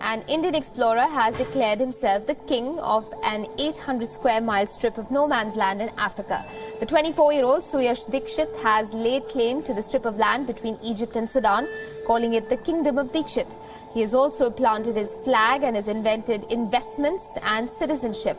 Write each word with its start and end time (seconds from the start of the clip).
An 0.00 0.22
Indian 0.28 0.54
explorer 0.54 1.08
has 1.08 1.34
declared 1.36 1.80
himself 1.80 2.24
the 2.26 2.36
king 2.36 2.78
of 2.78 3.12
an 3.24 3.48
800 3.58 4.08
square 4.08 4.40
mile 4.40 4.66
strip 4.66 4.96
of 4.96 5.10
no 5.10 5.26
man's 5.26 5.56
land 5.56 5.82
in 5.82 5.90
Africa. 5.98 6.46
The 6.78 6.86
24 6.86 7.32
year 7.32 7.44
old 7.44 7.62
Suyash 7.62 8.08
Dikshit 8.08 8.62
has 8.62 8.94
laid 8.94 9.24
claim 9.28 9.60
to 9.64 9.74
the 9.74 9.82
strip 9.82 10.04
of 10.04 10.16
land 10.16 10.46
between 10.46 10.78
Egypt 10.84 11.16
and 11.16 11.28
Sudan, 11.28 11.66
calling 12.06 12.34
it 12.34 12.48
the 12.48 12.56
Kingdom 12.58 12.96
of 12.96 13.10
Dikshit. 13.10 13.52
He 13.92 14.00
has 14.02 14.14
also 14.14 14.50
planted 14.50 14.94
his 14.94 15.16
flag 15.16 15.64
and 15.64 15.74
has 15.74 15.88
invented 15.88 16.44
investments 16.52 17.24
and 17.42 17.68
citizenship. 17.68 18.38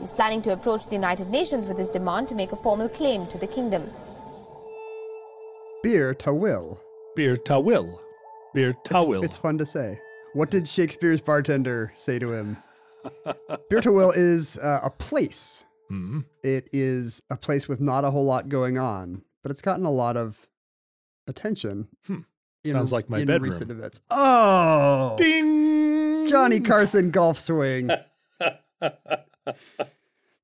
He's 0.00 0.10
planning 0.10 0.42
to 0.42 0.52
approach 0.52 0.86
the 0.86 0.96
United 0.96 1.30
Nations 1.30 1.66
with 1.66 1.78
his 1.78 1.90
demand 1.90 2.26
to 2.28 2.34
make 2.34 2.50
a 2.50 2.56
formal 2.56 2.88
claim 2.88 3.28
to 3.28 3.38
the 3.38 3.46
kingdom. 3.46 3.88
Beer 5.84 6.12
to 6.14 6.34
will. 6.34 6.80
Bir 7.14 7.36
Tawil. 7.36 8.00
Bir 8.52 8.72
Tawil. 8.84 9.24
It's 9.24 9.36
fun 9.36 9.58
to 9.58 9.66
say. 9.66 10.00
What 10.34 10.50
did 10.50 10.68
Shakespeare's 10.68 11.20
bartender 11.20 11.92
say 11.96 12.18
to 12.18 12.32
him? 12.32 12.56
Beer 13.70 13.80
to 13.80 13.92
will 13.92 14.10
is 14.12 14.58
uh, 14.58 14.80
a 14.82 14.90
place. 14.90 15.64
Mhm. 15.90 16.24
It 16.44 16.68
is 16.72 17.22
a 17.30 17.36
place 17.36 17.66
with 17.68 17.80
not 17.80 18.04
a 18.04 18.10
whole 18.10 18.24
lot 18.24 18.48
going 18.48 18.76
on, 18.78 19.22
but 19.42 19.50
it's 19.50 19.62
gotten 19.62 19.86
a 19.86 19.90
lot 19.90 20.16
of 20.16 20.36
attention. 21.26 21.88
Hmm. 22.06 22.18
in- 22.64 22.72
Sounds 22.72 22.92
like 22.92 23.08
my 23.08 23.20
in 23.20 23.26
bedroom. 23.26 23.50
recent 23.50 23.70
events. 23.70 24.00
Oh, 24.10 25.14
Ding! 25.16 26.26
Johnny 26.28 26.60
Carson 26.60 27.10
golf 27.10 27.38
swing. 27.38 27.88
the 28.80 28.96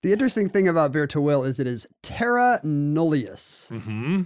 interesting 0.02 0.48
thing 0.48 0.66
about 0.68 0.92
Bir 0.92 1.06
Tawil 1.06 1.46
is 1.46 1.60
it 1.60 1.66
is 1.66 1.86
terra 2.02 2.58
nullius, 2.64 3.68
hmm 3.68 4.22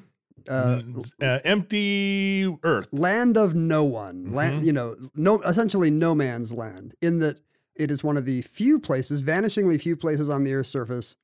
uh, 0.48 0.80
uh, 1.22 1.38
empty 1.44 2.56
earth. 2.62 2.88
land 2.92 3.36
of 3.36 3.54
no 3.54 3.84
one, 3.84 4.32
land 4.32 4.62
Mhm. 4.62 4.66
you 4.66 4.72
know, 4.72 4.96
no 5.14 5.40
essentially 5.42 5.90
no 5.90 6.14
man's 6.14 6.52
land. 6.52 6.94
In 7.02 7.18
that 7.20 7.40
it 7.76 7.90
is 7.90 8.02
one 8.02 8.16
of 8.16 8.24
the 8.24 8.42
few 8.42 8.78
places, 8.80 9.22
vanishingly 9.22 9.80
few 9.80 9.96
places 9.96 10.28
on 10.28 10.44
the 10.44 10.52
Earth's 10.54 10.68
surface, 10.70 11.14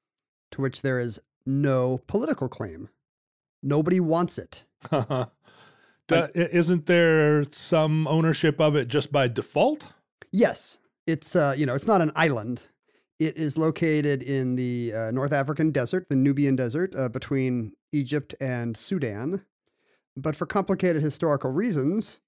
to 0.53 0.61
which 0.61 0.83
there 0.83 0.99
is 0.99 1.19
no 1.47 1.99
political 2.07 2.49
claim. 2.49 2.89
Nobody 3.63 3.99
wants 4.01 4.39
it. 4.39 4.65
Do- 4.91 6.17
i- 6.17 6.31
isn't 6.35 6.87
there 6.87 7.45
some 7.51 8.07
ownership 8.07 8.61
of 8.61 8.77
it 8.77 8.89
just 8.89 9.11
by 9.11 9.27
default? 9.29 9.93
Yes, 10.33 10.79
it's 11.07 11.35
uh, 11.35 11.55
you 11.57 11.65
know, 11.67 11.75
it's 11.75 11.87
not 11.87 12.01
an 12.03 12.13
island. 12.15 12.63
It 13.21 13.37
is 13.37 13.57
located 13.57 14.23
in 14.23 14.57
the 14.57 14.93
uh, 14.93 15.11
North 15.13 15.33
African 15.33 15.71
desert, 15.71 16.07
the 16.11 16.17
Nubian 16.17 16.57
desert, 16.57 16.95
uh, 16.97 17.09
between 17.09 17.73
Egypt 17.95 18.35
and 18.41 18.77
Sudan. 18.77 19.45
But 20.17 20.37
for 20.37 20.47
complicated 20.47 21.03
historical 21.03 21.51
reasons, 21.51 22.21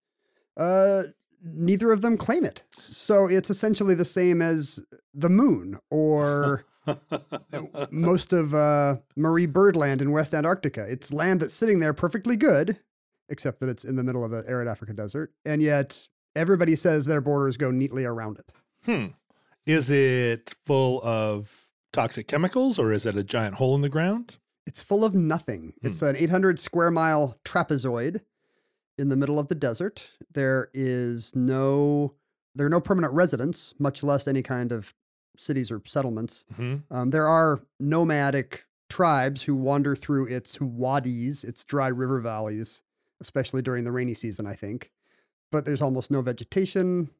uh, 0.57 1.05
neither 1.43 1.93
of 1.93 2.01
them 2.01 2.17
claim 2.17 2.45
it. 2.45 2.65
So 2.71 3.27
it's 3.27 3.51
essentially 3.51 3.95
the 3.95 4.05
same 4.05 4.43
as 4.43 4.81
the 5.15 5.29
moon 5.29 5.79
or 5.91 6.65
most 7.91 8.33
of 8.33 8.55
uh, 8.55 8.97
Marie 9.17 9.47
Byrd 9.47 9.77
land 9.77 10.03
in 10.03 10.13
West 10.13 10.35
Antarctica. 10.35 10.87
It's 10.89 11.13
land 11.13 11.41
that's 11.41 11.55
sitting 11.55 11.81
there 11.81 11.93
perfectly 11.93 12.37
good, 12.37 12.79
except 13.29 13.61
that 13.61 13.69
it's 13.69 13.85
in 13.85 13.97
the 13.97 14.05
middle 14.05 14.25
of 14.25 14.33
an 14.33 14.45
arid 14.47 14.69
African 14.69 14.97
desert. 14.97 15.33
And 15.45 15.63
yet 15.63 16.07
everybody 16.35 16.77
says 16.77 17.07
their 17.07 17.21
borders 17.21 17.57
go 17.57 17.71
neatly 17.71 18.05
around 18.05 18.39
it. 18.39 18.53
Hmm. 18.85 19.07
Is 19.65 19.91
it 19.91 20.55
full 20.65 21.01
of 21.03 21.71
toxic 21.93 22.29
chemicals 22.29 22.79
or 22.79 22.93
is 22.93 23.07
it 23.07 23.17
a 23.17 23.25
giant 23.25 23.57
hole 23.57 23.75
in 23.75 23.83
the 23.83 23.89
ground? 23.89 24.39
It's 24.67 24.83
full 24.83 25.05
of 25.05 25.15
nothing. 25.15 25.73
It's 25.83 26.03
an 26.03 26.17
800 26.17 26.59
square 26.59 26.91
mile 26.91 27.39
trapezoid 27.45 28.21
in 28.99 29.09
the 29.09 29.17
middle 29.17 29.39
of 29.39 29.49
the 29.49 29.55
desert. 29.55 30.09
There 30.33 30.71
is 30.75 31.35
no 31.35 32.15
there 32.55 32.67
are 32.67 32.71
no 32.71 32.81
permanent 32.81 33.13
residents, 33.13 33.75
much 33.79 34.03
less 34.03 34.27
any 34.27 34.43
kind 34.43 34.73
of 34.73 34.93
cities 35.37 35.71
or 35.71 35.83
settlements. 35.85 36.47
hmm 36.57 36.77
Um, 36.91 37.11
there 37.11 37.29
are 37.29 37.61
nomadic 37.81 38.65
tribes 38.89 39.43
who 39.43 39.55
wander 39.55 39.95
through 39.95 40.27
its 40.29 40.59
wadis, 40.61 41.45
its 41.45 41.65
dry 41.65 41.89
river 41.89 42.21
valleys, 42.21 42.83
especially 43.21 43.61
during 43.63 43.85
the 43.85 43.93
rainy 43.93 44.15
season, 44.15 44.47
I 44.47 44.55
think. 44.55 44.91
But 45.53 45.65
there's 45.65 45.83
almost 45.83 46.11
no 46.11 46.23
vegetation. 46.23 47.11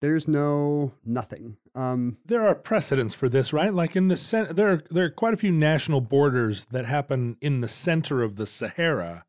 There's 0.00 0.28
no 0.28 0.92
nothing. 1.04 1.56
Um, 1.74 2.18
There 2.24 2.46
are 2.46 2.54
precedents 2.54 3.14
for 3.14 3.28
this, 3.28 3.52
right? 3.52 3.72
Like 3.74 3.96
in 3.96 4.08
the 4.08 4.16
cen- 4.16 4.54
there 4.54 4.72
are, 4.72 4.82
there 4.90 5.04
are 5.06 5.10
quite 5.10 5.34
a 5.34 5.38
few 5.38 5.52
national 5.52 6.00
borders 6.00 6.66
that 6.66 6.86
happen 6.86 7.36
in 7.40 7.60
the 7.60 7.68
center 7.68 8.22
of 8.22 8.36
the 8.36 8.46
Sahara, 8.46 9.24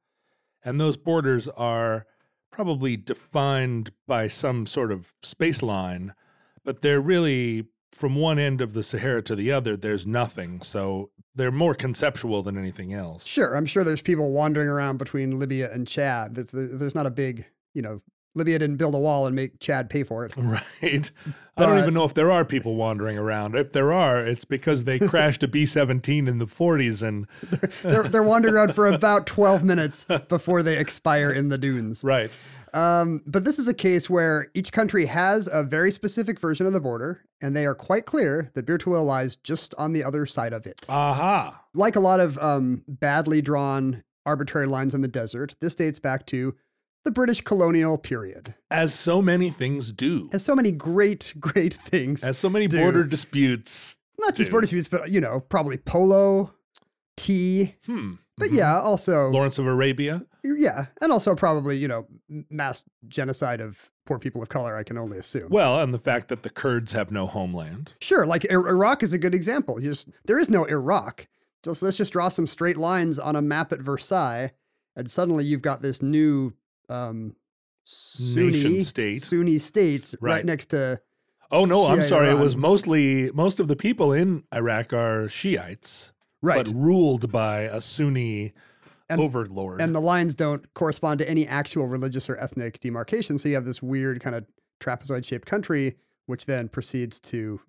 and 0.63 0.79
those 0.79 0.97
borders 0.97 1.47
are 1.49 2.05
probably 2.51 2.97
defined 2.97 3.91
by 4.07 4.27
some 4.27 4.65
sort 4.65 4.91
of 4.91 5.13
space 5.23 5.61
line, 5.61 6.13
but 6.63 6.81
they're 6.81 7.01
really 7.01 7.65
from 7.91 8.15
one 8.15 8.37
end 8.37 8.61
of 8.61 8.73
the 8.73 8.83
Sahara 8.83 9.21
to 9.23 9.35
the 9.35 9.51
other. 9.51 9.75
There's 9.75 10.05
nothing, 10.05 10.61
so 10.61 11.09
they're 11.33 11.51
more 11.51 11.73
conceptual 11.73 12.43
than 12.43 12.57
anything 12.57 12.93
else. 12.93 13.25
Sure, 13.25 13.55
I'm 13.55 13.65
sure 13.65 13.83
there's 13.83 14.01
people 14.01 14.31
wandering 14.31 14.67
around 14.67 14.97
between 14.97 15.39
Libya 15.39 15.71
and 15.71 15.87
Chad. 15.87 16.35
There's, 16.35 16.51
there's 16.51 16.95
not 16.95 17.05
a 17.07 17.11
big, 17.11 17.45
you 17.73 17.81
know, 17.81 18.01
Libya 18.39 18.57
didn't 18.59 18.77
build 18.77 18.95
a 18.95 18.99
wall 18.99 19.27
and 19.27 19.35
make 19.35 19.59
Chad 19.59 19.89
pay 19.89 20.03
for 20.03 20.25
it. 20.25 20.33
Right. 20.49 21.11
I 21.57 21.65
don't 21.65 21.77
even 21.79 21.93
know 21.93 22.05
if 22.05 22.13
there 22.13 22.31
are 22.31 22.45
people 22.45 22.75
wandering 22.75 23.17
around. 23.17 23.53
If 23.53 23.73
there 23.73 23.91
are, 23.91 24.25
it's 24.25 24.45
because 24.45 24.85
they 24.85 24.97
crashed 24.97 25.43
a 25.43 25.47
B 25.49 25.65
17 25.65 26.27
in 26.29 26.37
the 26.37 26.45
40s 26.45 27.01
and. 27.01 27.27
They're, 27.83 28.03
they're 28.03 28.23
wandering 28.23 28.55
around 28.55 28.73
for 28.73 28.87
about 28.87 29.27
12 29.27 29.65
minutes 29.65 30.05
before 30.29 30.63
they 30.63 30.77
expire 30.77 31.31
in 31.31 31.49
the 31.49 31.57
dunes. 31.57 32.01
Right. 32.01 32.31
Um, 32.73 33.21
but 33.25 33.43
this 33.43 33.59
is 33.59 33.67
a 33.67 33.73
case 33.73 34.09
where 34.09 34.47
each 34.53 34.71
country 34.71 35.05
has 35.05 35.49
a 35.51 35.63
very 35.63 35.91
specific 35.91 36.39
version 36.39 36.65
of 36.65 36.73
the 36.73 36.79
border, 36.79 37.21
and 37.41 37.55
they 37.55 37.65
are 37.65 37.75
quite 37.75 38.05
clear 38.05 38.51
that 38.55 38.65
Bir 38.65 38.77
Tawil 38.77 39.05
lies 39.05 39.35
just 39.37 39.73
on 39.77 39.93
the 39.93 40.03
other 40.03 40.25
side 40.25 40.53
of 40.53 40.65
it. 40.65 40.79
Aha. 40.87 41.61
Like 41.73 41.95
a 41.95 42.01
lot 42.01 42.19
of 42.19 42.37
um, 42.39 42.83
badly 42.87 43.41
drawn 43.41 44.03
arbitrary 44.25 44.67
lines 44.67 44.93
in 44.93 45.01
the 45.01 45.07
desert, 45.07 45.55
this 45.61 45.75
dates 45.75 45.99
back 45.99 46.25
to 46.27 46.55
the 47.05 47.11
British 47.11 47.41
colonial 47.41 47.97
period. 47.97 48.53
As 48.71 48.93
so 48.93 49.21
many 49.21 49.49
things 49.49 49.91
do. 49.91 50.29
As 50.33 50.43
so 50.43 50.55
many 50.55 50.71
great, 50.71 51.33
great 51.39 51.73
things. 51.73 52.23
As 52.23 52.37
so 52.37 52.49
many 52.49 52.67
do. 52.67 52.77
border 52.77 53.03
disputes. 53.03 53.95
Not 54.19 54.35
just 54.35 54.49
do. 54.49 54.51
border 54.51 54.65
disputes, 54.65 54.87
but 54.89 55.09
you 55.09 55.21
know, 55.21 55.39
probably 55.39 55.77
polo, 55.77 56.51
tea, 57.17 57.75
Hmm. 57.85 58.13
but 58.37 58.49
Mhm. 58.49 58.57
yeah, 58.57 58.79
also 58.79 59.29
Lawrence 59.29 59.57
of 59.57 59.65
Arabia. 59.65 60.25
Yeah, 60.43 60.87
and 61.01 61.11
also 61.11 61.35
probably 61.35 61.77
you 61.77 61.87
know 61.87 62.07
mass 62.49 62.83
genocide 63.07 63.59
of 63.61 63.91
poor 64.05 64.19
people 64.19 64.41
of 64.41 64.49
color. 64.49 64.75
I 64.77 64.83
can 64.83 64.97
only 64.97 65.17
assume. 65.17 65.49
Well, 65.49 65.81
and 65.81 65.93
the 65.93 65.99
fact 65.99 66.29
that 66.29 66.43
the 66.43 66.49
Kurds 66.49 66.93
have 66.93 67.11
no 67.11 67.27
homeland. 67.27 67.93
Sure, 68.01 68.25
like 68.25 68.45
Ir- 68.45 68.67
Iraq 68.67 69.03
is 69.03 69.13
a 69.13 69.17
good 69.17 69.35
example. 69.35 69.81
You 69.81 69.89
just 69.91 70.09
there 70.25 70.39
is 70.39 70.49
no 70.49 70.65
Iraq. 70.65 71.27
Just 71.63 71.81
let's 71.81 71.97
just 71.97 72.13
draw 72.13 72.29
some 72.29 72.47
straight 72.47 72.77
lines 72.77 73.19
on 73.19 73.35
a 73.35 73.41
map 73.41 73.73
at 73.73 73.81
Versailles, 73.81 74.51
and 74.95 75.09
suddenly 75.09 75.43
you've 75.43 75.61
got 75.61 75.81
this 75.81 76.01
new 76.01 76.53
um, 76.89 77.35
Sunni 77.85 78.51
Nation 78.51 78.83
state. 78.83 79.23
Sunni 79.23 79.57
state 79.57 80.13
right, 80.21 80.31
Right. 80.37 80.45
next 80.45 80.67
to. 80.67 80.99
Oh 81.51 81.65
no, 81.65 81.87
I'm 81.87 81.99
Shia 81.99 82.09
sorry. 82.09 82.29
It 82.29 82.37
was 82.37 82.55
mostly 82.55 83.31
most 83.31 83.59
of 83.59 83.67
the 83.67 83.75
people 83.75 84.11
in 84.13 84.43
Iraq 84.53 84.93
are 84.93 85.27
Shiites, 85.27 86.13
Right, 86.41 86.63
but 86.65 86.73
ruled 86.75 87.31
by 87.31 87.61
a 87.61 87.81
Sunni 87.81 88.53
And- 89.09 89.19
overlord. 89.19 89.81
and 89.81 89.95
the 89.95 90.01
lines 90.01 90.35
don't 90.35 90.71
correspond 90.75 91.17
to 91.19 91.29
any 91.29 91.47
actual 91.47 91.87
religious 91.87 92.29
or 92.29 92.37
ethnic 92.37 92.79
demarcation. 92.79 93.39
So 93.39 93.49
you 93.49 93.55
have 93.55 93.65
this 93.65 93.81
weird 93.81 94.21
kind 94.21 94.35
of 94.35 94.45
trapezoid-shaped 94.79 95.47
country, 95.47 95.97
which 96.27 96.45
then 96.45 96.69
proceeds 96.69 97.19
to 97.21 97.59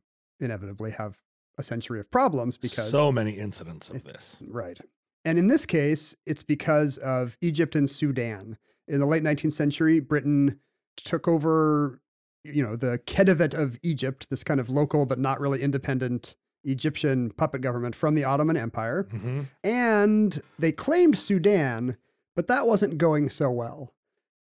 inevitably 0.41 0.91
have 0.91 1.17
a 1.57 1.63
century 1.63 2.01
of 2.01 2.11
problems 2.11 2.57
because 2.59 2.91
so 2.91 3.11
many 3.11 3.33
incidents 3.33 3.89
of 3.91 4.05
this. 4.05 4.37
Right. 4.47 4.79
And 5.25 5.39
in 5.39 5.49
this 5.49 5.65
case, 5.67 6.15
it's 6.27 6.43
because 6.43 6.99
of 6.99 7.37
Egypt 7.41 7.75
and 7.77 7.89
Sudan. 7.89 8.57
In 8.91 8.99
the 8.99 9.07
late 9.07 9.23
19th 9.23 9.53
century, 9.53 10.01
Britain 10.01 10.59
took 10.97 11.29
over, 11.29 12.01
you 12.45 12.63
know, 12.63 12.75
the 12.75 12.99
Khedivate 13.07 13.55
of 13.55 13.79
Egypt, 13.83 14.27
this 14.31 14.43
kind 14.43 14.59
of 14.59 14.69
local 14.69 15.07
but 15.07 15.19
not 15.19 15.41
really 15.41 15.63
independent 15.63 16.35
Egyptian 16.65 17.31
puppet 17.31 17.61
government 17.61 17.95
from 17.95 18.15
the 18.15 18.25
Ottoman 18.25 18.57
Empire. 18.57 19.07
hmm 19.11 19.43
And 19.63 20.43
they 20.59 20.73
claimed 20.73 21.17
Sudan, 21.17 21.97
but 22.35 22.49
that 22.49 22.67
wasn't 22.67 22.99
going 22.99 23.29
so 23.29 23.51
well. 23.51 23.95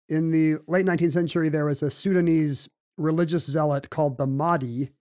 In 0.09 0.31
the 0.31 0.57
late 0.67 0.85
19th 0.85 1.13
century, 1.13 1.49
there 1.49 1.65
was 1.65 1.81
a 1.81 1.89
Sudanese 1.89 2.67
religious 2.97 3.49
zealot 3.49 3.89
called 3.89 4.17
the 4.17 4.27
Mahdi 4.27 4.91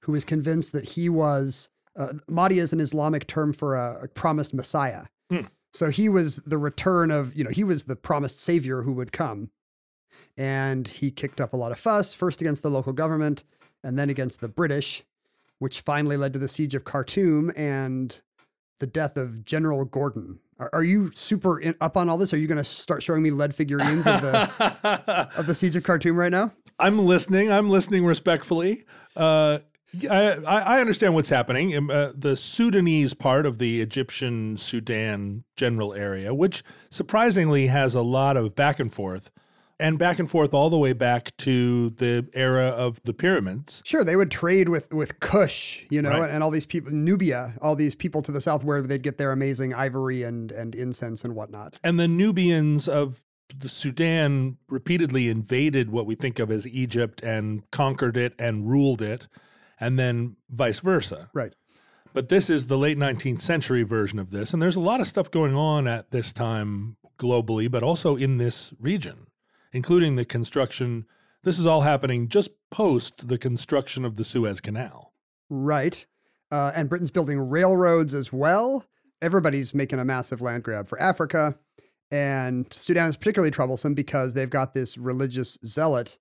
who 0.00 0.12
was 0.12 0.24
convinced 0.24 0.72
that 0.72 0.88
he 0.88 1.08
was, 1.08 1.68
uh, 1.96 2.12
Mahdi 2.28 2.60
is 2.60 2.72
an 2.72 2.80
Islamic 2.80 3.26
term 3.26 3.52
for 3.52 3.74
a, 3.74 4.04
a 4.04 4.08
promised 4.08 4.54
Messiah. 4.54 5.04
Hmm. 5.30 5.46
So 5.74 5.90
he 5.90 6.08
was 6.08 6.36
the 6.36 6.56
return 6.56 7.10
of, 7.10 7.34
you 7.34 7.42
know, 7.42 7.50
he 7.50 7.64
was 7.64 7.82
the 7.82 7.96
promised 7.96 8.40
savior 8.40 8.80
who 8.80 8.92
would 8.92 9.10
come. 9.10 9.50
And 10.36 10.86
he 10.86 11.10
kicked 11.10 11.40
up 11.40 11.52
a 11.52 11.56
lot 11.56 11.72
of 11.72 11.80
fuss, 11.80 12.14
first 12.14 12.40
against 12.40 12.62
the 12.62 12.70
local 12.70 12.92
government 12.92 13.42
and 13.82 13.98
then 13.98 14.08
against 14.08 14.40
the 14.40 14.48
British, 14.48 15.02
which 15.58 15.80
finally 15.80 16.16
led 16.16 16.32
to 16.32 16.38
the 16.38 16.48
siege 16.48 16.76
of 16.76 16.84
Khartoum 16.84 17.52
and 17.56 18.20
the 18.78 18.86
death 18.86 19.16
of 19.16 19.44
General 19.44 19.84
Gordon. 19.84 20.38
Are, 20.60 20.70
are 20.72 20.84
you 20.84 21.10
super 21.12 21.58
in, 21.58 21.74
up 21.80 21.96
on 21.96 22.08
all 22.08 22.18
this? 22.18 22.32
Are 22.32 22.38
you 22.38 22.46
going 22.46 22.58
to 22.58 22.64
start 22.64 23.02
showing 23.02 23.22
me 23.22 23.32
lead 23.32 23.52
figurines 23.52 24.06
of 24.06 24.22
the 24.22 25.28
of 25.36 25.46
the 25.46 25.54
siege 25.54 25.74
of 25.74 25.82
Khartoum 25.84 26.16
right 26.16 26.30
now? 26.30 26.52
I'm 26.78 27.00
listening. 27.00 27.50
I'm 27.50 27.68
listening 27.68 28.04
respectfully. 28.04 28.84
Uh, 29.16 29.58
I, 30.10 30.32
I 30.76 30.80
understand 30.80 31.14
what's 31.14 31.28
happening. 31.28 31.76
Um, 31.76 31.90
Uh, 31.90 32.10
the 32.16 32.36
Sudanese 32.36 33.14
part 33.14 33.46
of 33.46 33.58
the 33.58 33.80
Egyptian 33.80 34.56
Sudan 34.56 35.44
general 35.56 35.94
area, 35.94 36.34
which 36.34 36.62
surprisingly 36.90 37.66
has 37.68 37.94
a 37.94 38.02
lot 38.02 38.36
of 38.36 38.54
back 38.54 38.80
and 38.80 38.92
forth, 38.92 39.30
and 39.80 39.98
back 39.98 40.18
and 40.18 40.30
forth 40.30 40.54
all 40.54 40.70
the 40.70 40.78
way 40.78 40.92
back 40.92 41.36
to 41.38 41.90
the 41.90 42.26
era 42.32 42.66
of 42.68 43.00
the 43.04 43.12
pyramids. 43.12 43.82
Sure, 43.84 44.04
they 44.04 44.16
would 44.16 44.30
trade 44.30 44.68
with 44.68 44.92
with 44.92 45.20
Kush, 45.20 45.84
you 45.90 46.00
know, 46.02 46.10
Right. 46.10 46.22
and, 46.22 46.32
and 46.32 46.42
all 46.44 46.50
these 46.50 46.66
people, 46.66 46.92
Nubia, 46.92 47.54
all 47.60 47.74
these 47.76 47.94
people 47.94 48.22
to 48.22 48.32
the 48.32 48.40
south 48.40 48.64
where 48.64 48.82
they'd 48.82 49.02
get 49.02 49.18
their 49.18 49.32
amazing 49.32 49.74
ivory 49.74 50.22
and 50.22 50.52
and 50.52 50.74
incense 50.74 51.24
and 51.24 51.34
whatnot. 51.34 51.78
And 51.82 51.98
the 51.98 52.08
Nubians 52.08 52.88
of 52.88 53.20
the 53.56 53.68
Sudan 53.68 54.56
repeatedly 54.68 55.28
invaded 55.28 55.90
what 55.90 56.06
we 56.06 56.14
think 56.14 56.38
of 56.38 56.50
as 56.50 56.66
Egypt 56.66 57.22
and 57.22 57.68
conquered 57.70 58.16
it 58.16 58.32
and 58.38 58.66
ruled 58.68 59.02
it, 59.02 59.28
and 59.80 59.98
then 59.98 60.36
vice 60.50 60.78
versa. 60.80 61.30
Right. 61.34 61.52
But 62.12 62.28
this 62.28 62.48
is 62.48 62.66
the 62.66 62.78
late 62.78 62.96
19th 62.96 63.40
century 63.40 63.82
version 63.82 64.18
of 64.18 64.30
this. 64.30 64.52
And 64.52 64.62
there's 64.62 64.76
a 64.76 64.80
lot 64.80 65.00
of 65.00 65.08
stuff 65.08 65.30
going 65.30 65.56
on 65.56 65.88
at 65.88 66.12
this 66.12 66.32
time 66.32 66.96
globally, 67.18 67.70
but 67.70 67.82
also 67.82 68.16
in 68.16 68.38
this 68.38 68.72
region, 68.78 69.26
including 69.72 70.16
the 70.16 70.24
construction. 70.24 71.06
This 71.42 71.58
is 71.58 71.66
all 71.66 71.80
happening 71.80 72.28
just 72.28 72.50
post 72.70 73.28
the 73.28 73.36
construction 73.36 74.04
of 74.04 74.16
the 74.16 74.24
Suez 74.24 74.60
Canal. 74.60 75.12
Right. 75.50 76.06
Uh, 76.52 76.70
and 76.74 76.88
Britain's 76.88 77.10
building 77.10 77.38
railroads 77.38 78.14
as 78.14 78.32
well. 78.32 78.84
Everybody's 79.20 79.74
making 79.74 79.98
a 79.98 80.04
massive 80.04 80.40
land 80.40 80.62
grab 80.62 80.88
for 80.88 81.00
Africa. 81.00 81.56
And 82.12 82.72
Sudan 82.72 83.08
is 83.08 83.16
particularly 83.16 83.50
troublesome 83.50 83.94
because 83.94 84.34
they've 84.34 84.48
got 84.48 84.72
this 84.72 84.96
religious 84.96 85.58
zealot 85.64 86.18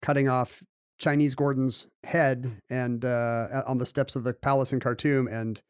cutting 0.00 0.28
off 0.28 0.62
Chinese 0.98 1.34
Gordon's 1.34 1.88
head 2.04 2.50
and 2.70 3.04
uh, 3.04 3.62
on 3.66 3.78
the 3.78 3.86
steps 3.86 4.16
of 4.16 4.24
the 4.24 4.34
palace 4.34 4.72
in 4.72 4.80
Khartoum 4.80 5.28
and, 5.28 5.60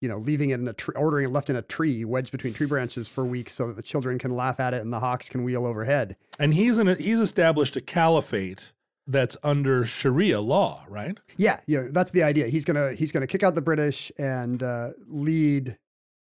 you 0.00 0.08
know, 0.08 0.18
leaving 0.18 0.50
it 0.50 0.60
in 0.60 0.68
a 0.68 0.72
tree, 0.72 0.94
ordering 0.96 1.26
it 1.26 1.32
left 1.32 1.50
in 1.50 1.56
a 1.56 1.62
tree, 1.62 2.04
wedged 2.04 2.32
between 2.32 2.52
tree 2.52 2.66
branches 2.66 3.08
for 3.08 3.24
weeks 3.24 3.52
so 3.52 3.68
that 3.68 3.76
the 3.76 3.82
children 3.82 4.18
can 4.18 4.32
laugh 4.32 4.60
at 4.60 4.74
it 4.74 4.82
and 4.82 4.92
the 4.92 5.00
hawks 5.00 5.28
can 5.28 5.44
wheel 5.44 5.64
overhead. 5.64 6.16
And 6.38 6.54
he's 6.54 6.78
in 6.78 6.88
a, 6.88 6.94
he's 6.94 7.20
established 7.20 7.76
a 7.76 7.80
caliphate 7.80 8.72
that's 9.06 9.36
under 9.42 9.84
Sharia 9.84 10.40
law, 10.40 10.84
right? 10.88 11.18
Yeah, 11.36 11.60
yeah, 11.66 11.88
that's 11.90 12.10
the 12.12 12.22
idea. 12.22 12.46
He's 12.46 12.64
gonna 12.64 12.92
he's 12.92 13.10
gonna 13.10 13.26
kick 13.26 13.42
out 13.42 13.54
the 13.54 13.62
British 13.62 14.12
and 14.18 14.62
uh, 14.62 14.90
lead 15.08 15.76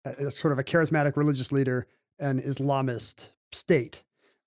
a, 0.05 0.27
a 0.27 0.31
sort 0.31 0.53
of 0.53 0.59
a 0.59 0.65
charismatic 0.65 1.17
religious 1.17 1.53
leader, 1.53 1.87
an 2.19 2.41
Islamist 2.43 3.33
state. 3.53 4.05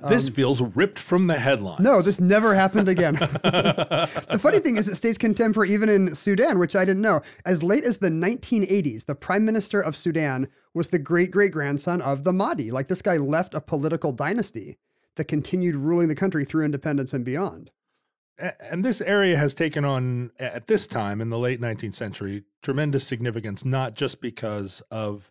This 0.07 0.27
Um, 0.27 0.33
feels 0.33 0.61
ripped 0.61 0.97
from 0.99 1.27
the 1.27 1.37
headlines. 1.37 1.81
no, 1.81 2.01
this 2.01 2.19
never 2.21 2.55
happened 2.55 2.87
again. 2.87 3.15
the 3.15 4.39
funny 4.39 4.59
thing 4.59 4.77
is, 4.77 4.87
it 4.87 4.95
stays 4.95 5.17
contemporary 5.17 5.71
even 5.73 5.89
in 5.89 6.15
Sudan, 6.15 6.57
which 6.59 6.75
I 6.75 6.85
didn't 6.85 7.01
know. 7.01 7.21
As 7.45 7.63
late 7.63 7.83
as 7.83 7.97
the 7.97 8.09
1980s, 8.09 9.05
the 9.05 9.15
prime 9.15 9.43
minister 9.45 9.81
of 9.81 9.95
Sudan 9.95 10.47
was 10.73 10.87
the 10.89 10.99
great 10.99 11.31
great 11.31 11.51
grandson 11.51 12.01
of 12.01 12.23
the 12.23 12.31
Mahdi. 12.33 12.71
Like 12.71 12.87
this 12.87 13.01
guy 13.01 13.17
left 13.17 13.53
a 13.53 13.61
political 13.61 14.11
dynasty 14.11 14.77
that 15.15 15.25
continued 15.25 15.75
ruling 15.75 16.07
the 16.07 16.15
country 16.15 16.45
through 16.45 16.63
independence 16.63 17.11
and 17.13 17.25
beyond. 17.25 17.71
And 18.61 18.85
this 18.85 19.01
area 19.01 19.35
has 19.35 19.53
taken 19.53 19.83
on 19.83 20.31
at 20.39 20.67
this 20.67 20.87
time 20.87 21.19
in 21.19 21.29
the 21.29 21.37
late 21.37 21.59
19th 21.59 21.93
century 21.95 22.43
tremendous 22.61 23.05
significance 23.05 23.65
not 23.65 23.95
just 23.95 24.21
because 24.21 24.81
of 24.89 25.29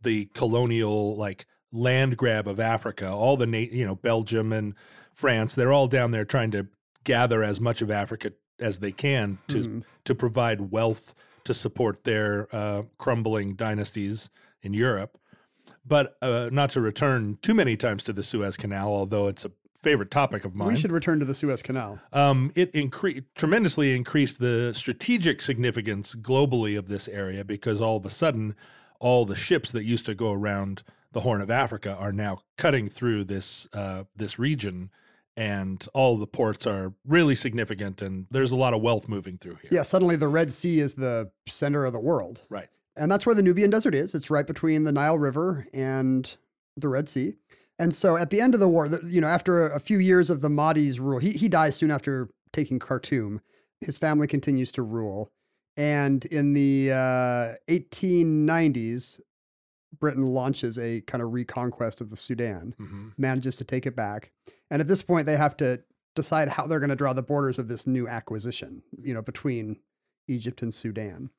the 0.00 0.24
colonial 0.32 1.14
like 1.16 1.44
land 1.72 2.16
grab 2.16 2.48
of 2.48 2.58
africa 2.58 3.08
all 3.08 3.36
the 3.36 3.46
you 3.72 3.84
know 3.86 3.94
belgium 3.94 4.52
and 4.52 4.74
france 5.12 5.54
they're 5.54 5.72
all 5.72 5.86
down 5.86 6.10
there 6.10 6.24
trying 6.24 6.50
to 6.50 6.66
gather 7.04 7.42
as 7.42 7.60
much 7.60 7.80
of 7.80 7.90
africa 7.90 8.32
as 8.58 8.80
they 8.80 8.92
can 8.92 9.38
to 9.48 9.58
Mhm. 9.58 9.84
to 10.04 10.14
provide 10.14 10.72
wealth 10.72 11.14
to 11.44 11.54
support 11.54 12.04
their 12.04 12.48
uh, 12.54 12.82
crumbling 12.98 13.54
dynasties 13.54 14.30
in 14.62 14.74
europe 14.74 15.16
but 15.86 16.16
uh, 16.20 16.50
not 16.52 16.70
to 16.70 16.80
return 16.80 17.38
too 17.40 17.54
many 17.54 17.76
times 17.76 18.02
to 18.02 18.12
the 18.12 18.22
suez 18.22 18.56
canal 18.56 18.88
although 18.88 19.28
it's 19.28 19.44
a 19.44 19.52
favorite 19.80 20.10
topic 20.10 20.44
of 20.44 20.54
mine 20.54 20.68
We 20.68 20.76
should 20.76 20.92
return 20.92 21.20
to 21.20 21.24
the 21.24 21.32
Suez 21.34 21.62
Canal. 21.62 21.98
um, 22.12 22.52
it 22.54 22.70
incre- 22.74 23.24
tremendously 23.34 23.96
increased 23.96 24.38
the 24.38 24.74
strategic 24.74 25.40
significance 25.40 26.14
globally 26.14 26.76
of 26.78 26.88
this 26.88 27.08
area 27.08 27.44
because 27.46 27.80
all 27.80 27.96
of 27.96 28.04
a 28.04 28.10
sudden, 28.10 28.54
all 28.98 29.24
the 29.24 29.34
ships 29.34 29.72
that 29.72 29.84
used 29.84 30.04
to 30.04 30.14
go 30.14 30.32
around 30.32 30.82
the 31.12 31.20
Horn 31.20 31.40
of 31.40 31.50
Africa 31.50 31.96
are 31.98 32.12
now 32.12 32.40
cutting 32.56 32.88
through 32.88 33.24
this 33.24 33.68
uh, 33.72 34.04
this 34.14 34.38
region, 34.38 34.90
and 35.36 35.86
all 35.94 36.16
the 36.16 36.26
ports 36.26 36.66
are 36.66 36.92
really 37.06 37.34
significant, 37.34 38.02
and 38.02 38.26
there's 38.30 38.52
a 38.52 38.56
lot 38.56 38.74
of 38.74 38.80
wealth 38.80 39.08
moving 39.08 39.38
through 39.38 39.56
here. 39.62 39.70
Yeah, 39.72 39.82
suddenly 39.82 40.16
the 40.16 40.28
Red 40.28 40.52
Sea 40.52 40.80
is 40.80 40.94
the 40.94 41.30
center 41.48 41.84
of 41.84 41.92
the 41.92 42.00
world. 42.00 42.46
right. 42.48 42.68
And 42.96 43.10
that's 43.10 43.24
where 43.24 43.34
the 43.34 43.42
Nubian 43.42 43.70
Desert 43.70 43.94
is. 43.94 44.14
It's 44.14 44.30
right 44.30 44.46
between 44.46 44.84
the 44.84 44.92
Nile 44.92 45.18
River 45.18 45.66
and 45.72 46.30
the 46.76 46.88
Red 46.88 47.08
Sea. 47.08 47.34
And 47.78 47.94
so 47.94 48.16
at 48.16 48.28
the 48.28 48.40
end 48.40 48.52
of 48.52 48.60
the 48.60 48.68
war, 48.68 48.88
you 49.06 49.22
know, 49.22 49.26
after 49.26 49.70
a, 49.70 49.80
few 49.80 49.98
years 49.98 50.28
of 50.28 50.42
the 50.42 50.50
Mahdi's 50.50 51.00
rule, 51.00 51.18
he, 51.18 51.32
he 51.32 51.48
dies 51.48 51.76
soon 51.76 51.90
after 51.90 52.28
taking 52.52 52.78
Khartoum. 52.78 53.40
His 53.80 53.96
family 53.96 54.26
continues 54.26 54.70
to 54.72 54.82
rule. 54.82 55.30
And 55.78 56.26
in 56.26 56.52
the 56.52 56.90
uh, 56.92 57.72
1890s, 57.72 59.20
Britain 59.98 60.22
launches 60.24 60.78
a 60.78 61.00
kind 61.02 61.22
of 61.22 61.32
reconquest 61.32 62.00
of 62.00 62.10
the 62.10 62.16
Sudan, 62.16 62.74
hmm 62.78 63.08
manages 63.18 63.56
to 63.56 63.64
take 63.64 63.86
it 63.86 63.96
back. 63.96 64.30
And 64.70 64.80
at 64.80 64.86
this 64.88 65.02
point, 65.02 65.26
they 65.26 65.36
have 65.36 65.56
to 65.58 65.80
decide 66.16 66.48
how 66.48 66.66
they're 66.66 66.80
going 66.80 66.90
to 66.90 66.96
draw 66.96 67.12
the 67.12 67.22
borders 67.22 67.58
of 67.58 67.68
this 67.68 67.86
new 67.86 68.06
acquisition, 68.08 68.82
you 69.02 69.12
know, 69.14 69.22
between 69.22 69.78
Egypt 70.28 70.62
and 70.62 70.72
Sudan. 70.72 71.30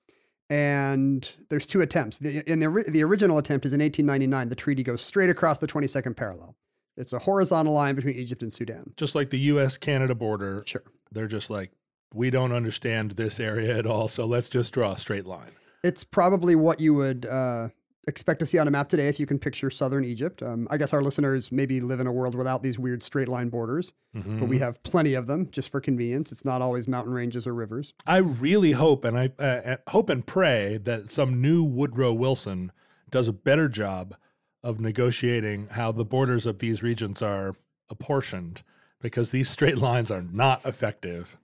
And 0.49 1.29
there's 1.49 1.65
two 1.65 1.81
attempts. 1.81 2.17
The, 2.17 2.43
in 2.51 2.59
the, 2.59 2.83
the 2.89 3.03
original 3.03 3.37
attempt 3.37 3.65
is 3.65 3.73
in 3.73 3.79
1899. 3.79 4.49
The 4.49 4.55
treaty 4.55 4.83
goes 4.83 5.01
straight 5.01 5.29
across 5.29 5.57
the 5.59 5.67
22nd 5.67 6.15
parallel. 6.17 6.57
It's 6.97 7.13
a 7.13 7.19
horizontal 7.19 7.73
line 7.73 7.95
between 7.95 8.15
Egypt 8.15 8.41
and 8.41 8.51
Sudan. 8.51 8.91
Just 8.97 9.15
like 9.15 9.29
the 9.29 9.39
U.S. 9.39 9.77
Canada 9.77 10.13
border, 10.13 10.63
Sure. 10.67 10.83
they're 11.11 11.27
just 11.27 11.49
like, 11.49 11.71
we 12.13 12.29
don't 12.29 12.51
understand 12.51 13.11
this 13.11 13.39
area 13.39 13.77
at 13.77 13.85
all, 13.85 14.09
so 14.09 14.25
let's 14.25 14.49
just 14.49 14.73
draw 14.73 14.91
a 14.91 14.97
straight 14.97 15.25
line. 15.25 15.51
It's 15.85 16.03
probably 16.03 16.55
what 16.55 16.81
you 16.81 16.93
would 16.95 17.25
uh, 17.25 17.69
expect 18.07 18.39
to 18.39 18.45
see 18.45 18.57
on 18.57 18.67
a 18.67 18.71
map 18.71 18.89
today 18.89 19.07
if 19.07 19.19
you 19.19 19.25
can 19.25 19.37
picture 19.37 19.69
southern 19.69 20.03
Egypt. 20.03 20.41
Um, 20.41 20.67
I 20.71 20.77
guess 20.77 20.93
our 20.93 21.01
listeners 21.01 21.51
maybe 21.51 21.81
live 21.81 21.99
in 21.99 22.07
a 22.07 22.11
world 22.11 22.33
without 22.33 22.63
these 22.63 22.79
weird 22.79 23.03
straight 23.03 23.27
line 23.27 23.49
borders, 23.49 23.93
but 24.13 24.47
we 24.47 24.57
have 24.59 24.81
plenty 24.83 25.13
of 25.13 25.27
them 25.27 25.49
just 25.51 25.69
for 25.69 25.79
convenience. 25.79 26.31
It's 26.31 26.43
not 26.43 26.61
always 26.61 26.87
mountain 26.87 27.13
ranges 27.13 27.45
or 27.45 27.53
rivers. 27.53 27.93
I 28.07 28.17
really 28.17 28.71
hope 28.71 29.05
and 29.05 29.17
I 29.17 29.31
uh, 29.39 29.43
uh, 29.43 29.77
hope 29.89 30.09
and 30.09 30.25
pray 30.25 30.77
that 30.77 31.11
some 31.11 31.41
new 31.41 31.63
Woodrow 31.63 32.13
Wilson 32.13 32.71
does 33.11 33.27
a 33.27 33.33
better 33.33 33.69
job 33.69 34.15
of 34.63 34.79
negotiating 34.79 35.67
how 35.71 35.91
the 35.91 36.05
borders 36.05 36.45
of 36.45 36.59
these 36.59 36.81
regions 36.81 37.21
are 37.21 37.55
apportioned 37.89 38.63
because 38.99 39.31
these 39.31 39.49
straight 39.57 39.77
lines 39.77 40.09
are 40.09 40.21
not 40.23 40.65
effective. 40.65 41.37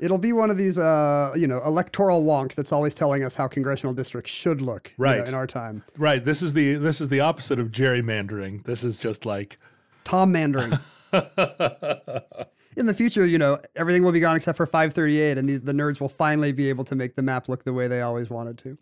It'll 0.00 0.18
be 0.18 0.32
one 0.32 0.50
of 0.50 0.56
these, 0.56 0.76
uh, 0.76 1.32
you 1.36 1.46
know, 1.46 1.62
electoral 1.64 2.24
wonks 2.24 2.54
that's 2.54 2.72
always 2.72 2.94
telling 2.94 3.22
us 3.22 3.34
how 3.34 3.46
congressional 3.46 3.94
districts 3.94 4.30
should 4.30 4.60
look 4.60 4.92
you 4.98 5.04
know, 5.04 5.10
Right. 5.10 5.28
in 5.28 5.34
our 5.34 5.46
time. 5.46 5.84
Right, 5.96 6.24
this 6.24 6.42
is 6.42 6.52
the 6.54 6.74
this 6.74 7.00
is 7.00 7.08
the 7.08 7.20
opposite 7.20 7.58
of 7.58 7.68
gerrymandering. 7.70 8.64
This 8.64 8.82
is 8.82 8.98
just 8.98 9.24
like 9.24 9.58
Tom 10.04 10.32
Mandarin. 10.32 10.78
in 12.76 12.86
the 12.86 12.94
future, 12.94 13.24
you 13.24 13.38
know, 13.38 13.60
everything 13.76 14.02
will 14.02 14.12
be 14.12 14.20
gone 14.20 14.36
except 14.36 14.56
for 14.56 14.66
538, 14.66 15.38
and 15.38 15.48
the, 15.48 15.58
the 15.58 15.72
nerds 15.72 16.00
will 16.00 16.08
finally 16.08 16.52
be 16.52 16.68
able 16.68 16.84
to 16.84 16.96
make 16.96 17.14
the 17.14 17.22
map 17.22 17.48
look 17.48 17.64
the 17.64 17.72
way 17.72 17.86
they 17.86 18.00
always 18.02 18.30
wanted 18.30 18.58
to. 18.58 18.76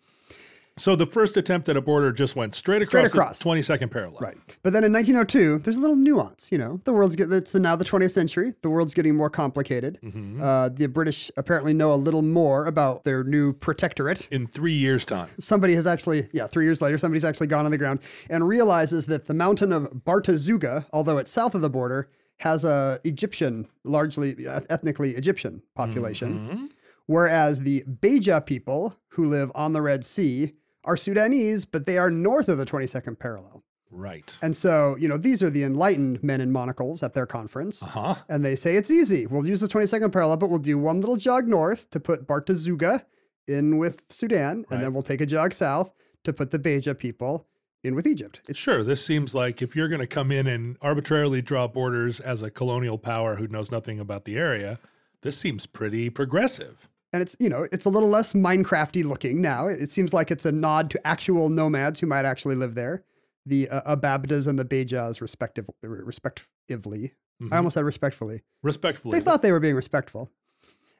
So 0.83 0.97
the 0.97 1.07
first 1.07 1.37
attempt 1.37 1.69
at 1.69 1.77
a 1.77 1.81
border 1.81 2.11
just 2.13 2.35
went 2.35 2.55
straight 2.55 2.85
Straight 2.85 3.07
across, 3.07 3.41
across. 3.41 3.67
the 3.67 3.75
22nd 3.85 3.91
parallel. 3.91 4.19
Right. 4.21 4.37
But 4.63 4.73
then 4.73 4.83
in 4.85 4.93
1902, 4.93 5.61
there's 5.61 5.77
a 5.77 5.81
little 5.81 5.97
nuance. 5.97 6.51
You 6.51 6.59
know, 6.59 6.81
the 6.85 6.93
world's 6.93 7.15
get 7.15 7.31
it's 7.33 7.55
now 7.55 7.77
the 7.77 7.85
20th 7.85 8.11
century. 8.11 8.53
The 8.63 8.71
world's 8.71 8.93
getting 8.95 9.15
more 9.15 9.31
complicated. 9.31 9.99
Uh, 10.41 10.69
the 10.71 10.87
British 10.89 11.31
apparently 11.37 11.73
know 11.73 11.93
a 11.93 11.97
little 11.97 12.23
more 12.23 12.67
about 12.67 13.05
their 13.05 13.23
new 13.23 13.53
protectorate. 13.53 14.27
In 14.31 14.47
3 14.47 14.73
years 14.73 15.05
time. 15.05 15.29
Somebody 15.39 15.75
has 15.75 15.87
actually, 15.87 16.29
yeah, 16.33 16.47
three 16.49 16.65
years 16.65 16.81
later, 16.81 16.99
somebody's 16.99 17.25
actually 17.25 17.47
gone 17.47 17.65
on 17.65 17.71
the 17.71 17.79
ground 17.79 18.01
and 18.29 18.47
realizes 18.47 19.07
that 19.07 19.27
the 19.27 19.35
mountain 19.35 19.73
of 19.73 19.85
Bartazuga, 20.05 20.85
although 20.93 21.19
it's 21.19 21.31
south 21.31 21.55
of 21.55 21.61
the 21.61 21.71
border, 21.71 22.09
has 22.39 22.65
a 22.65 22.99
Egyptian, 23.05 23.69
largely 23.85 24.47
uh, 24.47 24.61
ethnically 24.69 25.11
Egyptian 25.13 25.63
population, 25.77 26.71
whereas 27.07 27.61
the 27.61 27.83
Beja 28.01 28.45
people 28.45 28.99
who 29.09 29.29
live 29.29 29.53
on 29.55 29.73
the 29.73 29.83
Red 29.83 30.05
Sea 30.05 30.53
are 30.85 30.97
Sudanese, 30.97 31.65
but 31.65 31.87
they 31.87 31.99
are 31.99 32.11
north 32.11 32.49
of 32.49 32.59
the 32.59 32.67
22nd 32.67 33.19
parallel. 33.19 33.63
Right. 33.91 34.37
And 34.41 34.57
so, 34.57 34.97
you 34.99 35.07
know, 35.07 35.19
these 35.19 35.43
are 35.43 35.51
the 35.51 35.65
enlightened 35.65 36.23
men 36.23 36.41
in 36.41 36.51
monocles 36.51 37.03
at 37.03 37.13
their 37.13 37.27
conference. 37.27 37.83
Uh-huh. 37.83 38.15
And 38.29 38.43
they 38.45 38.57
say 38.57 38.77
it's 38.77 38.91
easy. 38.91 39.27
We'll 39.27 39.47
use 39.47 39.61
the 39.61 39.69
22nd 39.69 40.11
parallel, 40.13 40.39
but 40.39 40.49
we'll 40.49 40.59
do 40.59 40.79
one 40.79 41.01
little 41.01 41.17
jog 41.17 41.47
north 41.47 41.91
to 41.91 42.01
put 42.01 42.27
Bartazuga 42.27 43.03
in 43.47 43.77
with 43.79 44.03
Sudan, 44.09 44.59
Right. 44.59 44.67
and 44.71 44.83
then 44.83 44.95
we'll 44.95 45.03
take 45.03 45.21
a 45.21 45.27
jog 45.27 45.53
south 45.53 45.91
to 46.25 46.33
put 46.33 46.51
the 46.53 46.59
Beja 46.59 46.97
people 46.99 47.47
in 47.85 47.95
with 47.95 48.07
Egypt. 48.07 48.41
It's 48.49 48.59
Sure, 48.59 48.83
this 48.85 49.05
seems 49.05 49.35
like 49.35 49.61
if 49.61 49.75
you're 49.77 49.89
going 49.89 50.01
to 50.01 50.07
come 50.07 50.31
in 50.33 50.47
and 50.47 50.77
arbitrarily 50.81 51.43
draw 51.43 51.67
borders 51.67 52.21
as 52.21 52.41
a 52.41 52.51
colonial 52.51 52.97
power 52.97 53.37
who 53.37 53.49
knows 53.49 53.71
nothing 53.73 53.99
about 54.01 54.25
the 54.25 54.37
area, 54.39 54.79
this 55.23 55.37
seems 55.37 55.67
pretty 55.67 56.09
progressive. 56.09 56.89
And 57.13 57.23
it's 57.23 57.37
you 57.41 57.49
know 57.49 57.67
it's 57.73 57.85
a 57.85 57.91
little 57.91 58.09
less 58.09 58.33
Minecrafty 58.33 59.05
looking 59.05 59.41
now. 59.41 59.69
It, 59.69 59.83
it 59.83 59.91
seems 59.91 60.13
like 60.13 60.31
it's 60.31 60.47
a 60.47 60.53
nod 60.53 60.91
to 60.91 61.07
actual 61.07 61.49
nomads 61.49 62.01
who 62.01 62.07
might 62.07 62.25
actually 62.25 62.57
live 62.57 62.75
there, 62.75 63.05
the 63.47 63.69
uh, 63.69 63.97
Ababdas 63.97 64.47
and 64.47 64.59
the 64.59 64.65
Bejas, 64.65 65.21
respective, 65.21 65.69
respectively. 65.83 67.13
Mhm. 67.43 67.53
I 67.53 67.57
almost 67.57 67.75
said 67.75 67.85
respectfully. 67.85 68.43
Respectfully. 68.63 69.19
They 69.19 69.25
thought 69.25 69.43
they 69.43 69.53
were 69.53 69.61
being 69.61 69.75
respectful. 69.77 70.31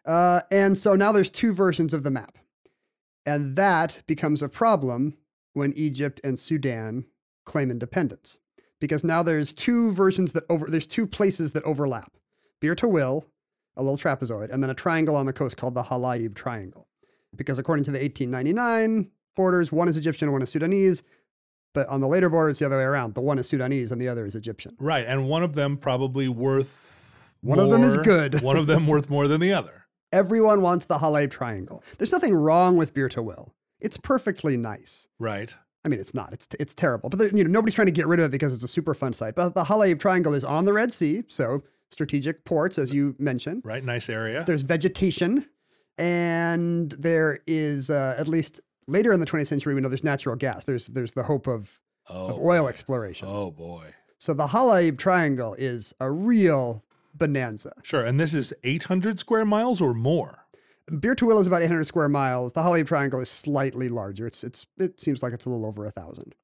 Uh, 0.05 0.41
and 0.51 0.77
so 0.77 0.97
now 0.97 1.13
there's 1.13 1.31
two 1.31 1.53
versions 1.53 1.95
of 1.95 2.03
the 2.03 2.11
map. 2.11 2.37
And 3.25 3.55
that 3.57 4.03
becomes 4.09 4.43
a 4.43 4.49
problem 4.49 5.17
when 5.53 5.73
Egypt 5.75 6.21
and 6.25 6.39
Sudan 6.39 7.05
claim 7.47 7.71
independence. 7.71 8.41
Because 8.81 9.05
now 9.05 9.23
there's 9.23 9.53
two 9.53 9.93
versions 9.93 10.33
that 10.33 10.43
over 10.51 10.67
there's 10.67 10.89
two 10.89 11.07
places 11.07 11.53
that 11.53 11.63
overlap. 11.63 12.13
Bir 12.61 12.75
Tawil, 12.75 13.25
a 13.77 13.83
little 13.83 13.99
trapezoid, 13.99 14.51
and 14.51 14.63
then 14.63 14.71
a 14.71 14.75
triangle 14.75 15.17
on 15.17 15.27
the 15.27 15.33
coast 15.33 15.57
called 15.57 15.75
the 15.75 15.83
Halaib 15.83 16.35
Triangle. 16.35 16.89
Because 17.35 17.59
according 17.59 17.85
to 17.85 17.91
the 17.91 17.99
1899 17.99 19.11
borders, 19.35 19.73
one 19.73 19.89
is 19.89 19.97
Egyptian 19.97 20.29
and 20.29 20.33
one 20.33 20.43
is 20.43 20.51
Sudanese. 20.51 21.03
But 21.75 21.89
on 21.89 22.01
the 22.01 22.09
later 22.09 22.29
border, 22.29 22.51
it's 22.51 22.59
the 22.59 22.67
other 22.67 22.77
way 22.77 22.83
around. 22.83 23.15
The 23.15 23.23
one 23.23 23.39
is 23.39 23.49
Sudanese 23.49 23.93
and 23.93 24.01
the 24.01 24.09
other 24.09 24.27
is 24.27 24.35
Egyptian. 24.35 24.77
Right, 24.79 25.07
and 25.07 25.29
one 25.29 25.43
of 25.43 25.55
them 25.55 25.79
probably 25.79 26.29
worth 26.29 27.35
One 27.41 27.59
of 27.59 27.71
them 27.71 27.83
is 27.83 27.97
good. 27.99 28.41
one 28.43 28.59
of 28.59 28.67
them 28.67 28.87
worth 28.87 29.09
more 29.09 29.27
than 29.27 29.41
the 29.41 29.53
other. 29.55 29.87
Everyone 30.13 30.61
wants 30.61 30.85
the 30.85 30.99
Halaib 30.99 31.31
Triangle. 31.31 31.83
There's 31.97 32.13
nothing 32.13 32.35
wrong 32.35 32.77
with 32.77 32.93
Bir 32.93 33.09
Tawil. 33.09 33.53
It's 33.81 33.97
perfectly 33.97 34.59
nice. 34.59 35.09
Right. 35.19 35.55
I 35.85 35.89
mean, 35.89 35.99
it's 35.99 36.15
not. 36.15 36.33
It's 36.33 36.47
it's 36.61 36.75
terrible. 36.75 37.09
But 37.09 37.19
there, 37.19 37.29
you 37.29 37.43
know, 37.43 37.51
nobody's 37.51 37.75
trying 37.75 37.87
to 37.87 37.93
get 37.93 38.07
rid 38.07 38.21
of 38.21 38.27
it 38.27 38.31
because 38.31 38.55
it's 38.55 38.63
a 38.63 38.69
super 38.69 38.95
fun 38.95 39.15
site. 39.15 39.35
But 39.35 39.55
the 39.55 39.65
Halaib 39.65 39.99
Triangle 39.99 40.35
is 40.35 40.45
on 40.45 40.67
the 40.67 40.73
Red 40.73 40.93
Sea, 40.93 41.25
so 41.29 41.63
strategic 41.93 42.45
ports, 42.45 42.79
as 42.79 42.93
you 42.93 43.15
mentioned. 43.19 43.63
Right, 43.65 43.85
nice 43.85 44.09
area. 44.09 44.45
There's 44.47 44.63
vegetation, 44.63 45.47
and 45.99 46.93
there 46.93 47.41
is 47.47 47.91
uh, 47.91 48.17
at 48.19 48.29
least 48.29 48.61
later 48.87 49.13
in 49.13 49.21
the 49.21 49.27
20th 49.27 49.47
century, 49.47 49.75
we 49.75 49.81
know 49.81 49.89
there's 49.89 50.05
natural 50.05 50.37
gas. 50.37 50.65
There's 50.65 50.89
there's 50.89 51.13
the 51.13 51.23
hope 51.23 51.47
of 51.47 51.81
oh, 52.09 52.29
of 52.29 52.39
oil 52.39 52.65
boy. 52.65 52.69
exploration. 52.69 53.29
Oh 53.31 53.51
boy. 53.51 53.93
So 54.19 54.35
the 54.35 54.47
Halaib 54.47 54.99
Triangle 54.99 55.55
is 55.55 55.93
a 56.01 56.11
real 56.11 56.85
bonanza. 57.15 57.73
Sure, 57.83 58.05
and 58.05 58.21
this 58.21 58.35
is 58.35 58.55
800 58.63 59.19
square 59.19 59.45
miles 59.45 59.81
or 59.81 59.95
more. 59.95 60.47
Bir 60.89 61.15
Tawil 61.15 61.41
is 61.41 61.47
about 61.47 61.63
800 61.63 61.85
square 61.85 62.09
miles. 62.09 62.53
The 62.53 62.61
Halaib 62.61 62.87
Triangle 62.87 63.21
is 63.21 63.29
slightly 63.29 63.89
larger. 63.89 64.27
It's 64.27 64.45
it's 64.45 64.67
it 64.79 65.01
seems 65.01 65.23
like 65.23 65.33
it's 65.33 65.47
a 65.47 65.51
little 65.51 65.67
over 65.67 65.87
a 65.87 65.91
thousand. 65.91 66.35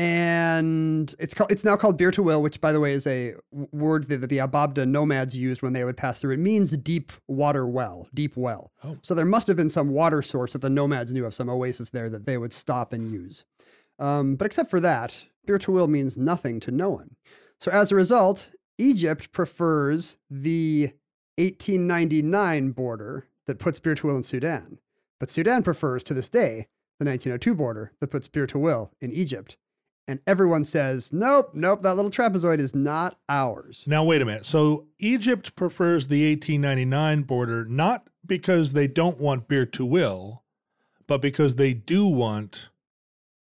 And 0.00 1.14
it's 1.18 1.34
called 1.34 1.52
it's 1.52 1.62
now 1.62 1.76
called 1.76 1.98
Bir 1.98 2.10
Tawil, 2.10 2.40
which 2.40 2.58
by 2.62 2.72
the 2.72 2.80
way 2.80 2.92
is 2.92 3.06
a 3.06 3.34
word 3.52 4.04
that 4.04 4.26
the 4.30 4.38
Ababda 4.38 4.88
nomads 4.88 5.36
used 5.36 5.60
when 5.60 5.74
they 5.74 5.84
would 5.84 5.98
pass 5.98 6.18
through. 6.18 6.32
It 6.32 6.38
means 6.38 6.74
deep 6.78 7.12
water 7.28 7.66
well, 7.66 8.08
deep 8.14 8.34
well. 8.34 8.72
Oh. 8.82 8.96
So 9.02 9.14
there 9.14 9.26
must 9.26 9.46
have 9.46 9.58
been 9.58 9.68
some 9.68 9.90
water 9.90 10.22
source 10.22 10.54
that 10.54 10.62
the 10.62 10.70
nomads 10.70 11.12
knew 11.12 11.26
of, 11.26 11.34
some 11.34 11.50
oasis 11.50 11.90
there 11.90 12.08
that 12.08 12.24
they 12.24 12.38
would 12.38 12.54
stop 12.54 12.94
and 12.94 13.12
use. 13.12 13.44
Um, 13.98 14.36
but 14.36 14.46
except 14.46 14.70
for 14.70 14.80
that, 14.80 15.22
Bir 15.44 15.58
Tawil 15.58 15.86
means 15.86 16.16
nothing 16.16 16.60
to 16.60 16.70
no 16.70 16.88
one. 16.88 17.14
So 17.58 17.70
as 17.70 17.92
a 17.92 17.94
result, 17.94 18.52
Egypt 18.78 19.32
prefers 19.32 20.16
the 20.30 20.94
1899 21.36 22.70
border 22.70 23.26
that 23.46 23.58
puts 23.58 23.78
Bir 23.78 23.96
Tawil 23.96 24.16
in 24.16 24.22
Sudan. 24.22 24.78
But 25.18 25.28
Sudan 25.28 25.62
prefers 25.62 26.02
to 26.04 26.14
this 26.14 26.30
day 26.30 26.68
the 26.98 27.04
1902 27.04 27.54
border 27.54 27.92
that 28.00 28.08
puts 28.08 28.28
Bir 28.28 28.46
Tawil 28.46 28.92
in 29.02 29.12
Egypt. 29.12 29.58
And 30.08 30.18
everyone 30.26 30.64
says, 30.64 31.12
nope, 31.12 31.50
nope, 31.54 31.82
that 31.82 31.94
little 31.94 32.10
trapezoid 32.10 32.58
is 32.58 32.74
not 32.74 33.18
ours. 33.28 33.84
Now, 33.86 34.02
wait 34.02 34.22
a 34.22 34.24
minute. 34.24 34.44
So 34.44 34.86
Egypt 34.98 35.54
prefers 35.54 36.08
the 36.08 36.28
1899 36.34 37.22
border 37.22 37.64
not 37.64 38.08
because 38.26 38.72
they 38.72 38.88
don't 38.88 39.20
want 39.20 39.46
Bir 39.46 39.66
Tawil, 39.66 40.40
but 41.06 41.20
because 41.20 41.56
they 41.56 41.74
do 41.74 42.06
want 42.06 42.70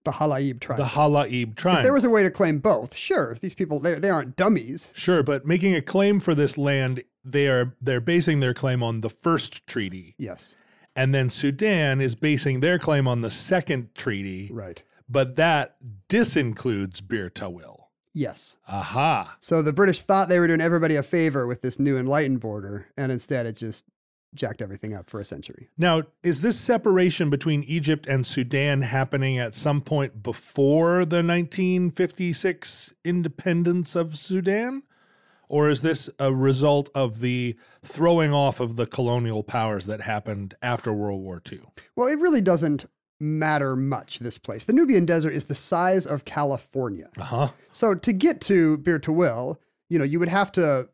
The 0.05 0.11
Halaib 0.11 0.59
tribe. 0.59 0.77
the 0.77 0.85
Halaib 0.85 1.57
if 1.57 1.83
there 1.83 1.93
was 1.93 2.03
a 2.03 2.09
way 2.09 2.23
to 2.23 2.31
claim 2.31 2.59
both, 2.59 2.95
sure, 2.95 3.35
these 3.41 3.53
people, 3.53 3.79
they, 3.79 3.95
they 3.95 4.09
aren't 4.09 4.35
dummies. 4.35 4.91
Sure, 4.95 5.23
but 5.23 5.45
making 5.45 5.73
a 5.75 5.81
claim 5.81 6.19
for 6.19 6.35
this 6.35 6.57
land, 6.57 7.03
they 7.25 7.47
are 7.47 7.75
they're 7.81 7.99
basing 8.01 8.39
their 8.39 8.53
claim 8.53 8.81
on 8.83 9.01
the 9.01 9.09
first 9.09 9.65
treaty. 9.67 10.15
Yes, 10.17 10.55
And 10.95 11.13
then 11.13 11.29
Sudan 11.29 11.99
is 12.01 12.15
basing 12.15 12.59
their 12.59 12.79
claim 12.79 13.07
on 13.07 13.21
the 13.21 13.29
second 13.29 13.93
treaty, 13.95 14.49
right. 14.53 14.81
But 15.09 15.35
that 15.35 15.75
disincludes 16.07 17.01
Bir 17.05 17.29
Tawil. 17.29 17.77
Yes. 18.13 18.57
Aha. 18.67 19.37
So 19.39 19.61
the 19.61 19.73
British 19.73 20.01
thought 20.01 20.29
they 20.29 20.39
were 20.39 20.47
doing 20.47 20.61
everybody 20.61 20.95
a 20.95 21.03
favor 21.03 21.47
with 21.47 21.61
this 21.61 21.79
new 21.79 21.97
enlightened 21.97 22.39
border, 22.39 22.87
and 22.97 23.11
instead 23.11 23.45
it 23.45 23.55
just 23.55 23.85
jacked 24.35 24.61
everything 24.61 24.93
up 24.93 25.09
for 25.09 25.19
a 25.19 25.25
century. 25.25 25.69
Now, 25.77 26.03
is 26.23 26.41
this 26.41 26.59
separation 26.59 27.29
between 27.29 27.63
Egypt 27.63 28.07
and 28.07 28.25
Sudan 28.25 28.81
happening 28.81 29.37
at 29.39 29.53
some 29.53 29.81
point 29.81 30.21
before 30.21 31.05
the 31.05 31.23
1956 31.23 32.93
independence 33.03 33.95
of 33.95 34.17
Sudan? 34.17 34.83
Or 35.47 35.67
is 35.69 35.81
this 35.81 36.11
a 36.19 36.31
result 36.31 36.89
of 36.93 37.21
the 37.21 37.55
throwing 37.83 38.31
off 38.31 38.59
of 38.59 38.75
the 38.75 38.85
colonial 38.85 39.41
powers 39.41 39.87
that 39.87 40.01
happened 40.01 40.53
after 40.61 40.93
World 40.93 41.21
War 41.21 41.41
II? 41.51 41.61
Well, 41.95 42.07
it 42.07 42.19
really 42.19 42.41
doesn't 42.41 42.85
matter 43.19 43.75
much, 43.75 44.19
this 44.19 44.37
place. 44.37 44.63
The 44.63 44.73
Nubian 44.73 45.05
Desert 45.05 45.33
is 45.33 45.45
the 45.45 45.55
size 45.55 46.05
of 46.05 46.25
California. 46.25 47.09
Uh 47.17 47.23
huh. 47.23 47.49
So 47.71 47.95
to 47.95 48.13
get 48.13 48.41
to 48.41 48.77
Bir 48.77 48.99
Tawil, 48.99 49.57
you 49.89 49.97
know, 49.99 50.05
you 50.05 50.19
would 50.19 50.29
have 50.29 50.51
to, 50.53 50.89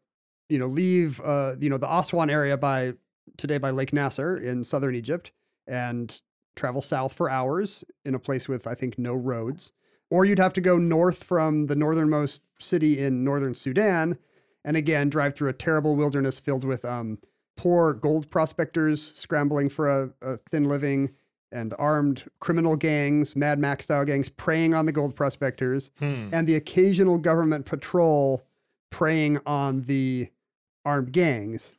you 0.49 0.57
know, 0.57 0.65
leave, 0.65 1.21
uh, 1.21 1.55
you 1.59 1.69
know, 1.69 1.77
the 1.77 1.91
Aswan 1.91 2.29
area 2.29 2.57
by 2.57 2.93
today 3.37 3.57
by 3.57 3.71
Lake 3.71 3.93
Nasser 3.93 4.37
in 4.37 4.63
southern 4.63 4.95
Egypt 4.95 5.31
and 5.67 6.21
travel 6.55 6.81
south 6.81 7.13
for 7.13 7.29
hours 7.29 7.83
in 8.05 8.15
a 8.15 8.19
place 8.19 8.47
with, 8.47 8.65
I 8.65 8.75
think, 8.75 8.97
no 8.97 9.13
roads. 9.13 9.71
Or 10.09 10.23
you'd 10.23 10.39
have 10.39 10.53
to 10.53 10.61
go 10.61 10.77
north 10.77 11.23
from 11.23 11.65
the 11.65 11.75
northernmost 11.75 12.43
city 12.59 12.99
in 12.99 13.23
northern 13.23 13.53
Sudan 13.53 14.17
and 14.63 14.77
again 14.77 15.09
drive 15.09 15.35
through 15.35 15.49
a 15.49 15.53
terrible 15.53 15.95
wilderness 15.95 16.39
filled 16.39 16.63
with 16.63 16.85
um, 16.85 17.17
poor 17.57 17.93
gold 17.93 18.29
prospectors 18.29 19.13
scrambling 19.15 19.69
for 19.69 19.89
a, 19.89 20.13
a 20.21 20.37
thin 20.51 20.65
living 20.65 21.11
and 21.51 21.73
armed 21.79 22.23
criminal 22.39 22.75
gangs, 22.75 23.35
Mad 23.35 23.59
Max 23.59 23.85
style 23.85 24.05
gangs, 24.05 24.29
preying 24.29 24.73
on 24.73 24.85
the 24.85 24.91
gold 24.91 25.15
prospectors, 25.15 25.91
Hmm. 25.99 26.29
and 26.33 26.47
the 26.47 26.55
occasional 26.55 27.17
government 27.17 27.65
patrol 27.65 28.43
preying 28.91 29.39
on 29.45 29.83
the 29.83 30.27
armed 30.85 31.11
gangs. 31.11 31.75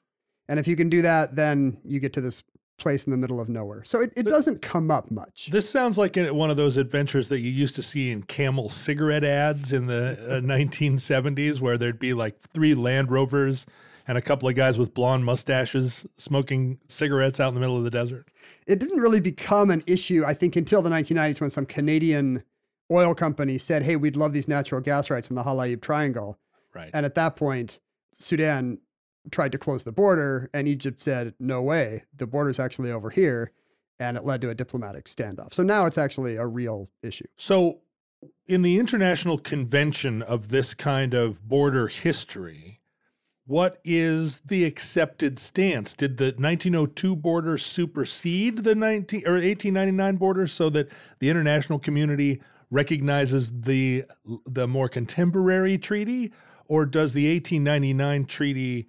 And 0.48 0.58
if 0.60 0.68
you 0.68 0.76
can 0.76 0.88
do 0.88 1.02
that, 1.02 1.34
then 1.36 1.78
you 1.84 1.98
get 2.00 2.12
to 2.14 2.20
this 2.20 2.42
place 2.78 3.04
in 3.06 3.10
the 3.10 3.16
middle 3.16 3.40
of 3.40 3.48
nowhere. 3.48 3.82
So 3.84 4.02
it, 4.02 4.12
it 4.16 4.24
doesn't 4.24 4.60
come 4.60 4.90
up 4.90 5.10
much. 5.10 5.48
This 5.50 5.68
sounds 5.68 5.96
like 5.96 6.16
one 6.16 6.50
of 6.50 6.58
those 6.58 6.76
adventures 6.76 7.28
that 7.30 7.40
you 7.40 7.50
used 7.50 7.74
to 7.76 7.82
see 7.82 8.10
in 8.10 8.22
Camel 8.24 8.68
cigarette 8.68 9.24
ads 9.24 9.72
in 9.72 9.86
the 9.86 10.18
uh, 10.28 10.40
1970s, 10.40 11.58
where 11.60 11.78
there'd 11.78 11.98
be 11.98 12.12
like 12.12 12.38
three 12.38 12.74
Land 12.74 13.10
Rovers 13.10 13.64
and 14.06 14.16
a 14.16 14.22
couple 14.22 14.48
of 14.48 14.54
guys 14.54 14.78
with 14.78 14.94
blonde 14.94 15.24
mustaches 15.24 16.06
smoking 16.16 16.78
cigarettes 16.88 17.40
out 17.40 17.48
in 17.48 17.54
the 17.54 17.60
middle 17.60 17.76
of 17.76 17.84
the 17.84 17.90
desert. 17.90 18.28
it 18.66 18.78
didn't 18.78 19.00
really 19.00 19.20
become 19.20 19.70
an 19.70 19.82
issue, 19.86 20.24
I 20.24 20.34
think, 20.34 20.56
until 20.56 20.82
the 20.82 20.90
1990s 20.90 21.40
when 21.40 21.50
some 21.50 21.66
Canadian 21.66 22.42
oil 22.90 23.14
company 23.14 23.58
said, 23.58 23.82
hey, 23.82 23.96
we'd 23.96 24.16
love 24.16 24.32
these 24.32 24.48
natural 24.48 24.80
gas 24.80 25.10
rights 25.10 25.30
in 25.30 25.36
the 25.36 25.42
Halaib 25.42 25.80
Triangle. 25.80 26.38
Right. 26.74 26.90
And 26.94 27.04
at 27.04 27.14
that 27.16 27.36
point, 27.36 27.80
Sudan 28.12 28.78
tried 29.32 29.52
to 29.52 29.58
close 29.58 29.82
the 29.82 29.92
border, 29.92 30.50
and 30.54 30.68
Egypt 30.68 31.00
said, 31.00 31.34
no 31.40 31.62
way, 31.62 32.04
the 32.16 32.26
border's 32.26 32.60
actually 32.60 32.92
over 32.92 33.10
here. 33.10 33.52
And 33.98 34.16
it 34.16 34.24
led 34.24 34.42
to 34.42 34.50
a 34.50 34.54
diplomatic 34.54 35.06
standoff. 35.06 35.54
So 35.54 35.62
now 35.62 35.86
it's 35.86 35.96
actually 35.96 36.36
a 36.36 36.46
real 36.46 36.90
issue. 37.02 37.24
So, 37.36 37.80
in 38.46 38.62
the 38.62 38.78
international 38.78 39.38
convention 39.38 40.20
of 40.20 40.50
this 40.50 40.74
kind 40.74 41.14
of 41.14 41.48
border 41.48 41.88
history, 41.88 42.80
what 43.46 43.80
is 43.84 44.40
the 44.40 44.64
accepted 44.64 45.38
stance? 45.38 45.94
Did 45.94 46.16
the 46.16 46.34
1902 46.36 47.14
border 47.16 47.56
supersede 47.56 48.64
the 48.64 48.74
19 48.74 49.22
or 49.26 49.34
1899 49.34 50.16
border 50.16 50.46
so 50.46 50.68
that 50.70 50.88
the 51.20 51.30
international 51.30 51.78
community 51.78 52.40
recognizes 52.70 53.52
the 53.52 54.04
the 54.44 54.66
more 54.66 54.88
contemporary 54.88 55.78
treaty 55.78 56.32
or 56.66 56.84
does 56.84 57.12
the 57.12 57.32
1899 57.32 58.24
treaty 58.24 58.88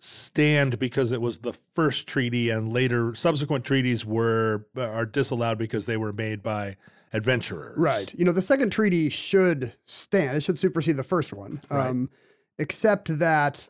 stand 0.00 0.78
because 0.78 1.12
it 1.12 1.20
was 1.20 1.40
the 1.40 1.52
first 1.52 2.08
treaty 2.08 2.48
and 2.48 2.72
later 2.72 3.14
subsequent 3.14 3.64
treaties 3.64 4.06
were 4.06 4.66
are 4.74 5.06
disallowed 5.06 5.58
because 5.58 5.84
they 5.84 5.98
were 5.98 6.12
made 6.12 6.42
by 6.42 6.76
adventurers. 7.12 7.76
Right. 7.76 8.12
You 8.14 8.24
know, 8.24 8.32
the 8.32 8.40
second 8.40 8.70
treaty 8.70 9.10
should 9.10 9.74
stand, 9.84 10.36
it 10.36 10.42
should 10.42 10.58
supersede 10.58 10.96
the 10.96 11.04
first 11.04 11.34
one. 11.34 11.60
Right. 11.70 11.88
Um, 11.88 12.10
except 12.58 13.18
that 13.18 13.68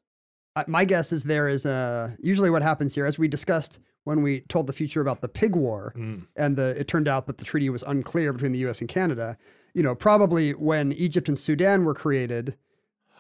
my 0.66 0.84
guess 0.84 1.12
is 1.12 1.22
there 1.24 1.48
is 1.48 1.64
a 1.64 2.16
usually 2.20 2.50
what 2.50 2.62
happens 2.62 2.94
here, 2.94 3.06
as 3.06 3.18
we 3.18 3.28
discussed 3.28 3.78
when 4.04 4.22
we 4.22 4.40
told 4.48 4.66
the 4.66 4.72
future 4.72 5.00
about 5.00 5.20
the 5.20 5.28
pig 5.28 5.54
war, 5.56 5.94
Mm. 5.96 6.26
and 6.36 6.56
the 6.56 6.78
it 6.78 6.88
turned 6.88 7.08
out 7.08 7.26
that 7.26 7.38
the 7.38 7.44
treaty 7.44 7.70
was 7.70 7.82
unclear 7.84 8.32
between 8.32 8.52
the 8.52 8.58
US 8.66 8.80
and 8.80 8.88
Canada. 8.88 9.36
You 9.74 9.82
know, 9.82 9.94
probably 9.94 10.52
when 10.52 10.92
Egypt 10.92 11.28
and 11.28 11.38
Sudan 11.38 11.84
were 11.84 11.94
created, 11.94 12.56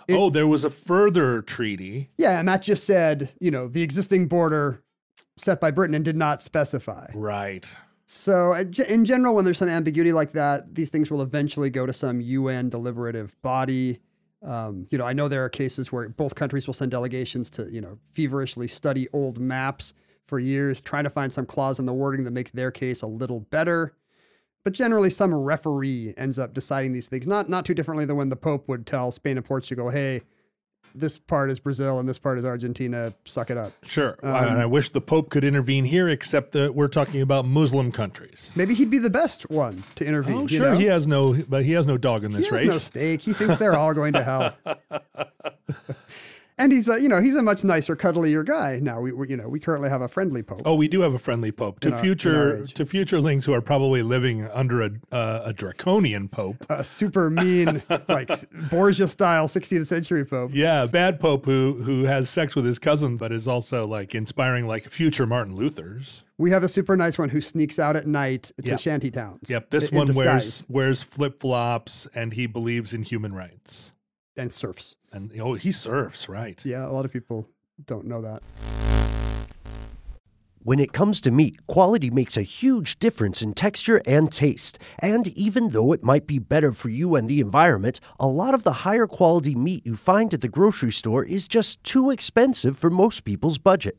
It- 0.08 0.14
oh, 0.14 0.28
there 0.28 0.46
was 0.46 0.64
a 0.64 0.70
further 0.70 1.40
treaty. 1.42 2.10
yeah, 2.18 2.38
and 2.38 2.48
that 2.48 2.62
just 2.62 2.84
said, 2.84 3.30
you 3.40 3.50
know, 3.50 3.68
the 3.68 3.82
existing 3.82 4.26
border 4.28 4.82
set 5.38 5.60
by 5.60 5.70
Britain 5.70 5.94
and 5.94 6.04
did 6.04 6.16
not 6.16 6.42
specify. 6.42 7.06
Right. 7.14 7.66
So, 8.04 8.52
uh, 8.52 8.64
in 8.88 9.06
general, 9.06 9.34
when 9.34 9.46
there's 9.46 9.56
some 9.56 9.70
ambiguity 9.70 10.12
like 10.12 10.32
that, 10.34 10.74
these 10.74 10.90
things 10.90 11.10
will 11.10 11.22
eventually 11.22 11.70
go 11.70 11.86
to 11.86 11.92
some 11.94 12.20
UN 12.20 12.68
deliberative 12.68 13.40
body. 13.40 14.00
Um, 14.42 14.86
you 14.90 14.98
know, 14.98 15.04
I 15.04 15.12
know 15.12 15.28
there 15.28 15.44
are 15.44 15.48
cases 15.48 15.92
where 15.92 16.08
both 16.08 16.34
countries 16.34 16.66
will 16.66 16.74
send 16.74 16.90
delegations 16.90 17.50
to, 17.50 17.70
you 17.70 17.80
know, 17.80 17.98
feverishly 18.12 18.68
study 18.68 19.08
old 19.12 19.38
maps 19.38 19.94
for 20.26 20.38
years, 20.38 20.80
trying 20.80 21.04
to 21.04 21.10
find 21.10 21.32
some 21.32 21.46
clause 21.46 21.78
in 21.78 21.86
the 21.86 21.92
wording 21.92 22.24
that 22.24 22.32
makes 22.32 22.50
their 22.50 22.70
case 22.70 23.02
a 23.02 23.06
little 23.06 23.40
better. 23.40 23.94
But 24.64 24.72
generally, 24.74 25.10
some 25.10 25.34
referee 25.34 26.14
ends 26.16 26.38
up 26.38 26.54
deciding 26.54 26.92
these 26.92 27.08
things, 27.08 27.26
not 27.26 27.48
not 27.48 27.64
too 27.64 27.74
differently 27.74 28.04
than 28.04 28.16
when 28.16 28.28
the 28.28 28.36
Pope 28.36 28.68
would 28.68 28.86
tell 28.86 29.10
Spain 29.10 29.36
and 29.36 29.46
Portugal, 29.46 29.90
"Hey, 29.90 30.22
this 30.94 31.18
part 31.18 31.50
is 31.50 31.58
Brazil 31.58 31.98
and 31.98 32.08
this 32.08 32.18
part 32.18 32.38
is 32.38 32.44
Argentina. 32.44 33.12
Suck 33.24 33.50
it 33.50 33.56
up." 33.56 33.72
Sure. 33.84 34.18
Um, 34.22 34.34
and 34.34 34.60
I 34.60 34.66
wish 34.66 34.90
the 34.90 35.00
Pope 35.00 35.30
could 35.30 35.44
intervene 35.44 35.84
here, 35.84 36.08
except 36.08 36.52
that 36.52 36.74
we're 36.74 36.88
talking 36.88 37.20
about 37.20 37.44
Muslim 37.44 37.92
countries. 37.92 38.50
Maybe 38.54 38.74
he'd 38.74 38.90
be 38.90 38.98
the 38.98 39.10
best 39.10 39.50
one 39.50 39.82
to 39.96 40.04
intervene. 40.04 40.36
Oh, 40.36 40.40
you 40.42 40.48
sure. 40.58 40.70
know? 40.72 40.76
He 40.78 40.84
has 40.86 41.06
no, 41.06 41.34
but 41.48 41.64
he 41.64 41.72
has 41.72 41.86
no 41.86 41.96
dog 41.98 42.24
in 42.24 42.30
He 42.32 42.38
this 42.38 42.46
has 42.50 42.60
race. 42.62 42.68
no 42.68 42.78
stake. 42.78 43.20
He 43.20 43.32
thinks 43.32 43.56
they're 43.56 43.76
all 43.76 43.94
going 43.94 44.12
to 44.14 44.22
hell. 44.22 44.56
and 46.58 46.72
he's 46.72 46.88
a, 46.88 47.00
you 47.00 47.08
know, 47.08 47.20
he's 47.20 47.34
a 47.36 47.42
much 47.42 47.64
nicer, 47.64 47.96
cuddlier 47.96 48.44
guy. 48.44 48.78
Now 48.82 49.00
we, 49.00 49.12
we 49.12 49.28
you 49.28 49.36
know, 49.36 49.48
we 49.48 49.58
currently 49.60 49.88
have 49.88 50.02
a 50.02 50.08
friendly 50.08 50.42
pope. 50.42 50.62
Oh, 50.64 50.74
we 50.74 50.88
do 50.88 51.00
have 51.00 51.14
a 51.14 51.18
friendly 51.18 51.52
pope. 51.52 51.80
To 51.80 51.92
our- 51.92 52.00
future 52.00 52.64
to 52.66 52.84
futurelings 52.84 53.44
who 53.44 53.52
are 53.52 53.60
probably 53.60 54.02
living 54.02 54.46
under 54.48 54.82
a 54.82 54.90
uh, 55.10 55.42
a 55.46 55.52
draconian 55.52 56.28
pope. 56.28 56.64
A 56.68 56.84
super 56.84 57.30
mean, 57.30 57.82
like 58.08 58.30
Borgia 58.70 59.08
style 59.08 59.48
16th 59.48 59.86
century 59.86 60.24
pope. 60.24 60.50
Yeah, 60.54 60.86
bad 60.86 61.18
pope 61.20 61.44
who 61.46 61.80
who 61.82 62.04
has 62.04 62.28
sex 62.30 62.54
with 62.54 62.64
his 62.64 62.78
cousin, 62.78 63.16
but 63.16 63.32
is 63.32 63.48
also 63.48 63.86
like 63.86 64.14
inspiring 64.14 64.66
like 64.66 64.84
future 64.88 65.26
Martin 65.26 65.54
Luther's. 65.56 66.24
We 66.38 66.50
have 66.50 66.64
a 66.64 66.68
super 66.68 66.96
nice 66.96 67.18
one 67.18 67.28
who 67.28 67.40
sneaks 67.40 67.78
out 67.78 67.94
at 67.94 68.06
night 68.06 68.50
to 68.62 68.70
Yep. 68.70 68.80
shanty 68.80 69.10
towns. 69.12 69.48
Yep, 69.48 69.70
this 69.70 69.92
one 69.92 70.12
wears 70.14 70.66
wears 70.68 71.02
flip 71.02 71.40
flops, 71.40 72.08
and 72.14 72.32
he 72.32 72.46
believes 72.46 72.92
in 72.92 73.02
human 73.04 73.32
rights. 73.34 73.92
And 74.36 74.50
surfs. 74.52 74.96
And 75.12 75.32
oh, 75.40 75.54
he 75.54 75.72
surfs, 75.72 76.28
right? 76.28 76.60
Yeah, 76.64 76.86
a 76.86 76.92
lot 76.92 77.04
of 77.04 77.12
people 77.12 77.48
don't 77.84 78.06
know 78.06 78.22
that. 78.22 78.42
When 80.64 80.78
it 80.78 80.92
comes 80.92 81.20
to 81.22 81.32
meat, 81.32 81.66
quality 81.66 82.08
makes 82.08 82.36
a 82.36 82.42
huge 82.42 83.00
difference 83.00 83.42
in 83.42 83.52
texture 83.52 84.00
and 84.06 84.30
taste. 84.30 84.78
And 85.00 85.26
even 85.36 85.70
though 85.70 85.90
it 85.90 86.04
might 86.04 86.28
be 86.28 86.38
better 86.38 86.70
for 86.70 86.88
you 86.88 87.16
and 87.16 87.28
the 87.28 87.40
environment, 87.40 87.98
a 88.20 88.28
lot 88.28 88.54
of 88.54 88.62
the 88.62 88.72
higher 88.84 89.08
quality 89.08 89.56
meat 89.56 89.84
you 89.84 89.96
find 89.96 90.32
at 90.32 90.40
the 90.40 90.46
grocery 90.46 90.92
store 90.92 91.24
is 91.24 91.48
just 91.48 91.82
too 91.82 92.10
expensive 92.12 92.78
for 92.78 92.90
most 92.90 93.24
people's 93.24 93.58
budget. 93.58 93.98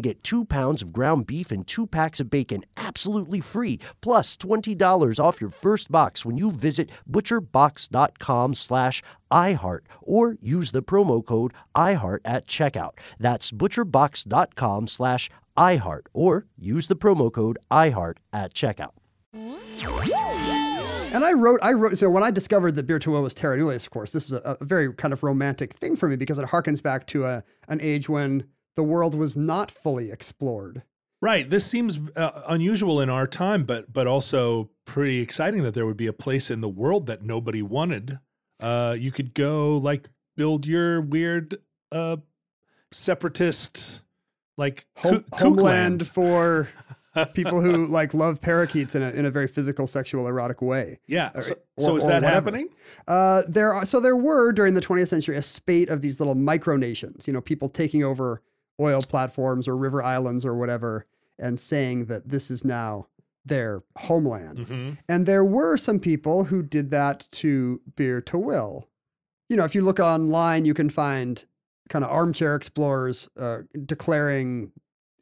get 0.00 0.22
two 0.22 0.44
pounds 0.44 0.82
of 0.82 0.92
ground 0.92 1.26
beef 1.26 1.50
and 1.50 1.66
two 1.66 1.86
packs 1.86 2.20
of 2.20 2.30
bacon 2.30 2.64
absolutely 2.76 3.40
free, 3.40 3.78
plus 4.00 4.36
$20 4.36 5.18
off 5.22 5.40
your 5.40 5.50
first 5.50 5.90
box 5.90 6.24
when 6.24 6.36
you 6.36 6.50
visit 6.50 6.90
butcherbox.com 7.10 8.54
slash 8.54 9.02
iHeart 9.30 9.80
or 10.02 10.36
use 10.40 10.72
the 10.72 10.82
promo 10.82 11.24
code 11.24 11.52
iHeart 11.74 12.20
at 12.24 12.46
checkout. 12.46 12.92
That's 13.18 13.52
butcherbox.com 13.52 14.86
slash 14.86 15.30
iHeart 15.56 16.06
or 16.12 16.46
use 16.58 16.86
the 16.86 16.96
promo 16.96 17.32
code 17.32 17.58
iHeart 17.70 18.16
at 18.32 18.54
checkout. 18.54 18.92
And 21.12 21.24
I 21.24 21.32
wrote, 21.32 21.58
I 21.62 21.72
wrote, 21.72 21.98
so 21.98 22.08
when 22.08 22.22
I 22.22 22.30
discovered 22.30 22.76
that 22.76 22.86
Bir 22.86 23.00
Tawil 23.00 23.22
was 23.22 23.34
terra 23.34 23.58
nullius, 23.58 23.82
of 23.82 23.90
course, 23.90 24.12
this 24.12 24.26
is 24.26 24.32
a, 24.32 24.56
a 24.60 24.64
very 24.64 24.92
kind 24.94 25.12
of 25.12 25.24
romantic 25.24 25.72
thing 25.74 25.96
for 25.96 26.08
me 26.08 26.14
because 26.14 26.38
it 26.38 26.46
harkens 26.46 26.80
back 26.80 27.06
to 27.08 27.24
a, 27.24 27.42
an 27.68 27.80
age 27.80 28.08
when 28.08 28.44
the 28.76 28.82
world 28.82 29.14
was 29.14 29.36
not 29.36 29.70
fully 29.70 30.10
explored. 30.10 30.82
Right. 31.22 31.48
This 31.50 31.66
seems 31.66 31.98
uh, 32.16 32.42
unusual 32.48 33.00
in 33.00 33.10
our 33.10 33.26
time, 33.26 33.64
but 33.64 33.92
but 33.92 34.06
also 34.06 34.70
pretty 34.86 35.20
exciting 35.20 35.62
that 35.64 35.74
there 35.74 35.84
would 35.86 35.96
be 35.98 36.06
a 36.06 36.12
place 36.14 36.50
in 36.50 36.60
the 36.62 36.68
world 36.68 37.06
that 37.06 37.22
nobody 37.22 37.60
wanted. 37.62 38.18
Uh, 38.58 38.96
you 38.98 39.10
could 39.12 39.34
go 39.34 39.76
like 39.76 40.08
build 40.36 40.64
your 40.66 41.00
weird 41.02 41.56
uh, 41.92 42.16
separatist 42.92 44.00
like 44.56 44.86
Home, 44.96 45.24
homeland 45.32 46.06
for 46.06 46.68
people 47.34 47.60
who 47.60 47.86
like 47.86 48.12
love 48.14 48.40
parakeets 48.40 48.94
in 48.94 49.02
a, 49.02 49.10
in 49.10 49.24
a 49.24 49.30
very 49.30 49.48
physical, 49.48 49.86
sexual, 49.86 50.26
erotic 50.26 50.60
way. 50.62 50.98
Yeah. 51.06 51.30
or- 51.34 51.42
So, 51.42 51.54
so 51.78 51.96
is 51.96 52.06
that 52.06 52.22
happening? 52.22 52.68
Uh, 53.08 53.42
there 53.48 53.72
are, 53.74 53.86
so 53.86 54.00
there 54.00 54.16
were 54.16 54.52
during 54.52 54.74
the 54.74 54.80
20th 54.82 55.08
century 55.08 55.36
a 55.36 55.42
spate 55.42 55.88
of 55.88 56.02
these 56.02 56.20
little 56.20 56.34
micronations, 56.36 57.26
you 57.26 57.32
know, 57.32 57.40
people 57.40 57.68
taking 57.70 58.04
over 58.04 58.42
oil 58.80 59.02
platforms 59.02 59.68
or 59.68 59.76
river 59.76 60.02
islands 60.02 60.44
or 60.44 60.54
whatever 60.54 61.06
and 61.38 61.58
saying 61.58 62.06
that 62.06 62.28
this 62.28 62.50
is 62.50 62.64
now 62.64 63.06
their 63.44 63.82
homeland. 63.96 64.66
hmm 64.66 64.90
And 65.08 65.26
there 65.26 65.44
were 65.44 65.76
some 65.76 65.98
people 65.98 66.44
who 66.44 66.62
did 66.62 66.90
that 66.90 67.26
to 67.32 67.80
Bir 67.96 68.20
Tawil. 68.20 68.84
You 69.48 69.56
know, 69.56 69.64
if 69.64 69.74
you 69.74 69.82
look 69.82 69.98
online, 69.98 70.64
you 70.64 70.74
can 70.74 70.90
find 70.90 71.44
kind 71.88 72.04
of 72.04 72.10
armchair 72.10 72.54
explorers 72.54 73.28
uh, 73.38 73.60
declaring 73.84 74.70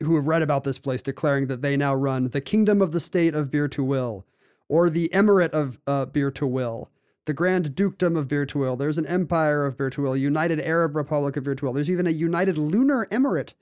who 0.03 0.17
have 0.17 0.27
read 0.27 0.43
about 0.43 0.65
this 0.65 0.79
place 0.79 1.03
declaring 1.03 1.47
that 1.49 1.63
they 1.63 1.77
now 1.77 1.95
run 1.95 2.29
the 2.29 2.41
kingdom 2.41 2.81
of 2.83 2.93
the 2.93 3.01
state 3.01 3.35
of 3.35 3.51
Bir 3.51 3.69
Tawil, 3.69 4.23
or 4.69 4.91
the 4.91 5.09
emirate 5.13 5.51
of 5.51 5.79
uh, 5.87 6.07
to 6.07 6.47
Will, 6.47 6.91
the 7.29 7.35
Grand 7.35 7.77
Dukedom 7.77 8.17
of 8.17 8.27
Bir 8.27 8.47
Will. 8.55 8.75
There's 8.75 8.99
an 8.99 9.07
empire 9.07 9.67
of 9.67 9.77
Bir 9.77 9.91
Will, 9.99 10.17
United 10.17 10.59
Arab 10.61 10.97
Republic 10.97 11.37
of 11.37 11.45
Bir 11.45 11.55
Will. 11.61 11.75
There's 11.75 11.91
even 11.91 12.07
a 12.07 12.11
United 12.11 12.57
Lunar 12.57 13.07
Emirate 13.13 13.53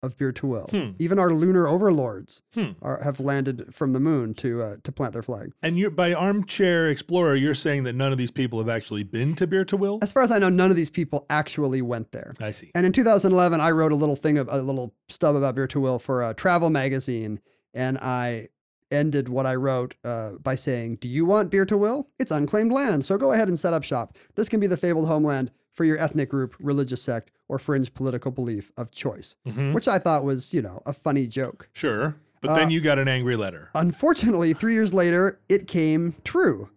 of 0.00 0.16
Bir 0.16 0.32
Will. 0.44 0.66
Hmm. 0.70 0.90
Even 1.00 1.18
our 1.18 1.30
lunar 1.30 1.66
overlords 1.66 2.42
Hmm. 2.54 2.72
are, 2.82 3.02
have 3.02 3.18
landed 3.18 3.74
from 3.74 3.92
the 3.94 3.98
moon 3.98 4.34
to 4.34 4.62
uh, 4.62 4.76
to 4.84 4.92
plant 4.92 5.12
their 5.12 5.24
flag. 5.24 5.52
And 5.60 5.76
you're 5.76 5.90
by 5.90 6.14
armchair 6.14 6.88
explorer, 6.88 7.34
you're 7.34 7.54
saying 7.54 7.82
that 7.84 7.94
none 7.94 8.12
of 8.12 8.18
these 8.18 8.30
people 8.30 8.60
have 8.60 8.68
actually 8.68 9.02
been 9.02 9.34
to 9.36 9.46
to 9.64 9.76
As 10.02 10.12
far 10.12 10.22
as 10.22 10.30
I 10.30 10.38
know, 10.38 10.48
none 10.48 10.70
of 10.70 10.76
these 10.76 10.90
people 10.90 11.26
actually 11.28 11.82
went 11.82 12.12
there. 12.12 12.34
I 12.40 12.52
see. 12.52 12.70
And 12.76 12.86
in 12.86 12.92
2011, 12.92 13.60
I 13.60 13.70
wrote 13.72 13.90
a 13.90 13.96
little 13.96 14.16
thing, 14.16 14.38
a 14.38 14.44
little 14.44 14.94
stub 15.08 15.34
about 15.34 15.56
to 15.66 15.80
for 15.98 16.22
a 16.22 16.32
travel 16.32 16.70
magazine, 16.70 17.40
and 17.74 17.98
I 17.98 18.48
ended 18.90 19.28
what 19.28 19.46
I 19.46 19.54
wrote 19.54 19.94
uh, 20.04 20.32
by 20.42 20.54
saying, 20.54 20.96
"Do 21.00 21.08
you 21.08 21.24
want 21.24 21.50
Bir 21.50 21.66
Tawil? 21.66 22.06
It's 22.18 22.30
unclaimed 22.30 22.72
land, 22.72 23.04
so 23.04 23.16
go 23.18 23.32
ahead 23.32 23.48
and 23.48 23.58
set 23.58 23.74
up 23.74 23.84
shop. 23.84 24.16
This 24.34 24.48
can 24.48 24.60
be 24.60 24.66
the 24.66 24.76
fabled 24.76 25.08
homeland 25.08 25.50
for 25.72 25.84
your 25.84 25.98
ethnic 25.98 26.28
group, 26.30 26.54
religious 26.60 27.02
sect, 27.02 27.30
or 27.48 27.58
fringe 27.58 27.92
political 27.94 28.30
belief 28.30 28.72
of 28.76 28.90
choice." 28.90 29.34
Mhm. 29.46 29.72
Which 29.74 29.88
I 29.88 29.98
thought 29.98 30.24
was, 30.24 30.52
you 30.52 30.62
know, 30.62 30.82
a 30.86 30.92
funny 30.92 31.26
joke. 31.26 31.68
Sure. 31.72 32.16
But 32.42 32.50
Uh, 32.50 32.54
then 32.56 32.70
you 32.70 32.80
got 32.80 32.98
an 32.98 33.08
angry 33.08 33.36
letter. 33.36 33.70
Unfortunately, 33.74 34.52
three 34.52 34.74
years 34.74 34.92
later, 34.94 35.38
it 35.48 35.66
came 35.66 36.14
true. 36.24 36.68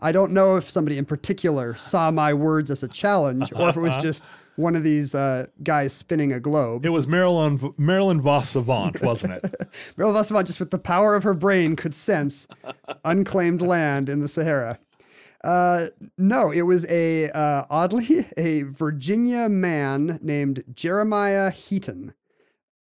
I 0.00 0.12
don't 0.12 0.30
know 0.32 0.56
if 0.56 0.70
somebody 0.70 0.96
in 0.96 1.04
particular 1.04 1.74
saw 1.74 2.10
my 2.12 2.32
words 2.32 2.70
as 2.70 2.84
a 2.84 2.88
challenge 2.88 3.52
or 3.52 3.68
if 3.68 3.76
it 3.76 3.80
was 3.80 3.96
just 4.00 4.24
one 4.58 4.74
of 4.76 4.82
these 4.82 5.14
uh, 5.14 5.46
guys 5.62 5.92
spinning 5.92 6.32
a 6.32 6.40
globe. 6.40 6.84
It 6.84 6.90
was 6.90 7.06
Marilyn 7.06 7.72
Marilyn 7.78 8.20
vos 8.20 8.48
Savant, 8.48 9.00
wasn't 9.02 9.34
it? 9.34 9.42
Meryl 9.96 10.12
Vossavant, 10.12 10.46
just 10.46 10.60
with 10.60 10.70
the 10.70 10.78
power 10.78 11.14
of 11.14 11.22
her 11.22 11.34
brain, 11.34 11.76
could 11.76 11.94
sense 11.94 12.46
unclaimed 13.04 13.62
land 13.62 14.08
in 14.08 14.20
the 14.20 14.28
Sahara. 14.28 14.78
Uh, 15.44 15.86
no, 16.18 16.50
it 16.50 16.62
was 16.62 16.84
a 16.90 17.30
uh, 17.30 17.64
oddly 17.70 18.26
a 18.36 18.62
Virginia 18.62 19.48
man 19.48 20.18
named 20.22 20.64
Jeremiah 20.74 21.50
Heaton. 21.50 22.12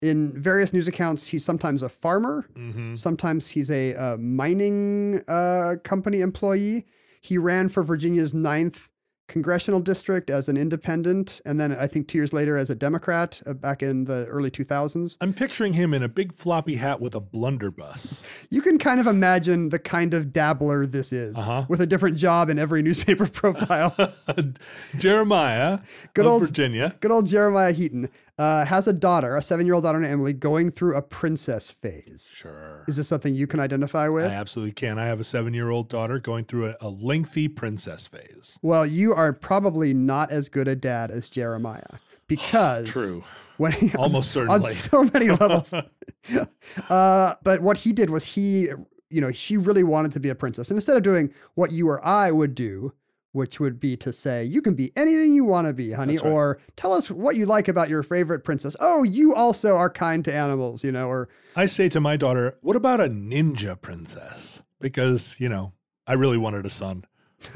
In 0.02 0.40
various 0.40 0.72
news 0.72 0.88
accounts, 0.88 1.26
he's 1.28 1.44
sometimes 1.44 1.82
a 1.82 1.90
farmer, 1.90 2.46
Mhm. 2.56 2.98
sometimes 2.98 3.50
he's 3.50 3.72
a, 3.72 3.96
uh 3.96 4.18
mining 4.18 5.22
uh, 5.28 5.76
company 5.84 6.22
employee. 6.22 6.86
He 7.22 7.38
ran 7.40 7.70
for 7.70 7.82
Virginia's 7.84 8.34
ninth 8.34 8.88
congressional 9.28 9.80
district 9.80 10.30
as 10.30 10.48
an 10.50 10.56
independent, 10.58 11.42
and 11.46 11.60
then 11.60 11.72
I 11.76 11.88
think 11.88 12.08
two 12.08 12.18
years 12.18 12.32
later 12.32 12.58
as 12.58 12.70
a 12.70 12.76
Democrat 12.76 13.42
uh, 13.46 13.54
back 13.54 13.82
in 13.82 14.06
the 14.06 14.26
early 14.28 14.52
2000s. 14.52 15.18
I'm 15.20 15.34
picturing 15.34 15.74
him 15.74 15.94
in 15.94 16.04
a 16.04 16.08
big 16.10 16.32
floppy 16.34 16.76
hat 16.76 17.02
with 17.02 17.16
a 17.16 17.20
blunderbuss. 17.20 18.24
You 18.50 18.62
can 18.62 18.78
kind 18.78 19.00
of 19.00 19.08
imagine 19.08 19.70
the 19.70 19.80
kind 19.80 20.14
of 20.14 20.32
dabbler 20.32 20.86
this 20.86 21.12
is, 21.12 21.36
Uh-huh. 21.38 21.66
with 21.68 21.82
a 21.82 21.88
different 21.88 22.18
job 22.18 22.50
in 22.50 22.60
every 22.60 22.82
newspaper 22.88 23.28
profile. 23.28 23.96
Jeremiah 24.98 25.80
Good 26.14 26.26
old- 26.26 26.44
Virginia. 26.46 26.96
Good 27.00 27.12
old 27.12 27.28
Jeremiah 27.28 27.72
Heaton 27.74 28.10
uh, 28.38 28.66
has 28.66 28.88
a 28.88 28.94
daughter, 28.94 29.36
a 29.36 29.42
seven-year-old 29.42 29.84
daughter 29.84 30.00
named 30.00 30.12
Emily, 30.12 30.34
going 30.34 30.72
through 30.72 30.96
a 30.96 31.02
princess 31.02 31.72
phase. 31.72 32.30
Sure. 32.34 32.84
Is 32.88 32.98
this 32.98 33.08
something 33.08 33.34
you 33.34 33.48
can 33.48 33.60
identify 33.60 34.08
with? 34.10 34.26
I 34.26 34.34
absolutely 34.34 34.74
can. 34.74 35.00
I 35.00 35.06
have 35.06 35.20
a 35.20 35.24
seven 35.24 35.54
year 35.54 35.70
old 35.70 35.90
daughter 35.90 36.20
going 36.20 36.46
through 36.46 36.70
a, 36.70 36.76
a 36.82 36.90
lengthy 36.90 37.48
princess 37.48 38.08
phase. 38.08 38.60
Well, 38.62 38.86
you 38.86 39.14
are 39.14 39.32
probably 39.32 39.94
not 39.94 40.32
as 40.32 40.50
good 40.50 40.68
a 40.68 40.76
dad 40.76 41.12
as 41.12 41.30
Jeremiah 41.30 41.82
because 42.28 42.90
True. 42.92 43.24
when 43.58 43.72
he, 43.72 43.92
Almost 43.98 44.36
on 44.36 44.48
certainly. 44.48 44.74
so 44.74 45.04
many 45.06 45.30
levels. 45.30 45.74
uh, 46.90 47.36
but 47.44 47.62
what 47.62 47.78
he 47.78 47.94
did 47.94 48.10
was 48.10 48.26
he, 48.26 48.70
you 49.10 49.22
know, 49.22 49.32
she 49.32 49.56
really 49.56 49.84
wanted 49.84 50.12
to 50.14 50.20
be 50.20 50.30
a 50.30 50.36
princess, 50.36 50.70
and 50.70 50.78
instead 50.78 50.98
of 50.98 51.04
doing 51.04 51.34
what 51.54 51.72
you 51.72 51.88
or 51.88 52.06
I 52.06 52.32
would 52.32 52.54
do, 52.56 52.94
which 53.36 53.60
would 53.60 53.80
be 53.80 53.96
to 53.98 54.12
say, 54.12 54.44
"You 54.44 54.62
can 54.62 54.74
be 54.74 54.92
anything 54.96 55.34
you 55.34 55.44
want 55.44 55.68
to 55.68 55.74
be, 55.74 55.92
honey," 55.92 56.18
right. 56.18 56.26
or 56.26 56.60
"Tell 56.76 56.94
us 56.94 57.12
what 57.12 57.36
you 57.36 57.46
like 57.46 57.68
about 57.68 57.90
your 57.90 58.02
favorite 58.02 58.44
princess." 58.44 58.76
Oh, 58.80 59.04
you 59.04 59.36
also 59.36 59.76
are 59.76 59.90
kind 59.90 60.24
to 60.26 60.34
animals, 60.34 60.84
you 60.84 60.92
know, 60.92 61.10
or 61.10 61.30
I 61.58 61.68
say 61.68 61.88
to 61.90 62.02
my 62.02 62.18
daughter, 62.18 62.58
What 62.62 62.76
about 62.76 63.00
a 63.00 63.06
ninja 63.06 63.80
princess? 63.80 64.62
Because, 64.82 65.36
you 65.40 65.48
know, 65.48 65.72
I 66.06 66.14
really 66.14 66.38
wanted 66.38 66.66
a 66.66 66.70
son. 66.70 67.06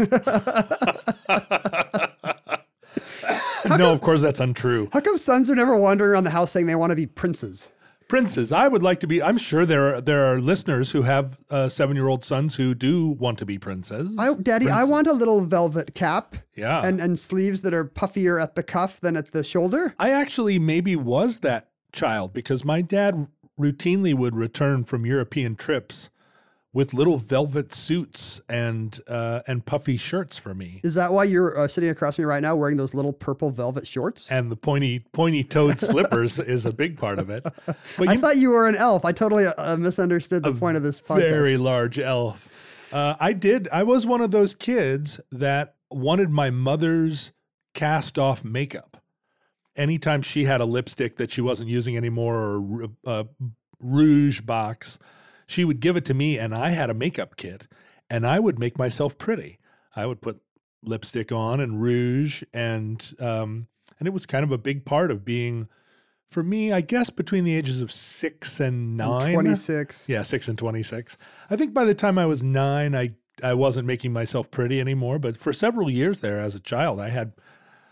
no, 3.78 3.92
of 3.92 4.00
course, 4.00 4.22
that's 4.22 4.40
untrue. 4.40 4.88
how 4.94 5.02
come 5.02 5.18
sons 5.18 5.50
are 5.50 5.56
never 5.56 5.76
wandering 5.76 6.12
around 6.12 6.24
the 6.24 6.30
house 6.30 6.52
saying 6.52 6.68
they 6.68 6.76
want 6.76 6.92
to 6.92 6.96
be 6.96 7.08
princes? 7.08 7.74
Princes, 8.10 8.52
I 8.52 8.68
would 8.68 8.82
like 8.82 9.00
to 9.02 9.08
be. 9.08 9.22
I'm 9.22 9.38
sure 9.38 9.68
there 9.68 9.96
are 9.96 10.02
there 10.02 10.26
are 10.26 10.42
listeners 10.42 10.92
who 10.92 11.04
have 11.04 11.38
uh, 11.52 11.70
seven 11.70 11.96
year 11.96 12.08
old 12.08 12.26
sons 12.26 12.56
who 12.56 12.74
do 12.74 13.08
want 13.08 13.38
to 13.38 13.46
be 13.46 13.60
princes. 13.60 14.16
I, 14.18 14.34
Daddy, 14.34 14.68
I 14.68 14.84
want 14.84 15.06
a 15.06 15.14
little 15.14 15.42
velvet 15.42 15.94
cap. 15.94 16.36
Yeah. 16.56 16.82
And 16.84 17.00
and 17.00 17.20
sleeves 17.20 17.62
that 17.62 17.74
are 17.74 17.86
puffier 17.86 18.42
at 18.42 18.56
the 18.56 18.64
cuff 18.64 19.00
than 19.00 19.16
at 19.16 19.32
the 19.32 19.44
shoulder. 19.44 19.94
I 20.00 20.10
actually 20.10 20.58
maybe 20.58 20.96
was 20.96 21.40
that 21.42 21.70
child 21.92 22.34
because 22.34 22.66
my 22.66 22.82
dad 22.82 23.28
routinely 23.60 24.16
would 24.16 24.36
return 24.36 24.86
from 24.86 25.06
European 25.06 25.56
trips 25.56 26.10
with 26.72 26.94
little 26.94 27.18
velvet 27.18 27.74
suits 27.74 28.40
and 28.48 29.00
uh, 29.08 29.42
and 29.48 29.66
puffy 29.66 29.98
shirts 29.98 30.38
for 30.38 30.54
me. 30.54 30.82
Is 30.84 30.94
that 30.94 31.12
why 31.12 31.24
you're 31.24 31.58
uh, 31.58 31.68
sitting 31.68 31.90
across 31.90 32.20
me 32.20 32.26
right 32.26 32.42
now 32.42 32.56
wearing 32.56 32.78
those 32.78 32.94
little 32.94 33.14
purple 33.14 33.50
velvet 33.50 33.88
shorts? 33.88 34.30
And 34.30 34.52
the 34.52 34.56
pointy 34.56 35.00
pointy 35.12 35.44
toed 35.44 35.80
slippers 35.80 36.38
is 36.38 36.66
a 36.66 36.74
big 36.74 36.98
part 36.98 37.20
of 37.20 37.30
it. 37.30 37.44
But 37.66 38.10
I 38.10 38.14
you 38.14 38.20
thought 38.20 38.38
you 38.38 38.50
were 38.50 38.68
an 38.68 38.76
elf. 38.76 39.06
I 39.06 39.12
totally 39.12 39.48
uh, 39.48 39.78
misunderstood 39.78 40.44
the 40.44 40.54
point 40.54 40.78
of 40.78 40.84
this 40.84 41.02
podcast. 41.02 41.30
very 41.30 41.58
large 41.58 41.98
elf. 41.98 42.48
Uh, 42.92 43.16
I 43.20 43.34
did. 43.34 43.68
I 43.72 43.84
was 43.84 44.06
one 44.06 44.22
of 44.22 44.32
those 44.32 44.54
kids 44.56 45.20
that 45.32 45.76
wanted 45.92 46.30
my 46.30 46.50
mother's 46.50 47.32
cast 47.74 48.18
off 48.18 48.44
makeup. 48.44 49.02
Anytime 49.76 50.22
she 50.22 50.46
had 50.46 50.60
a 50.60 50.66
lipstick 50.66 51.18
that 51.18 51.32
she 51.32 51.42
wasn't 51.42 51.70
using 51.70 51.96
anymore 51.96 52.36
or 52.36 52.90
a 53.06 53.28
rouge 53.80 54.42
box, 54.42 55.00
she 55.50 55.66
would 55.66 55.80
give 55.80 55.98
it 55.98 56.06
to 56.06 56.14
me, 56.14 56.38
and 56.38 56.54
I 56.54 56.70
had 56.70 56.92
a 56.92 56.94
makeup 56.94 57.36
kit, 57.36 57.68
and 58.08 58.26
I 58.26 58.38
would 58.40 58.60
make 58.60 58.78
myself 58.78 59.18
pretty. 59.18 59.58
I 59.96 60.06
would 60.06 60.22
put 60.22 60.40
lipstick 60.84 61.32
on 61.32 61.60
and 61.60 61.82
rouge, 61.82 62.44
and 62.54 63.04
um, 63.20 63.68
and 63.98 64.08
it 64.08 64.12
was 64.12 64.28
kind 64.28 64.44
of 64.44 64.52
a 64.52 64.60
big 64.60 64.86
part 64.86 65.10
of 65.10 65.26
being. 65.26 65.68
For 66.30 66.44
me, 66.44 66.72
I 66.72 66.82
guess 66.82 67.10
between 67.10 67.46
the 67.46 67.56
ages 67.56 67.82
of 67.82 67.92
six 67.92 68.60
and 68.60 68.96
nine, 68.96 69.34
26. 69.34 70.08
yeah, 70.08 70.22
six 70.22 70.48
and 70.48 70.56
26. 70.56 71.18
I 71.50 71.56
think 71.56 71.74
by 71.74 71.84
the 71.84 71.96
time 71.96 72.20
I 72.20 72.28
was 72.28 72.44
nine, 72.44 72.96
I, 72.96 73.16
I 73.42 73.56
wasn't 73.56 73.88
making 73.88 74.14
myself 74.14 74.52
pretty 74.52 74.80
anymore. 74.80 75.18
But 75.18 75.36
for 75.36 75.52
several 75.52 75.90
years 75.90 76.22
there 76.22 76.40
as 76.40 76.54
a 76.54 76.60
child, 76.60 77.00
I 77.00 77.10
had, 77.10 77.34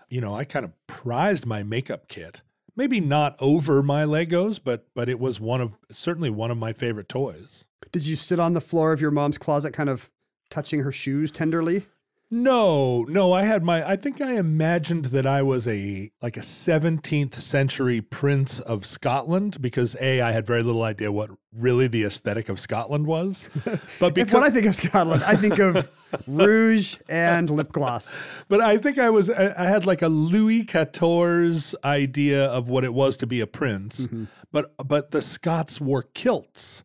you 0.09 0.21
know, 0.21 0.35
I 0.35 0.43
kind 0.43 0.63
of 0.63 0.73
prized 0.85 1.47
my 1.47 1.63
makeup 1.63 2.07
kit. 2.07 2.43
Maybe 2.77 3.01
not 3.01 3.35
over 3.39 3.81
my 3.83 4.05
Legos, 4.05 4.59
but 4.63 4.85
but 4.93 5.09
it 5.09 5.19
was 5.19 5.39
one 5.39 5.59
of 5.59 5.75
certainly 5.91 6.29
one 6.29 6.51
of 6.51 6.57
my 6.57 6.71
favorite 6.71 7.09
toys. 7.09 7.65
Did 7.91 8.05
you 8.05 8.15
sit 8.15 8.39
on 8.39 8.53
the 8.53 8.61
floor 8.61 8.93
of 8.93 9.01
your 9.01 9.11
mom's 9.11 9.37
closet, 9.37 9.73
kind 9.73 9.89
of 9.89 10.09
touching 10.49 10.83
her 10.83 10.91
shoes 10.91 11.31
tenderly? 11.31 11.87
No, 12.29 13.03
no, 13.03 13.31
I 13.31 13.43
had 13.43 13.63
my 13.63 13.87
I 13.87 13.95
think 13.95 14.19
I 14.21 14.33
imagined 14.33 15.05
that 15.05 15.25
I 15.25 15.41
was 15.41 15.65
a 15.65 16.11
like 16.21 16.35
a 16.37 16.41
17th 16.41 17.35
century 17.35 18.01
prince 18.01 18.59
of 18.59 18.85
Scotland 18.85 19.61
because 19.61 19.95
A, 20.01 20.21
I 20.21 20.31
had 20.33 20.45
very 20.45 20.61
little 20.61 20.83
idea 20.83 21.11
what 21.11 21.31
really 21.53 21.87
the 21.87 22.03
aesthetic 22.03 22.49
of 22.49 22.59
Scotland 22.59 23.07
was. 23.07 23.49
But 23.99 24.07
If 24.09 24.13
because 24.13 24.33
when 24.33 24.43
I 24.43 24.49
think 24.49 24.67
of 24.67 24.75
Scotland, 24.75 25.23
I 25.23 25.35
think 25.35 25.57
of 25.57 25.89
rouge 26.27 26.95
and 27.09 27.49
lip 27.49 27.71
gloss. 27.71 28.13
But 28.47 28.61
I 28.61 28.77
think 28.77 28.97
I 28.97 29.09
was 29.09 29.29
I 29.29 29.53
I 29.57 29.65
had 29.67 29.85
like 29.85 30.01
a 30.01 30.07
Louis 30.07 30.63
XIV's 30.65 31.75
idea 31.83 32.45
of 32.45 32.69
what 32.69 32.83
it 32.83 32.93
was 32.93 33.17
to 33.17 33.27
be 33.27 33.39
a 33.41 33.47
prince. 33.47 34.01
Mm-hmm. 34.01 34.25
But 34.51 34.73
but 34.85 35.11
the 35.11 35.21
Scots 35.21 35.79
wore 35.81 36.03
kilts. 36.13 36.83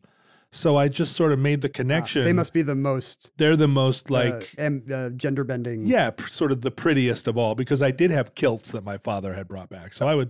So 0.55 0.77
I 0.77 0.87
just 0.87 1.13
sort 1.15 1.31
of 1.31 1.39
made 1.39 1.61
the 1.61 1.69
connection. 1.69 2.21
Ah, 2.21 2.25
They 2.25 2.33
must 2.33 2.53
be 2.53 2.61
the 2.61 2.75
most 2.75 3.31
They're 3.37 3.55
the 3.55 3.67
most 3.67 4.11
like 4.11 4.53
uh, 4.59 4.61
em- 4.61 4.83
uh, 4.93 5.09
gender 5.09 5.43
bending. 5.43 5.87
yeah, 5.87 6.11
pr- 6.11 6.29
sort 6.29 6.51
of 6.51 6.61
the 6.61 6.69
prettiest 6.69 7.27
of 7.27 7.37
all 7.39 7.55
because 7.55 7.81
I 7.81 7.89
did 7.89 8.11
have 8.11 8.35
kilts 8.35 8.69
that 8.71 8.83
my 8.83 8.97
father 8.97 9.33
had 9.33 9.47
brought 9.47 9.69
back. 9.69 9.93
So 9.95 10.07
I 10.07 10.13
would 10.13 10.29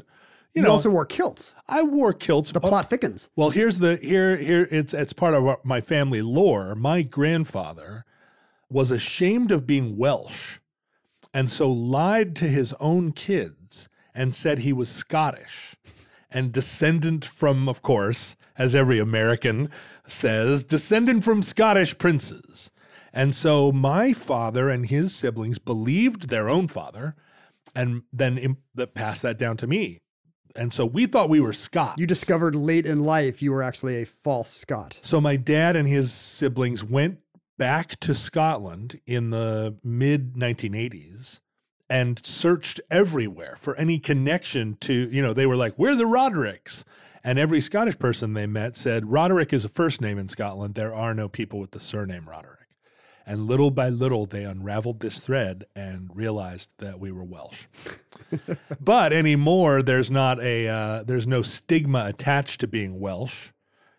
you, 0.53 0.61
You, 0.61 0.67
know 0.67 0.71
also 0.71 0.89
wore 0.89 1.05
kilts. 1.05 1.55
I 1.67 1.83
wore 1.83 2.13
kilts. 2.13 2.51
The 2.53 2.61
Oh, 2.63 2.69
plot 2.69 2.89
thickens. 2.89 3.29
well, 3.35 3.49
here's 3.49 3.79
the 3.79 3.97
here 3.97 4.37
here 4.37 4.65
it's 4.71 4.93
it's 4.93 5.11
part 5.11 5.33
of 5.33 5.57
my 5.65 5.81
family 5.81 6.21
lore. 6.21 6.73
My 6.75 7.01
grandfather 7.01 8.05
was 8.73 8.91
ashamed 8.91 9.51
of 9.51 9.67
being 9.67 9.95
Welsh, 9.97 10.57
and 11.33 11.49
so 11.49 11.71
lied 11.71 12.35
to 12.37 12.47
his 12.47 12.73
own 12.79 13.11
kids 13.11 13.87
and 14.13 14.33
said 14.33 14.59
he 14.59 14.73
was 14.73 14.89
Scottish 14.89 15.75
and 16.29 16.51
descendant 16.51 17.23
from, 17.23 17.69
of 17.69 17.81
course, 17.81 18.35
as 18.57 18.75
every 18.75 18.99
American 18.99 19.69
says, 20.07 20.63
descendant 20.63 21.23
from 21.23 21.43
Scottish 21.43 21.97
princes. 21.97 22.71
And 23.13 23.35
so 23.35 23.71
my 23.71 24.13
father 24.13 24.69
and 24.69 24.87
his 24.87 25.13
siblings 25.13 25.59
believed 25.59 26.29
their 26.29 26.49
own 26.49 26.67
father 26.67 27.15
and 27.75 28.01
then 28.11 28.37
imp- 28.39 28.59
that 28.73 28.95
passed 28.95 29.21
that 29.21 29.37
down 29.37 29.57
to 29.57 29.67
me. 29.67 29.99
And 30.55 30.73
so 30.73 30.85
we 30.85 31.05
thought 31.07 31.29
we 31.29 31.39
were 31.39 31.53
Scots. 31.53 31.99
You 31.99 32.05
discovered 32.05 32.55
late 32.55 32.85
in 32.85 33.03
life 33.03 33.41
you 33.41 33.51
were 33.51 33.63
actually 33.63 34.01
a 34.01 34.05
false 34.05 34.51
Scot. 34.51 34.99
So 35.01 35.19
my 35.21 35.35
dad 35.35 35.75
and 35.75 35.87
his 35.87 36.11
siblings 36.11 36.83
went 36.83 37.19
back 37.57 37.99
to 38.01 38.13
Scotland 38.13 38.99
in 39.05 39.29
the 39.29 39.75
mid 39.83 40.33
1980s 40.33 41.39
and 41.89 42.25
searched 42.25 42.81
everywhere 42.89 43.55
for 43.59 43.75
any 43.75 43.99
connection 43.99 44.77
to, 44.81 44.93
you 44.93 45.21
know, 45.21 45.33
they 45.33 45.45
were 45.45 45.55
like, 45.55 45.77
we're 45.77 45.95
the 45.95 46.05
Rodericks. 46.05 46.83
And 47.23 47.39
every 47.39 47.61
Scottish 47.61 47.97
person 47.99 48.33
they 48.33 48.47
met 48.47 48.75
said, 48.75 49.11
Roderick 49.11 49.53
is 49.53 49.63
a 49.63 49.69
first 49.69 50.01
name 50.01 50.17
in 50.17 50.27
Scotland. 50.27 50.75
There 50.75 50.93
are 50.93 51.13
no 51.13 51.29
people 51.29 51.59
with 51.59 51.71
the 51.71 51.79
surname 51.79 52.27
Roderick. 52.27 52.59
And 53.25 53.47
little 53.47 53.71
by 53.71 53.87
little, 53.87 54.25
they 54.25 54.43
unraveled 54.43 54.99
this 54.99 55.19
thread 55.19 55.63
and 55.75 56.09
realized 56.13 56.71
that 56.79 56.99
we 56.99 57.11
were 57.11 57.23
Welsh. 57.23 57.67
but 58.81 59.13
anymore, 59.13 59.81
there's 59.81 60.11
not 60.11 60.41
a 60.41 60.67
uh, 60.67 61.03
there's 61.03 61.25
no 61.25 61.41
stigma 61.41 62.05
attached 62.05 62.59
to 62.61 62.67
being 62.67 62.99
Welsh. 62.99 63.51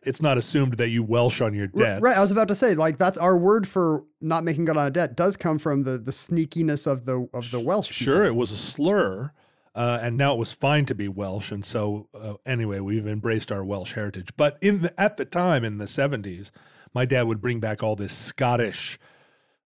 It's 0.04 0.22
not 0.22 0.38
assumed 0.38 0.74
that 0.74 0.88
you 0.88 1.02
Welsh 1.02 1.40
on 1.40 1.54
your 1.54 1.66
debts. 1.66 2.02
Right, 2.02 2.16
I 2.16 2.20
was 2.20 2.30
about 2.30 2.48
to 2.48 2.54
say, 2.54 2.74
like 2.74 2.98
that's 2.98 3.18
our 3.18 3.36
word 3.36 3.66
for 3.66 4.04
not 4.20 4.44
making 4.44 4.64
good 4.64 4.76
on 4.76 4.86
a 4.86 4.90
debt 4.90 5.16
does 5.16 5.36
come 5.36 5.58
from 5.58 5.82
the 5.84 5.98
the 5.98 6.12
sneakiness 6.12 6.86
of 6.86 7.06
the 7.06 7.28
of 7.32 7.50
the 7.50 7.60
Welsh. 7.60 7.88
people. 7.88 8.04
Sure, 8.04 8.24
it 8.24 8.34
was 8.34 8.50
a 8.50 8.56
slur, 8.56 9.32
uh, 9.74 9.98
and 10.02 10.16
now 10.16 10.34
it 10.34 10.38
was 10.38 10.52
fine 10.52 10.86
to 10.86 10.94
be 10.94 11.08
Welsh, 11.08 11.50
and 11.50 11.64
so 11.64 12.08
uh, 12.14 12.34
anyway, 12.46 12.80
we've 12.80 13.06
embraced 13.06 13.50
our 13.50 13.64
Welsh 13.64 13.94
heritage. 13.94 14.30
But 14.36 14.58
in 14.60 14.82
the, 14.82 15.00
at 15.00 15.16
the 15.16 15.24
time 15.24 15.64
in 15.64 15.78
the 15.78 15.86
seventies, 15.86 16.52
my 16.92 17.04
dad 17.04 17.22
would 17.22 17.40
bring 17.40 17.60
back 17.60 17.82
all 17.82 17.96
this 17.96 18.12
Scottish, 18.12 18.98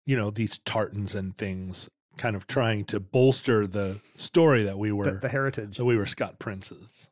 you 0.06 0.16
know, 0.16 0.30
these 0.32 0.60
tartans 0.60 1.14
and 1.14 1.38
things, 1.38 1.90
kind 2.18 2.36
of 2.36 2.48
trying 2.48 2.86
to 2.86 3.00
bolster 3.00 3.68
the 3.68 4.00
story 4.16 4.64
that 4.64 4.78
we 4.78 4.92
were 4.92 5.12
the, 5.12 5.20
the 5.20 5.30
heritage. 5.30 5.76
so 5.76 5.86
we 5.86 5.98
were 5.98 6.06
Scott 6.06 6.40
princes. 6.40 7.10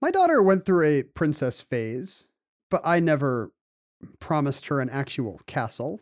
My 0.00 0.10
daughter 0.10 0.42
went 0.42 0.64
through 0.64 0.86
a 0.86 1.02
princess 1.02 1.60
phase, 1.60 2.28
but 2.70 2.80
I 2.84 3.00
never 3.00 3.52
promised 4.20 4.66
her 4.66 4.80
an 4.80 4.90
actual 4.90 5.40
castle 5.46 6.00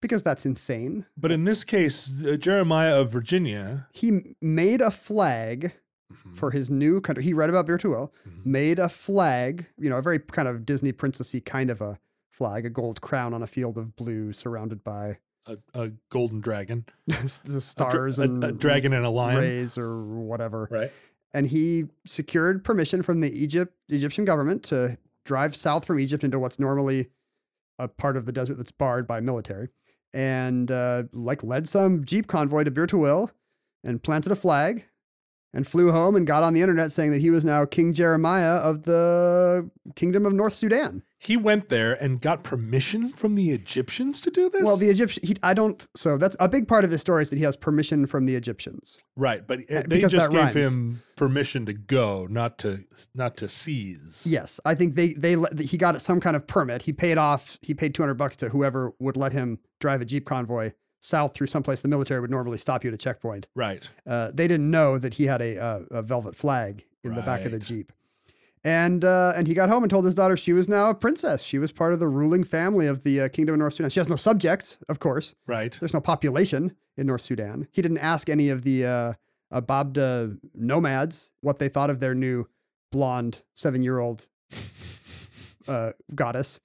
because 0.00 0.22
that's 0.22 0.44
insane. 0.46 1.06
But 1.16 1.30
in 1.32 1.44
this 1.44 1.62
case, 1.64 2.24
uh, 2.24 2.36
Jeremiah 2.36 3.00
of 3.00 3.10
Virginia 3.10 3.86
He 3.92 4.34
made 4.40 4.80
a 4.80 4.90
flag 4.90 5.74
Mm-hmm. 6.12 6.34
for 6.34 6.50
his 6.50 6.68
new 6.68 7.00
country. 7.00 7.24
He 7.24 7.32
read 7.32 7.48
about 7.48 7.64
Bir 7.64 7.78
Tawil, 7.78 8.10
made 8.44 8.78
a 8.78 8.90
flag, 8.90 9.64
you 9.78 9.88
know, 9.88 9.96
a 9.96 10.02
very 10.02 10.18
kind 10.18 10.46
of 10.46 10.66
Disney 10.66 10.92
princessy 10.92 11.42
kind 11.42 11.70
of 11.70 11.80
a 11.80 11.98
flag, 12.30 12.66
a 12.66 12.68
gold 12.68 13.00
crown 13.00 13.32
on 13.32 13.42
a 13.42 13.46
field 13.46 13.78
of 13.78 13.96
blue 13.96 14.34
surrounded 14.34 14.84
by 14.84 15.16
a, 15.46 15.56
a 15.72 15.90
golden 16.10 16.42
dragon, 16.42 16.84
the 17.06 17.16
a 17.56 17.60
stars 17.62 18.18
a, 18.18 18.24
and 18.24 18.44
a 18.44 18.52
dragon 18.52 18.92
and 18.92 19.06
a 19.06 19.08
lion, 19.08 19.38
rays 19.38 19.78
or 19.78 20.02
whatever. 20.04 20.68
right? 20.70 20.92
and 21.32 21.46
he 21.46 21.84
secured 22.06 22.62
permission 22.62 23.00
from 23.00 23.20
the 23.22 23.30
Egypt 23.32 23.72
Egyptian 23.88 24.26
government 24.26 24.62
to 24.64 24.98
drive 25.24 25.54
south 25.56 25.84
from 25.84 26.00
Egypt 26.00 26.24
into 26.24 26.38
what's 26.38 26.58
normally 26.58 27.10
a 27.78 27.88
part 27.88 28.16
of 28.16 28.26
the 28.26 28.32
desert 28.32 28.56
that's 28.56 28.72
barred 28.72 29.06
by 29.06 29.20
military, 29.20 29.68
and 30.14 30.70
uh, 30.70 31.04
like 31.12 31.42
led 31.42 31.68
some 31.68 32.04
jeep 32.04 32.26
convoy 32.26 32.64
to 32.64 32.70
Bir 32.70 32.86
and 33.84 34.02
planted 34.02 34.32
a 34.32 34.36
flag, 34.36 34.86
and 35.54 35.66
flew 35.66 35.92
home 35.92 36.16
and 36.16 36.26
got 36.26 36.42
on 36.42 36.54
the 36.54 36.60
internet 36.62 36.92
saying 36.92 37.10
that 37.12 37.20
he 37.20 37.30
was 37.30 37.44
now 37.44 37.64
King 37.64 37.92
Jeremiah 37.92 38.56
of 38.56 38.84
the 38.84 39.70
Kingdom 39.96 40.24
of 40.26 40.32
North 40.32 40.54
Sudan. 40.54 41.02
He 41.18 41.36
went 41.36 41.68
there 41.68 41.92
and 42.02 42.20
got 42.20 42.42
permission 42.42 43.10
from 43.10 43.36
the 43.36 43.50
Egyptians 43.50 44.20
to 44.22 44.30
do 44.32 44.50
this. 44.50 44.62
Well, 44.64 44.76
the 44.76 44.88
Egyptian, 44.88 45.22
he, 45.24 45.36
I 45.44 45.54
don't. 45.54 45.86
So 45.94 46.18
that's 46.18 46.36
a 46.40 46.48
big 46.48 46.66
part 46.66 46.84
of 46.84 46.90
his 46.90 47.00
story 47.00 47.22
is 47.22 47.30
that 47.30 47.36
he 47.36 47.44
has 47.44 47.54
permission 47.54 48.06
from 48.06 48.26
the 48.26 48.34
Egyptians. 48.34 48.98
right, 49.14 49.46
but 49.46 49.60
Uh, 49.70 49.76
uh, 49.76 49.82
they 49.86 50.00
just 50.00 50.16
gave 50.16 50.32
rhymes. 50.32 50.56
him 50.56 51.02
permission 51.14 51.64
to 51.66 51.72
go, 51.74 52.26
not 52.28 52.58
to 52.58 52.82
not 53.14 53.36
to 53.36 53.48
seize. 53.48 54.22
Yes, 54.26 54.58
I 54.64 54.74
think 54.74 54.96
they 54.96 55.12
they 55.12 55.36
he 55.60 55.78
got 55.78 56.00
some 56.00 56.18
kind 56.18 56.34
of 56.34 56.44
permit. 56.46 56.82
He 56.82 56.92
paid 56.92 57.18
off. 57.18 57.56
He 57.62 57.72
paid 57.72 57.94
two 57.94 58.02
hundred 58.02 58.14
bucks 58.14 58.34
to 58.36 58.48
whoever 58.48 58.92
would 58.98 59.16
let 59.16 59.32
him 59.32 59.60
drive 59.80 60.00
a 60.00 60.04
jeep 60.04 60.24
convoy 60.26 60.72
south 61.02 61.34
through 61.34 61.48
someplace 61.48 61.80
the 61.80 61.88
military 61.88 62.20
would 62.20 62.30
normally 62.30 62.58
stop 62.58 62.84
you 62.84 62.88
at 62.88 62.94
a 62.94 62.98
checkpoint. 62.98 63.48
Right. 63.54 63.88
Uh, 64.06 64.30
they 64.32 64.46
didn't 64.48 64.70
know 64.70 64.98
that 64.98 65.14
he 65.14 65.24
had 65.24 65.42
a 65.42 65.58
uh, 65.58 65.80
a 65.90 66.02
velvet 66.02 66.36
flag 66.36 66.86
in 67.04 67.14
the 67.14 67.22
back 67.22 67.44
of 67.44 67.50
the 67.50 67.58
jeep, 67.58 67.92
and 68.64 69.04
uh, 69.04 69.32
and 69.36 69.46
he 69.46 69.54
got 69.54 69.68
home 69.68 69.82
and 69.82 69.90
told 69.90 70.04
his 70.04 70.14
daughter 70.14 70.36
she 70.36 70.52
was 70.52 70.68
now 70.68 70.90
a 70.90 70.94
princess. 70.94 71.42
She 71.42 71.58
was 71.58 71.72
part 71.72 71.92
of 71.92 71.98
the 72.00 72.08
ruling 72.08 72.44
family 72.44 72.86
of 72.86 73.02
the 73.02 73.22
uh, 73.22 73.28
Kingdom 73.28 73.54
of 73.54 73.58
North 73.58 73.74
Sudan. 73.74 73.90
She 73.90 74.00
has 74.00 74.08
no 74.08 74.16
subjects, 74.16 74.78
of 74.88 75.00
course. 75.00 75.34
Right. 75.46 75.76
There's 75.78 75.94
no 75.94 76.00
population 76.00 76.74
in 76.96 77.06
North 77.06 77.22
Sudan. 77.22 77.66
He 77.72 77.82
didn't 77.82 77.98
ask 77.98 78.28
any 78.28 78.48
of 78.50 78.62
the 78.62 78.86
uh, 78.86 79.12
Ababda 79.52 80.38
nomads 80.54 81.30
what 81.40 81.58
they 81.58 81.68
thought 81.68 81.90
of 81.90 81.98
their 82.00 82.14
new 82.14 82.46
blonde 82.92 83.42
seven 83.54 83.82
year 83.82 83.98
old 83.98 84.28
uh, 85.68 85.92
goddess. 86.14 86.60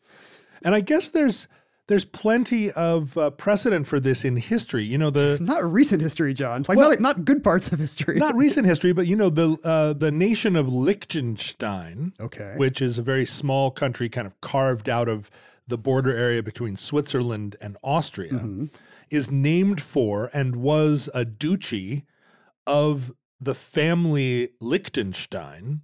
And 0.62 0.76
I 0.76 0.82
guess 0.82 1.10
there's 1.10 1.48
there's 1.88 2.06
plenty 2.06 2.70
of 2.72 3.18
uh, 3.18 3.30
precedent 3.32 3.88
for 3.88 4.00
this 4.00 4.24
in 4.26 4.36
history. 4.38 4.84
You 4.84 4.98
know 4.98 5.10
the 5.10 5.38
Not 5.42 5.70
recent 5.72 6.02
history, 6.02 6.34
John. 6.34 6.66
Like 6.68 6.78
Well- 6.78 6.90
not 6.92 7.00
not 7.00 7.26
good 7.26 7.44
parts 7.44 7.72
of 7.72 7.80
history. 7.80 8.18
not 8.18 8.36
recent 8.46 8.68
history, 8.68 8.92
but 8.94 9.08
you 9.08 9.16
know 9.16 9.30
the 9.30 9.58
uh, 9.64 9.94
the 9.94 10.12
nation 10.12 10.56
of 10.56 10.68
Liechtenstein, 10.68 12.14
okay. 12.20 12.54
which 12.58 12.82
is 12.82 12.98
a 12.98 13.02
very 13.02 13.26
small 13.26 13.72
country, 13.72 14.10
kind 14.10 14.28
of 14.28 14.40
carved 14.42 14.90
out 14.90 15.08
of 15.08 15.30
the 15.68 15.78
border 15.78 16.16
area 16.16 16.42
between 16.42 16.76
Switzerland 16.78 17.56
and 17.62 17.78
Austria, 17.84 18.32
Mm-hmm. 18.34 18.66
is 19.10 19.30
named 19.32 19.82
for 19.82 20.30
and 20.34 20.56
was 20.58 21.10
a 21.14 21.26
duchy 21.26 22.06
of 22.66 23.14
the 23.40 23.54
family 23.56 24.50
Liechtenstein, 24.60 25.82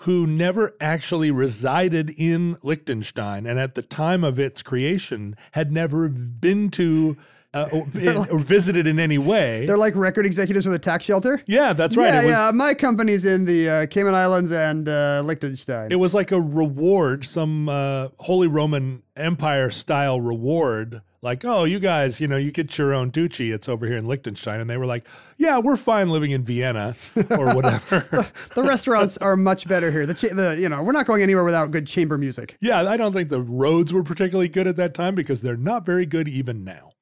who 0.00 0.26
never 0.26 0.74
actually 0.80 1.30
resided 1.30 2.10
in 2.10 2.56
Liechtenstein, 2.62 3.46
and 3.46 3.58
at 3.58 3.74
the 3.74 3.82
time 3.82 4.24
of 4.24 4.38
its 4.38 4.62
creation 4.62 5.36
had 5.52 5.72
never 5.72 6.08
been 6.08 6.70
to 6.70 7.16
uh, 7.54 7.68
or, 7.72 7.86
or 8.32 8.38
visited 8.38 8.86
in 8.86 8.98
any 9.00 9.18
way. 9.18 9.64
They're 9.66 9.78
like 9.78 9.94
record 9.96 10.26
executives 10.26 10.66
with 10.66 10.74
a 10.74 10.78
tax 10.78 11.04
shelter. 11.04 11.42
Yeah, 11.46 11.72
that's 11.72 11.96
right. 11.96 12.06
Yeah, 12.06 12.20
it 12.20 12.24
was, 12.24 12.32
yeah. 12.32 12.50
My 12.52 12.74
company's 12.74 13.24
in 13.24 13.44
the 13.44 13.68
uh, 13.68 13.86
Cayman 13.86 14.14
Islands 14.14 14.52
and 14.52 14.88
uh, 14.88 15.22
Liechtenstein. 15.24 15.90
It 15.90 15.96
was 15.96 16.12
like 16.12 16.32
a 16.32 16.40
reward, 16.40 17.24
some 17.24 17.68
uh, 17.68 18.08
Holy 18.18 18.46
Roman 18.48 19.02
Empire 19.16 19.70
style 19.70 20.20
reward. 20.20 21.00
Like, 21.22 21.44
oh, 21.44 21.64
you 21.64 21.78
guys, 21.78 22.20
you 22.20 22.28
know, 22.28 22.36
you 22.36 22.50
get 22.52 22.76
your 22.78 22.92
own 22.94 23.10
duchy. 23.10 23.50
It's 23.50 23.68
over 23.68 23.86
here 23.86 23.96
in 23.96 24.06
Liechtenstein. 24.06 24.60
And 24.60 24.68
they 24.70 24.76
were 24.76 24.86
like, 24.86 25.06
yeah, 25.38 25.58
we're 25.58 25.76
fine 25.76 26.08
living 26.10 26.30
in 26.30 26.44
Vienna 26.44 26.94
or 27.30 27.54
whatever. 27.54 28.28
the 28.54 28.62
restaurants 28.62 29.16
are 29.18 29.36
much 29.36 29.66
better 29.66 29.90
here. 29.90 30.06
The, 30.06 30.14
cha- 30.14 30.34
the 30.34 30.56
you 30.60 30.68
know 30.68 30.82
we're 30.82 30.92
not 30.92 31.06
going 31.06 31.22
anywhere 31.22 31.44
without 31.44 31.70
good 31.70 31.86
chamber 31.86 32.16
music. 32.18 32.56
yeah, 32.60 32.82
I 32.88 32.96
don't 32.96 33.12
think 33.12 33.28
the 33.30 33.40
roads 33.40 33.92
were 33.92 34.02
particularly 34.02 34.48
good 34.48 34.66
at 34.66 34.76
that 34.76 34.94
time 34.94 35.14
because 35.14 35.40
they're 35.42 35.56
not 35.56 35.84
very 35.86 36.06
good 36.06 36.28
even 36.28 36.62
now. 36.64 36.92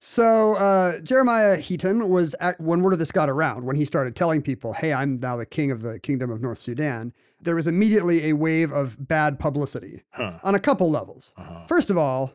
So 0.00 0.54
uh, 0.56 1.00
Jeremiah 1.00 1.56
Heaton 1.56 2.10
was 2.10 2.34
at, 2.40 2.60
when 2.60 2.82
word 2.82 2.92
of 2.92 2.98
this 2.98 3.10
got 3.10 3.30
around, 3.30 3.64
when 3.64 3.76
he 3.76 3.84
started 3.86 4.14
telling 4.14 4.42
people, 4.42 4.72
"Hey, 4.74 4.92
I'm 4.92 5.18
now 5.20 5.36
the 5.36 5.46
king 5.46 5.70
of 5.70 5.80
the 5.80 5.98
kingdom 5.98 6.30
of 6.30 6.42
North 6.42 6.58
Sudan." 6.58 7.12
There 7.40 7.54
was 7.54 7.66
immediately 7.66 8.26
a 8.30 8.32
wave 8.34 8.70
of 8.72 8.96
bad 9.08 9.38
publicity 9.38 10.02
Huh. 10.10 10.38
on 10.42 10.54
a 10.54 10.58
couple 10.58 10.90
levels. 10.90 11.32
Uh-huh. 11.36 11.66
First 11.66 11.88
of 11.90 11.96
all, 11.98 12.32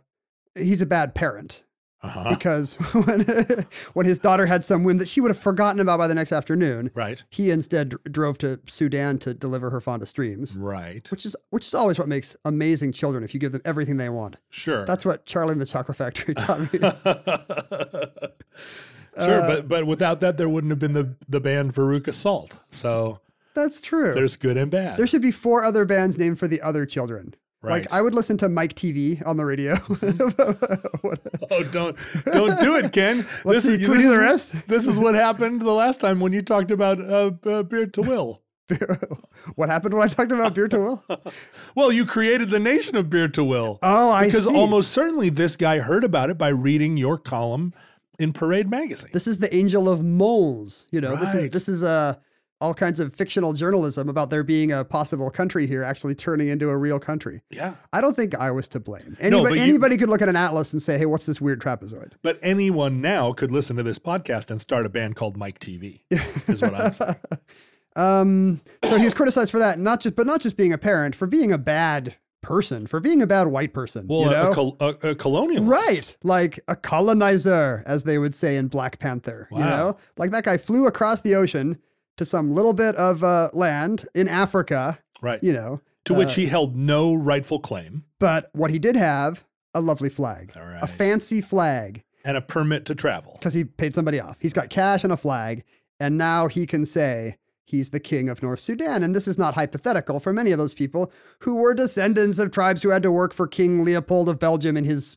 he's 0.60 0.82
a 0.82 0.86
bad 0.86 1.15
parent 1.15 1.63
Uh-huh. 2.02 2.30
because 2.30 2.74
when 3.06 3.65
when 3.93 4.06
his 4.06 4.19
daughter 4.19 4.45
had 4.45 4.63
some 4.63 4.84
whim 4.84 4.98
that 5.00 5.08
she 5.08 5.19
would 5.22 5.32
have 5.32 5.38
forgotten 5.38 5.80
about 5.82 5.98
by 5.98 6.08
the 6.08 6.15
next 6.15 6.32
afternoon, 6.32 6.91
Right. 6.93 7.22
he 7.30 7.52
instead 7.52 7.89
dr- 7.89 8.04
drove 8.12 8.38
to 8.39 8.60
Sudan 8.67 9.17
to 9.19 9.34
deliver 9.34 9.69
her 9.69 9.82
fondest 9.82 10.15
dreams. 10.15 10.56
Right. 10.56 11.10
Which 11.12 11.26
is 11.26 11.36
which 11.50 11.67
is 11.67 11.74
always 11.74 12.00
what 12.00 12.08
makes 12.08 12.36
amazing 12.45 12.93
children 12.93 13.24
if 13.24 13.34
you 13.34 13.39
give 13.39 13.52
them 13.52 13.62
everything 13.65 13.98
they 13.98 14.10
want. 14.10 14.38
Sure. 14.50 14.86
That's 14.86 15.04
what 15.04 15.26
Charlie 15.26 15.52
and 15.54 15.62
the 15.62 15.65
Chocolate 15.65 15.98
Factory 15.98 16.34
taught 16.45 16.62
me. 16.74 16.80
sure, 16.80 18.22
Uh, 19.17 19.48
but 19.48 19.67
but 19.67 19.86
without 19.88 20.19
that, 20.22 20.38
there 20.38 20.48
wouldn't 20.50 20.72
have 20.72 20.80
been 20.80 20.93
the 20.93 21.15
the 21.28 21.39
band 21.39 21.74
Veruca 21.76 22.13
Salt. 22.13 22.54
So 22.72 23.19
That's 23.54 23.82
true. 23.82 24.13
there's 24.13 24.36
good 24.38 24.56
and 24.58 24.72
bad. 24.72 24.98
There 24.98 25.08
should 25.08 25.22
be 25.22 25.32
four 25.32 25.63
other 25.63 25.84
bands 25.86 26.17
named 26.17 26.39
for 26.39 26.48
the 26.48 26.62
other 26.62 26.86
children. 26.86 27.34
Right. 27.62 27.82
Like 27.82 27.91
I 27.91 28.02
would 28.02 28.13
listen 28.13 28.38
to 28.38 28.48
Mike 28.48 28.76
TV 28.76 29.26
on 29.26 29.38
the 29.38 29.45
radio. 29.45 29.76
Oh, 31.52 31.63
don't 31.63 31.98
don't 32.26 32.60
do 32.62 32.76
it, 32.76 32.93
Ken. 32.93 33.26
Let's 33.43 33.63
see, 33.65 33.80
can 33.80 33.89
we 33.89 33.98
do 33.98 34.10
the 34.10 34.19
rest? 34.19 34.67
This 34.67 34.86
is 34.86 35.00
what 35.00 35.15
happened 35.15 35.62
the 35.62 35.74
last 35.74 36.00
time 36.00 36.19
when 36.19 36.32
you 36.32 36.43
talked 36.43 36.69
about 36.69 37.00
uh, 37.02 37.32
uh, 37.50 37.63
Bir 37.63 37.88
Tawil. 37.88 38.39
what 39.56 39.69
happened 39.69 39.95
when 39.95 40.04
I 40.04 40.08
talked 40.08 40.32
about 40.32 40.54
Bir 40.54 40.69
Tawil? 40.69 41.02
Well, 41.74 41.91
you 41.91 42.06
created 42.06 42.52
the 42.52 42.60
nation 42.60 42.95
of 42.95 43.10
Bir 43.10 43.28
Tawil. 43.28 43.80
Oh, 43.82 44.12
I 44.12 44.28
because 44.28 44.45
see. 44.45 44.56
almost 44.56 44.91
certainly 44.91 45.30
this 45.30 45.56
guy 45.56 45.80
heard 45.80 46.04
about 46.04 46.30
it 46.30 46.38
by 46.38 46.50
reading 46.50 46.98
your 46.98 47.17
column 47.17 47.74
in 48.19 48.32
Parade 48.32 48.69
magazine. 48.69 49.10
This 49.12 49.26
is 49.26 49.39
the 49.39 49.54
Angel 49.56 49.89
of 49.89 50.04
Mons. 50.04 50.88
You 50.91 51.02
know, 51.02 51.15
this 51.15 51.34
is 51.34 51.50
this 51.50 51.67
is 51.67 51.84
uh, 51.84 52.15
all 52.62 52.74
kinds 52.74 53.00
of 53.00 53.13
fictional 53.15 53.54
journalism 53.54 54.10
about 54.10 54.30
there 54.30 54.43
being 54.43 54.72
a 54.72 54.84
possible 54.84 55.30
country 55.30 55.65
here 55.65 55.82
actually 55.84 56.13
turning 56.13 56.50
into 56.50 56.69
a 56.69 56.76
real 56.78 57.00
country. 57.00 57.41
yeah, 57.50 57.76
I 57.93 58.02
don't 58.02 58.15
think 58.15 58.36
I 58.36 58.52
was 58.52 58.67
to 58.69 58.80
blame. 58.80 59.15
No, 59.22 59.45
Anybody, 59.45 59.95
you- 59.95 60.00
could 60.00 60.10
look 60.10 60.22
at 60.22 60.30
an 60.30 60.36
atlas 60.36 60.74
and 60.74 60.82
say, 60.82 60.98
"Hey, 60.98 61.06
what's 61.06 61.26
this 61.26 61.39
weird 61.39 61.62
trapezoid?" 61.62 62.12
but 62.22 62.38
anyone 62.41 63.02
now 63.02 63.32
could 63.34 63.52
listen 63.52 63.76
to 63.78 63.84
this 63.84 63.98
podcast 64.00 64.50
and 64.52 64.60
start 64.62 64.86
a 64.86 64.89
band 64.89 65.15
called 65.15 65.38
Mike 65.38 65.60
TV. 65.60 66.02
Is 66.48 66.62
what 66.62 66.76
I'm 66.76 66.93
saying. 66.93 67.15
Um, 67.95 68.62
so 68.86 68.98
he 68.98 69.04
was 69.06 69.13
criticized 69.13 69.52
for 69.52 69.60
that, 69.60 69.80
not 69.80 70.00
just, 70.00 70.15
but 70.15 70.26
not 70.28 70.39
just 70.41 70.56
being 70.56 70.72
a 70.72 70.78
parent, 70.78 71.15
for 71.15 71.26
being 71.28 71.52
a 71.52 71.58
bad 71.58 72.15
person, 72.41 72.88
for 72.88 73.00
being 73.02 73.22
a 73.22 73.28
bad 73.28 73.48
white 73.48 73.74
person. 73.74 74.08
Well, 74.08 74.22
you 74.22 74.28
a- 74.28 74.32
know? 74.32 74.52
a, 74.52 74.56
col- 74.56 74.78
a, 74.80 74.88
a 75.10 75.15
colonial. 75.15 75.65
Right. 75.65 76.15
Like 76.24 76.60
a 76.69 76.76
colonizer, 76.76 77.84
as 77.86 78.04
they 78.04 78.17
would 78.17 78.34
say 78.36 78.56
in 78.56 78.67
Black 78.67 79.00
Panther. 79.00 79.48
You 79.52 79.58
Wow. 79.58 79.69
know? 79.69 79.98
Like 80.17 80.32
that 80.32 80.43
guy 80.45 80.58
flew 80.58 80.88
across 80.88 81.22
the 81.22 81.36
ocean 81.36 81.78
to 82.20 82.26
some 82.26 82.54
little 82.54 82.74
bit 82.74 82.96
of 82.98 83.24
uh, 83.24 83.50
land 83.54 84.06
in 84.14 84.28
Africa, 84.28 85.00
Right. 85.22 85.44
you 85.44 85.54
know. 85.54 85.82
to 86.06 86.14
which 86.14 86.30
uh, 86.30 86.34
he 86.34 86.46
held 86.48 86.76
no 86.76 87.14
rightful 87.14 87.60
claim 87.60 88.04
But 88.20 88.50
what 88.54 88.72
he 88.72 88.78
did 88.80 88.96
have, 88.96 89.44
a 89.74 89.82
lovely 89.82 90.10
flag. 90.10 90.52
All 90.56 90.64
A 90.82 90.88
fancy 90.88 91.42
flag. 91.42 92.04
and 92.26 92.36
a 92.36 92.42
permit 92.42 92.86
to 92.86 92.96
travel. 92.96 93.34
Because 93.40 93.54
he 93.54 93.64
paid 93.64 93.94
somebody 93.96 94.20
off. 94.20 94.36
He's 94.40 94.54
got 94.54 94.70
cash 94.70 95.04
and 95.06 95.14
a 95.14 95.18
flag, 95.18 95.64
and 96.02 96.18
now 96.18 96.48
he 96.48 96.66
can 96.68 96.86
say 96.86 97.38
he's 97.70 97.90
the 97.92 98.00
king 98.00 98.30
of 98.30 98.42
North 98.44 98.60
Sudan. 98.60 99.04
And 99.04 99.16
this 99.16 99.28
is 99.28 99.38
not 99.38 99.54
hypothetical 99.54 100.20
for 100.20 100.34
many 100.34 100.52
of 100.52 100.58
those 100.58 100.74
people 100.74 101.12
who 101.40 101.56
were 101.56 101.74
descendants 101.74 102.40
of 102.40 102.52
tribes 102.52 102.82
who 102.82 102.90
had 102.90 103.04
to 103.04 103.12
work 103.12 103.34
for 103.34 103.48
King 103.48 103.84
Leopold 103.86 104.28
of 104.30 104.40
Belgium 104.40 104.76
in 104.78 104.84
his, 104.84 105.16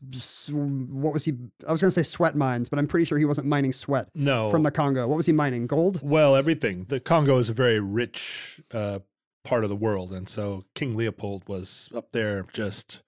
what 0.49 1.13
was 1.13 1.25
he? 1.25 1.33
I 1.67 1.71
was 1.71 1.81
going 1.81 1.91
to 1.91 2.03
say 2.03 2.03
sweat 2.03 2.35
mines, 2.35 2.69
but 2.69 2.79
I'm 2.79 2.87
pretty 2.87 3.05
sure 3.05 3.17
he 3.17 3.25
wasn't 3.25 3.47
mining 3.47 3.73
sweat 3.73 4.09
No. 4.15 4.49
from 4.49 4.63
the 4.63 4.71
Congo. 4.71 5.07
What 5.07 5.17
was 5.17 5.25
he 5.25 5.31
mining? 5.33 5.67
Gold? 5.67 5.99
Well, 6.03 6.35
everything. 6.35 6.85
The 6.89 6.99
Congo 6.99 7.37
is 7.37 7.49
a 7.49 7.53
very 7.53 7.79
rich 7.79 8.61
uh, 8.73 8.99
part 9.43 9.63
of 9.63 9.69
the 9.69 9.75
world, 9.75 10.11
and 10.13 10.27
so 10.27 10.65
King 10.73 10.95
Leopold 10.95 11.43
was 11.47 11.89
up 11.95 12.11
there 12.13 12.45
just 12.53 13.01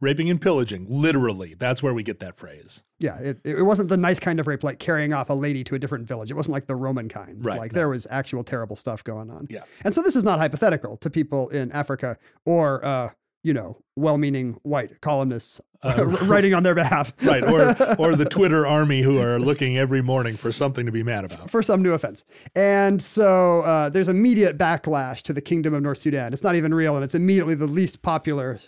raping 0.00 0.30
and 0.30 0.40
pillaging. 0.40 0.86
Literally, 0.88 1.54
that's 1.58 1.82
where 1.82 1.94
we 1.94 2.02
get 2.02 2.20
that 2.20 2.36
phrase. 2.36 2.82
Yeah, 2.98 3.18
it, 3.18 3.40
it 3.44 3.62
wasn't 3.62 3.88
the 3.88 3.96
nice 3.96 4.18
kind 4.18 4.40
of 4.40 4.46
rape 4.46 4.62
like 4.64 4.78
carrying 4.78 5.12
off 5.12 5.30
a 5.30 5.34
lady 5.34 5.64
to 5.64 5.74
a 5.74 5.78
different 5.78 6.06
village. 6.06 6.30
It 6.30 6.34
wasn't 6.34 6.52
like 6.54 6.66
the 6.66 6.76
Roman 6.76 7.08
kind. 7.08 7.44
Right, 7.44 7.58
Like 7.58 7.72
no. 7.72 7.76
there 7.76 7.88
was 7.88 8.06
actual 8.10 8.44
terrible 8.44 8.76
stuff 8.76 9.02
going 9.04 9.30
on. 9.30 9.46
Yeah. 9.50 9.62
And 9.84 9.94
so 9.94 10.02
this 10.02 10.16
is 10.16 10.24
not 10.24 10.38
hypothetical 10.38 10.96
to 10.98 11.10
people 11.10 11.48
in 11.50 11.70
Africa 11.72 12.16
or, 12.44 12.84
uh, 12.84 13.10
you 13.42 13.54
know, 13.54 13.78
well 13.96 14.18
meaning 14.18 14.58
white 14.64 15.00
columnists 15.00 15.60
Uh, 15.82 16.04
writing 16.26 16.52
on 16.52 16.62
their 16.62 16.74
behalf. 16.74 17.14
Right, 17.22 17.42
or 17.42 17.74
or 17.98 18.14
the 18.16 18.26
Twitter 18.26 18.66
army 18.66 19.00
who 19.00 19.18
are 19.18 19.38
looking 19.38 19.78
every 19.78 20.02
morning 20.02 20.36
for 20.36 20.52
something 20.52 20.84
to 20.84 20.92
be 20.92 21.02
mad 21.02 21.24
about. 21.24 21.50
for 21.50 21.62
some 21.62 21.80
new 21.82 21.92
offense. 21.94 22.22
And 22.54 23.00
so 23.00 23.62
uh, 23.62 23.88
there's 23.88 24.08
immediate 24.10 24.58
backlash 24.58 25.22
to 25.22 25.32
the 25.32 25.40
kingdom 25.40 25.72
of 25.72 25.82
North 25.82 25.96
Sudan. 25.96 26.34
It's 26.34 26.42
not 26.42 26.54
even 26.54 26.74
real, 26.74 26.96
and 26.96 27.04
it's 27.04 27.14
immediately 27.14 27.54
the 27.54 27.66
least 27.66 28.02
popular 28.02 28.58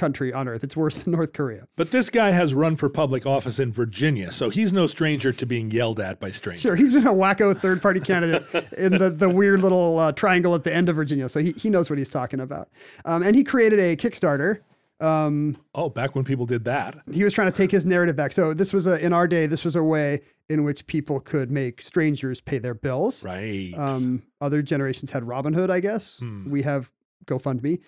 country 0.00 0.32
on 0.32 0.48
earth. 0.48 0.64
It's 0.64 0.76
worse 0.76 1.02
than 1.02 1.12
North 1.12 1.32
Korea. 1.32 1.68
But 1.76 1.90
this 1.92 2.10
guy 2.10 2.30
has 2.30 2.54
run 2.54 2.74
for 2.76 2.88
public 2.88 3.26
office 3.26 3.58
in 3.58 3.70
Virginia, 3.72 4.32
so 4.32 4.50
he's 4.50 4.72
no 4.72 4.86
stranger 4.86 5.32
to 5.32 5.46
being 5.46 5.70
yelled 5.70 6.00
at 6.00 6.18
by 6.18 6.30
strangers. 6.30 6.62
Sure, 6.62 6.74
he's 6.74 6.90
been 6.92 7.06
a 7.06 7.12
wacko 7.12 7.56
third 7.58 7.80
party 7.80 8.00
candidate 8.00 8.44
in 8.76 8.98
the, 8.98 9.10
the 9.10 9.28
weird 9.28 9.60
little 9.60 9.98
uh, 9.98 10.10
triangle 10.12 10.54
at 10.54 10.64
the 10.64 10.74
end 10.74 10.88
of 10.88 10.96
Virginia. 10.96 11.28
So 11.28 11.40
he, 11.40 11.52
he 11.52 11.70
knows 11.70 11.88
what 11.90 11.98
he's 11.98 12.08
talking 12.10 12.40
about. 12.40 12.68
Um, 13.04 13.22
and 13.22 13.36
he 13.36 13.44
created 13.44 13.78
a 13.78 13.94
Kickstarter. 13.96 14.58
Um, 15.00 15.56
Oh, 15.74 15.88
back 15.88 16.14
when 16.14 16.24
people 16.24 16.44
did 16.46 16.64
that. 16.64 16.98
he 17.10 17.24
was 17.24 17.32
trying 17.32 17.50
to 17.50 17.56
take 17.56 17.70
his 17.70 17.86
narrative 17.86 18.16
back. 18.16 18.32
So 18.32 18.52
this 18.52 18.72
was 18.72 18.86
a, 18.86 18.98
in 19.04 19.12
our 19.12 19.26
day, 19.26 19.46
this 19.46 19.64
was 19.64 19.76
a 19.76 19.82
way 19.82 20.20
in 20.50 20.64
which 20.64 20.86
people 20.86 21.20
could 21.20 21.50
make 21.50 21.80
strangers 21.80 22.40
pay 22.40 22.58
their 22.58 22.74
bills. 22.74 23.24
Right. 23.24 23.72
Um, 23.76 24.22
other 24.40 24.60
generations 24.62 25.10
had 25.10 25.24
Robin 25.24 25.54
Hood, 25.54 25.70
I 25.70 25.80
guess. 25.80 26.18
Hmm. 26.18 26.50
We 26.50 26.62
have 26.62 26.90
GoFundMe. 27.26 27.80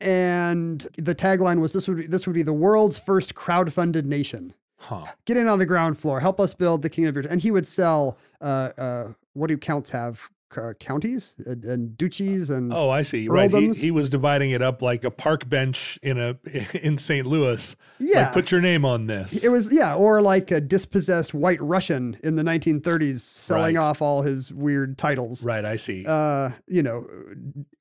And 0.00 0.86
the 0.96 1.14
tagline 1.14 1.60
was 1.60 1.72
this 1.72 1.86
would 1.86 1.98
be, 1.98 2.06
this 2.06 2.26
would 2.26 2.34
be 2.34 2.42
the 2.42 2.52
world's 2.52 2.98
first 2.98 3.34
crowd-funded 3.34 4.06
nation. 4.06 4.54
huh. 4.78 5.04
Get 5.26 5.36
in 5.36 5.46
on 5.46 5.58
the 5.58 5.66
ground 5.66 5.98
floor. 5.98 6.20
Help 6.20 6.40
us 6.40 6.54
build 6.54 6.82
the 6.82 6.88
kingdom 6.88 7.10
of 7.10 7.22
your. 7.22 7.30
And 7.30 7.40
he 7.40 7.50
would 7.50 7.66
sell. 7.66 8.18
Uh, 8.40 8.70
uh, 8.78 9.08
what 9.34 9.48
do 9.48 9.56
counts 9.58 9.90
have? 9.90 10.28
Uh, 10.56 10.72
counties 10.80 11.34
and, 11.46 11.64
and 11.64 11.96
duchies 11.96 12.50
and 12.50 12.72
Oh, 12.72 12.90
I 12.90 13.02
see. 13.02 13.28
Right. 13.28 13.50
He, 13.52 13.70
he 13.72 13.90
was 13.90 14.08
dividing 14.08 14.50
it 14.50 14.62
up 14.62 14.82
like 14.82 15.04
a 15.04 15.10
park 15.10 15.48
bench 15.48 15.98
in 16.02 16.18
a 16.18 16.36
in 16.82 16.98
St. 16.98 17.26
Louis. 17.26 17.76
Yeah. 18.00 18.24
Like, 18.24 18.32
put 18.32 18.50
your 18.50 18.60
name 18.60 18.84
on 18.84 19.06
this. 19.06 19.44
It 19.44 19.48
was 19.50 19.72
yeah, 19.72 19.94
or 19.94 20.20
like 20.20 20.50
a 20.50 20.60
dispossessed 20.60 21.34
white 21.34 21.60
Russian 21.62 22.16
in 22.24 22.34
the 22.36 22.42
1930s 22.42 23.20
selling 23.20 23.76
Right. 23.76 23.82
off 23.82 24.02
all 24.02 24.22
his 24.22 24.52
weird 24.52 24.98
titles. 24.98 25.44
right. 25.44 25.64
I 25.64 25.76
see. 25.76 26.04
Uh, 26.06 26.50
you 26.66 26.82
know, 26.82 27.06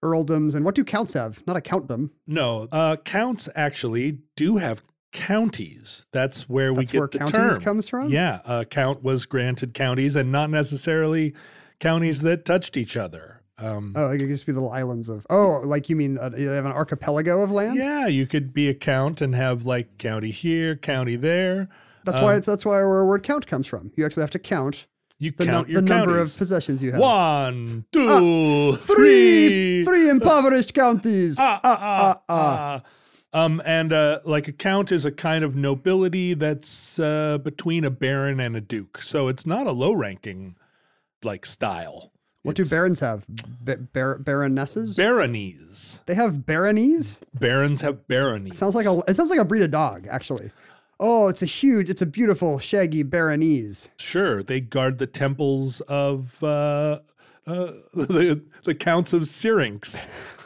earldoms 0.03 0.55
and 0.55 0.63
what 0.65 0.75
do 0.75 0.84
counts 0.84 1.13
have? 1.13 1.45
Not 1.47 1.58
a 1.58 1.62
countdom. 1.62 2.10
no, 2.27 2.67
uh, 2.71 2.95
counts 2.97 3.49
actually 3.55 4.19
do 4.36 4.58
have 4.58 4.84
counties. 5.12 6.05
That's 6.12 6.47
where 6.47 6.71
we 6.73 6.79
That's 6.79 6.91
get 6.91 6.99
where 6.99 7.08
the 7.08 7.17
counties 7.19 7.34
term. 7.36 7.62
comes 7.62 7.89
from? 7.89 8.10
Yeah, 8.10 8.41
a 8.45 8.65
count 8.65 9.03
was 9.03 9.25
granted 9.25 9.73
counties, 9.73 10.15
and 10.15 10.32
not 10.32 10.49
necessarily 10.49 11.34
counties 11.80 12.22
that 12.22 12.46
touched 12.46 12.78
each 12.78 12.96
other. 12.98 13.42
Um, 13.58 13.94
Oh, 13.96 14.10
it 14.10 14.20
could 14.20 14.30
just 14.30 14.46
be 14.46 14.54
little 14.54 14.72
islands 14.72 15.10
of. 15.10 15.26
Oh, 15.30 15.62
like 15.65 15.89
you 15.89 15.96
mean 15.96 16.18
uh, 16.18 16.32
you 16.38 16.48
have 16.50 16.65
an 16.65 16.72
archipelago 16.72 17.42
of 17.42 17.52
land? 17.52 17.78
yeah, 17.78 18.08
you 18.08 18.26
could 18.26 18.54
be 18.54 18.70
a 18.70 18.74
count 18.74 19.22
and 19.22 19.36
have 19.36 19.65
like 19.65 19.98
county 19.98 20.32
here, 20.32 20.76
county 20.76 21.15
there. 21.18 21.68
That's 22.06 22.20
why 22.22 22.32
Um, 22.34 22.38
it's 22.38 22.46
that's 22.48 22.65
why 22.65 22.76
where 22.78 23.06
word 23.06 23.24
count 23.24 23.46
comes 23.48 23.68
from. 23.68 23.92
You 23.98 24.06
actually 24.06 24.22
have 24.24 24.32
to 24.32 24.39
count 24.39 24.86
You 25.18 25.32
the, 25.32 25.46
count 25.46 25.68
the 25.68 25.82
number 25.82 26.18
of 26.20 26.36
possessions 26.38 26.82
you 26.82 26.92
have. 26.92 27.02
One, 27.02 27.84
two, 27.92 28.78
Three, 28.78 29.84
three. 29.84 29.86
three 29.86 30.10
impoverished 30.10 30.74
counties. 30.74 31.36
Ah, 31.38 31.60
Ah, 31.62 31.78
ah, 31.82 31.82
ah, 31.82 32.22
ah. 32.30 32.82
ah. 32.84 32.89
Um, 33.46 33.62
and 33.65 33.92
uh, 33.94 34.22
like 34.26 34.48
a 34.48 34.52
count 34.54 34.92
is 34.92 35.04
a 35.06 35.12
kind 35.12 35.44
of 35.44 35.56
nobility 35.56 36.34
that's 36.34 36.98
uh, 36.98 37.38
between 37.44 37.84
a 37.84 37.92
baron 37.92 38.39
and 38.39 38.56
a 38.56 38.62
duke, 38.62 39.02
so 39.04 39.28
it's 39.28 39.46
not 39.46 39.68
a 39.68 39.72
low-ranking 39.72 40.56
like 41.23 41.45
style. 41.45 42.12
What 42.43 42.55
do 42.55 42.63
barons 42.65 43.01
have? 43.01 43.25
Ba- 43.27 43.77
bar- 43.77 44.17
baronesses? 44.17 44.95
baronies? 44.95 45.99
they 46.05 46.15
have 46.15 46.45
baronies. 46.45 47.19
Barons 47.34 47.82
have 47.82 48.08
baronies. 48.08 48.58
Sounds 48.58 48.75
like 48.75 48.86
a. 48.86 49.01
It 49.08 49.15
sounds 49.15 49.29
like 49.29 49.39
a 49.39 49.45
breed 49.45 49.62
of 49.62 49.71
dog, 49.71 50.08
actually. 50.10 50.51
Oh, 51.01 51.27
it's 51.27 51.41
a 51.41 51.45
huge. 51.45 51.89
It's 51.89 52.01
a 52.01 52.05
beautiful, 52.05 52.60
shaggy 52.60 53.03
baronese. 53.03 53.89
sure 53.97 54.41
they 54.43 54.62
guard 54.62 54.99
the 54.99 55.08
temples 55.08 55.82
of 55.82 56.41
uh, 56.43 56.99
uh, 57.49 57.71
the 57.93 58.41
the 58.63 58.75
counts 58.75 59.13
of 59.13 59.27
Syrinx. 59.27 60.07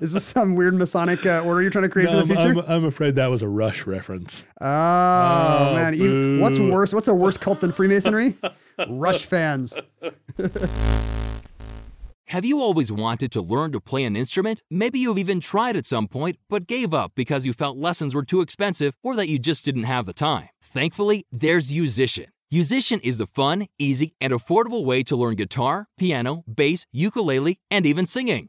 Is 0.00 0.12
this 0.12 0.24
some 0.24 0.54
weird 0.54 0.74
Masonic 0.74 1.24
uh, 1.26 1.42
order 1.44 1.62
you're 1.62 1.70
trying 1.70 1.82
to 1.82 1.88
create 1.88 2.06
No, 2.10 2.20
for 2.20 2.26
the 2.26 2.34
future? 2.34 2.60
I'm, 2.66 2.70
I'm 2.70 2.84
afraid 2.84 3.14
that 3.16 3.26
was 3.28 3.42
a 3.42 3.48
Rush 3.48 3.86
reference. 3.86 4.44
oh, 4.60 4.66
Oh, 4.66 5.74
man, 5.74 5.94
even, 5.94 6.40
what's 6.40 6.58
worse? 6.58 6.92
What's 6.92 7.08
a 7.08 7.14
worse 7.14 7.36
cult 7.36 7.60
than 7.60 7.72
Freemasonry? 7.72 8.36
Rush 8.88 9.24
fans. 9.26 9.74
Have 12.28 12.44
you 12.44 12.60
always 12.60 12.92
wanted 12.92 13.32
to 13.32 13.40
learn 13.40 13.72
to 13.72 13.80
play 13.80 14.04
an 14.04 14.14
instrument? 14.16 14.62
Maybe 14.70 15.00
you've 15.00 15.18
even 15.18 15.40
tried 15.40 15.76
at 15.76 15.84
some 15.86 16.06
point, 16.06 16.36
but 16.48 16.68
gave 16.68 16.94
up 16.94 17.12
because 17.16 17.44
you 17.44 17.52
felt 17.52 17.76
lessons 17.76 18.14
were 18.14 18.22
too 18.22 18.40
expensive 18.40 18.94
or 19.02 19.16
that 19.16 19.28
you 19.28 19.38
just 19.38 19.64
didn't 19.64 19.82
have 19.84 20.06
the 20.06 20.12
time. 20.12 20.48
Thankfully, 20.62 21.26
there's 21.32 21.72
Yousician. 21.72 22.26
Yousician 22.52 22.98
is 23.04 23.16
the 23.16 23.28
fun, 23.28 23.68
easy, 23.78 24.16
and 24.20 24.32
affordable 24.32 24.84
way 24.84 25.04
to 25.04 25.14
learn 25.14 25.36
guitar, 25.36 25.86
piano, 25.96 26.42
bass, 26.52 26.84
ukulele, 26.90 27.60
and 27.70 27.86
even 27.86 28.06
singing. 28.06 28.48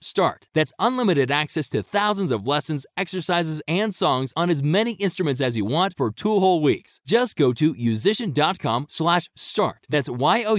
start. 0.00 0.48
That's 0.54 0.72
unlimited 0.78 1.30
access 1.30 1.68
to 1.70 1.82
thousands 1.82 2.30
of 2.30 2.46
lessons, 2.46 2.86
exercises, 2.96 3.62
and 3.68 3.94
songs 3.94 4.32
on 4.36 4.50
as 4.50 4.62
many 4.62 4.92
instruments 4.94 5.40
as 5.40 5.56
you 5.56 5.64
want 5.64 5.94
for 5.96 6.10
two 6.10 6.40
whole 6.40 6.60
weeks. 6.62 7.00
Just 7.06 7.36
go 7.36 7.52
to 7.52 7.74
yousician.com 7.74 8.86
slash 8.88 9.28
start. 9.36 9.86
That's 9.88 10.08
Y-O-U-S-I-C-I-A-N 10.08 10.52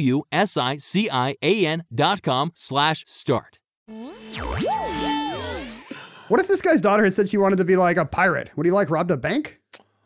dot 1.94 2.22
com 2.22 2.52
slash 2.56 3.04
start. 3.08 3.60
What 6.30 6.40
if 6.40 6.48
this 6.48 6.62
guy's 6.62 6.82
daughter 6.82 7.04
had 7.04 7.14
said 7.14 7.30
she 7.30 7.38
wanted 7.38 7.58
to 7.58 7.66
be 7.66 7.76
like 7.76 7.98
a 7.98 8.06
pirate? 8.06 8.50
Would 8.56 8.66
he 8.66 8.72
like 8.72 8.90
robbed 8.90 9.12
a 9.12 9.18
bank? 9.18 9.60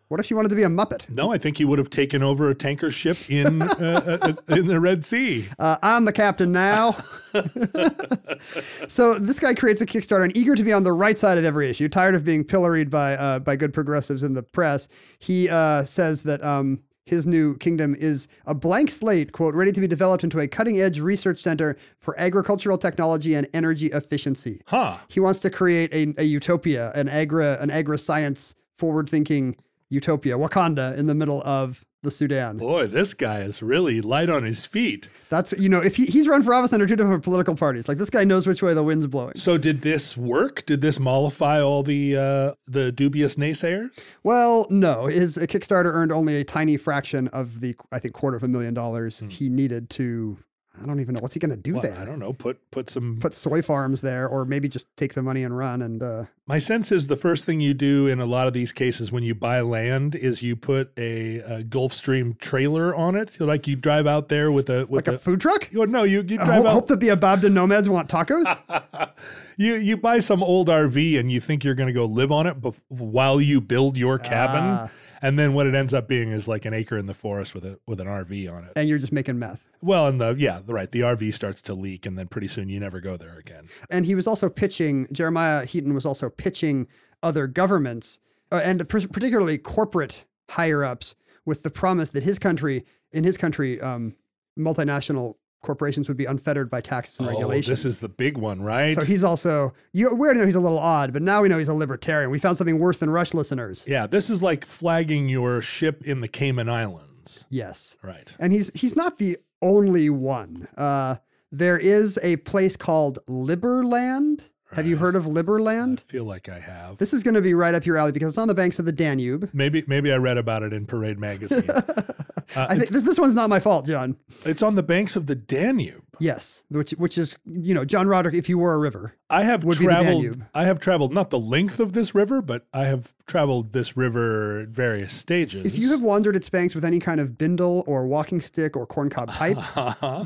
What 0.10 0.22
if 0.22 0.26
she 0.26 0.34
wanted 0.34 0.50
to 0.50 0.56
be 0.56 0.64
a 0.64 0.70
Muppet? 0.70 1.10
No, 1.10 1.34
I 1.34 1.38
think 1.38 1.58
he 1.58 1.66
would 1.66 1.80
have 1.80 1.90
taken 1.90 2.24
over 2.24 2.50
a 2.50 2.56
tanker 2.56 2.92
ship 2.92 3.18
in 3.30 3.62
uh, 3.62 4.20
uh, 4.22 4.56
in 4.56 4.68
the 4.68 4.80
Red 4.80 5.06
Sea. 5.06 5.50
Uh, 5.60 5.76
I'm 5.84 6.06
the 6.06 6.14
captain 6.14 6.54
now. 6.54 6.96
so 8.88 9.20
this 9.20 9.38
guy 9.38 9.54
creates 9.54 9.82
a 9.82 9.86
Kickstarter 9.86 10.24
and 10.24 10.36
eager 10.36 10.56
to 10.56 10.64
be 10.64 10.72
on 10.72 10.84
the 10.84 10.94
right 10.94 11.18
side 11.18 11.38
of 11.38 11.44
every 11.44 11.70
issue, 11.70 11.90
tired 11.90 12.16
of 12.16 12.24
being 12.24 12.46
pilloried 12.46 12.90
by 12.90 13.16
uh, 13.16 13.40
by 13.40 13.58
good 13.58 13.74
progressives 13.74 14.24
in 14.24 14.34
the 14.34 14.44
press. 14.44 14.88
He 15.20 15.50
uh, 15.50 15.84
says 15.84 16.22
that 16.22 16.42
um, 16.42 16.80
his 17.06 17.28
new 17.28 17.58
kingdom 17.58 17.94
is 18.00 18.30
a 18.46 18.56
blank 18.56 18.90
slate, 18.92 19.34
quote, 19.34 19.56
ready 19.56 19.74
to 19.74 19.82
be 19.82 19.88
developed 19.88 20.24
into 20.24 20.40
a 20.40 20.48
cutting 20.48 20.80
edge 20.80 21.00
research 21.00 21.40
center 21.40 21.78
for 22.00 22.18
agricultural 22.18 22.78
technology 22.78 23.34
and 23.36 23.48
energy 23.54 23.88
efficiency. 23.88 24.62
Huh. 24.68 24.98
He 25.10 25.20
wants 25.20 25.40
to 25.42 25.50
create 25.50 25.94
a, 25.94 26.14
a 26.22 26.24
utopia, 26.24 26.94
an 26.96 27.10
agri 27.10 27.46
an 27.46 27.72
agri 27.72 28.00
science 28.00 28.56
forward 28.78 29.10
thinking 29.10 29.56
utopia, 29.90 30.38
Wakanda 30.38 30.98
in 30.98 31.08
the 31.08 31.16
middle 31.16 31.42
of 31.44 31.84
the 32.04 32.12
Sudan. 32.12 32.58
Boy, 32.58 32.88
this 32.88 33.14
guy 33.14 33.40
is 33.40 33.62
really 33.62 34.02
light 34.02 34.30
on 34.30 34.44
his 34.44 34.66
feet. 34.66 35.10
That's 35.30 35.52
you 35.54 35.68
know, 35.68 35.82
if 35.82 35.96
he, 35.96 36.06
he's 36.06 36.28
run 36.28 36.44
for 36.44 36.54
office 36.54 36.72
under 36.72 36.86
two 36.86 36.96
different 36.96 37.24
political 37.24 37.56
parties, 37.56 37.88
like 37.88 37.98
this 37.98 38.10
guy 38.10 38.24
knows 38.24 38.46
which 38.46 38.62
way 38.62 38.74
the 38.74 38.84
wind's 38.84 39.08
blowing. 39.08 39.34
So 39.36 39.58
did 39.58 39.82
this 39.82 40.16
work? 40.16 40.66
Did 40.66 40.82
this 40.82 41.00
mollify 41.00 41.62
all 41.62 41.84
the 41.84 42.16
uh, 42.16 42.54
the 42.68 42.92
dubious 42.92 43.36
naysayers? 43.36 43.90
Well, 44.24 44.68
no, 44.70 45.08
his 45.08 45.38
uh, 45.38 45.42
Kickstarter 45.42 45.92
earned 45.94 46.12
only 46.12 46.38
a 46.38 46.44
tiny 46.44 46.78
fraction 46.78 47.28
of 47.30 47.62
the 47.62 47.76
I 47.92 48.00
think 48.00 48.14
quarter 48.14 48.38
of 48.38 48.44
a 48.44 48.48
million 48.48 48.74
dollars 48.74 49.24
he 49.30 49.50
needed 49.50 49.90
to. 49.92 50.38
I 50.82 50.86
don't 50.86 51.00
even 51.00 51.16
know 51.16 51.22
what's 51.22 51.34
he 51.34 51.40
going 51.40 51.52
to 51.52 51.58
do 51.58 51.74
Well, 51.74 51.82
there. 51.82 51.98
I 51.98 52.06
don't 52.06 52.20
know. 52.20 52.34
Put 52.34 52.60
put 52.72 52.90
some. 52.90 53.18
Put 53.20 53.34
soy 53.34 53.62
farms 53.62 54.02
there, 54.02 54.28
or 54.28 54.46
maybe 54.46 54.70
just 54.70 54.96
take 54.98 55.14
the 55.14 55.24
money 55.24 55.44
and 55.44 55.58
run. 55.58 55.82
And 55.82 56.04
uh, 56.04 56.26
My 56.46 56.60
sense 56.60 56.92
is 56.92 57.08
the 57.08 57.16
first 57.16 57.46
thing 57.46 57.60
you 57.60 57.74
do 57.74 58.08
in 58.08 58.20
a 58.20 58.26
lot 58.26 58.48
of 58.48 58.54
these 58.54 58.72
cases 58.74 59.12
when 59.12 59.24
you 59.24 59.34
buy 59.36 59.62
land 59.62 60.14
is 60.16 60.42
you 60.44 60.56
put 60.56 60.92
a, 60.98 61.38
a 61.40 61.64
Gulfstream 61.64 62.38
trailer 62.40 62.96
on 62.96 63.16
it. 63.16 63.40
Like 63.40 63.68
you 63.68 63.76
drive 63.76 64.06
out 64.08 64.30
there 64.30 64.52
with 64.52 64.70
a 64.70 64.86
with 64.86 65.08
like 65.08 65.16
a 65.16 65.18
food 65.18 65.42
truck. 65.42 65.70
Oh, 65.76 65.86
no, 65.86 66.04
you 66.04 66.22
you 66.28 66.40
I 66.40 66.46
drive 66.46 66.58
hope, 66.58 66.66
out. 66.68 66.74
hope 66.74 66.88
that 66.88 67.00
the 67.00 67.08
Ababda 67.10 67.52
nomads 67.52 67.90
want 67.90 68.10
tacos. 68.10 68.46
you 69.58 69.74
you 69.76 69.98
buy 69.98 70.20
some 70.20 70.44
old 70.44 70.68
RV 70.68 71.20
and 71.20 71.32
you 71.32 71.40
think 71.42 71.64
you're 71.64 71.76
going 71.76 71.88
to 71.88 71.94
go 71.94 72.06
live 72.06 72.32
on 72.32 72.48
it 72.48 72.62
bef- 72.62 72.76
while 72.90 73.42
you 73.42 73.62
build 73.62 73.98
your 73.98 74.20
cabin, 74.20 74.62
Ah. 74.64 74.90
And 75.22 75.38
then 75.38 75.54
what 75.54 75.68
it 75.68 75.76
ends 75.76 75.94
up 75.94 76.08
being 76.08 76.32
is 76.32 76.48
like 76.48 76.66
an 76.66 76.74
acre 76.74 76.98
in 76.98 77.06
the 77.06 77.14
forest 77.14 77.54
with 77.54 77.66
a 77.66 77.80
with 77.86 78.00
an 78.00 78.08
RV 78.08 78.52
on 78.52 78.64
it. 78.64 78.74
and 78.76 78.88
you're 78.90 78.98
just 78.98 79.14
making 79.14 79.40
meth. 79.40 79.64
Well, 79.82 80.08
and 80.08 80.20
the 80.20 80.36
yeah, 80.38 80.60
the 80.66 80.74
right. 80.74 80.92
The 80.92 81.02
RV 81.02 81.34
starts 81.34 81.62
to 81.62 81.74
leak, 81.74 82.06
and 82.06 82.18
then 82.18 82.28
pretty 82.28 82.48
soon 82.48 82.70
you 82.70 82.80
never 82.80 83.00
go 83.00 83.18
there 83.18 83.38
again. 83.38 83.68
And 83.90 84.06
he 84.06 84.16
was 84.16 84.28
also 84.28 84.50
pitching, 84.50 85.08
Jeremiah 85.12 85.66
Heaton 85.66 85.94
was 85.94 86.06
also 86.06 86.30
pitching 86.30 86.88
other 87.24 87.48
governments 87.48 88.20
uh, 88.52 88.62
and 88.64 88.88
pr- 88.88 89.08
particularly 89.12 89.58
corporate 89.58 90.26
higher 90.50 90.84
ups 90.84 91.16
with 91.46 91.64
the 91.64 91.70
promise 91.70 92.10
that 92.10 92.24
his 92.24 92.40
country, 92.40 92.86
in 93.12 93.24
his 93.24 93.38
country, 93.38 93.80
um, 93.82 94.16
multinational 94.58 95.36
corporations 95.62 96.08
would 96.08 96.18
be 96.18 96.26
unfettered 96.26 96.70
by 96.70 96.82
taxes 96.82 97.20
and 97.20 97.28
Oh, 97.28 97.32
regulations. 97.32 97.68
this 97.68 97.86
is 97.86 98.00
the 98.00 98.10
big 98.10 98.38
one, 98.38 98.62
right? 98.62 98.96
so 98.96 99.04
he's 99.04 99.24
also, 99.24 99.74
you, 99.94 100.14
we 100.14 100.26
already 100.28 100.40
know 100.40 100.46
he's 100.46 100.56
a 100.56 100.60
little 100.60 100.80
odd, 100.80 101.14
but 101.14 101.22
now 101.22 101.42
we 101.42 101.50
know 101.50 101.58
he's 101.58 101.68
a 101.68 101.74
libertarian. 101.74 102.30
We 102.30 102.40
found 102.40 102.58
something 102.58 102.80
worse 102.80 102.98
than 102.98 103.10
Rush 103.10 103.34
listeners. 103.34 103.84
yeah, 103.88 104.08
this 104.08 104.30
is 104.30 104.42
like 104.44 104.66
flagging 104.66 105.30
your 105.30 105.62
ship 105.62 106.04
in 106.06 106.22
the 106.22 106.28
Cayman 106.28 106.70
Islands. 106.70 107.46
Yes. 107.50 107.98
Right. 108.02 108.34
And 108.40 108.54
he's 108.54 108.72
he's 108.74 108.96
not 108.96 109.18
the 109.18 109.38
only 109.62 110.10
one. 110.10 110.68
Uh, 110.78 111.16
there 111.52 111.78
is 111.78 112.18
a 112.24 112.38
place 112.38 112.78
called 112.78 113.20
Liberland. 113.28 114.42
Have 114.74 114.88
you 114.88 114.98
heard 114.98 115.16
of 115.16 115.26
Liberland? 115.26 116.00
I 116.00 116.12
feel 116.12 116.26
like 116.26 116.50
I 116.50 116.60
have. 116.60 116.98
This 116.98 117.14
is 117.14 117.24
going 117.24 117.36
to 117.36 117.42
be 117.42 117.54
right 117.54 117.74
up 117.74 117.86
your 117.86 117.98
alley 117.98 118.12
because 118.12 118.30
it's 118.30 118.38
on 118.38 118.48
the 118.48 118.54
banks 118.54 118.80
of 118.80 118.86
the 118.86 118.92
Danube. 118.92 119.50
maybe 119.54 119.84
maybe 119.88 120.12
I 120.12 120.18
read 120.18 120.38
about 120.38 120.64
it 120.64 120.74
in 120.74 120.86
Parade 120.86 121.20
magazine. 121.20 121.70
I 122.56 122.78
think 122.78 122.90
this 122.92 123.04
this 123.04 123.18
one's 123.20 123.36
not 123.36 123.50
my 123.50 123.60
fault, 123.60 123.86
John. 123.86 124.18
it's 124.46 124.62
on 124.62 124.76
the 124.76 124.84
banks 124.84 125.16
of 125.16 125.26
the 125.28 125.36
Danube. 125.36 126.04
Yes, 126.20 126.64
which 126.70 126.92
which 126.92 127.18
is 127.18 127.36
you 127.46 127.74
know 127.74 127.86
John 127.86 128.08
Roderick. 128.08 128.36
If 128.36 128.50
you 128.50 128.58
were 128.58 128.74
a 128.74 128.78
river, 128.78 129.14
I 129.30 129.44
have 129.44 129.64
Would 129.64 129.80
be 129.80 129.86
the 129.86 129.92
traveled. 129.92 130.44
I 130.54 130.66
have 130.66 130.80
traveled 130.80 131.14
not 131.14 131.30
the 131.30 131.40
length 131.40 131.80
of 131.80 131.94
this 131.94 132.16
river, 132.16 132.42
but 132.42 132.66
I 132.74 132.86
have 132.86 133.14
traveled 133.28 133.72
this 133.72 133.98
river 133.98 134.62
at 134.62 134.70
various 134.70 135.14
stages. 135.14 135.68
if 135.68 135.78
you 135.78 135.92
have 135.92 136.02
wandered 136.02 136.36
its 136.36 136.50
banks 136.50 136.74
with 136.74 136.86
any 136.86 137.00
kind 137.00 137.20
of 137.20 137.38
bindle 137.38 137.84
or 137.88 138.08
walking 138.08 138.40
stick 138.42 138.76
or 138.78 138.88
corncob 138.88 139.28
pipe, 139.30 139.58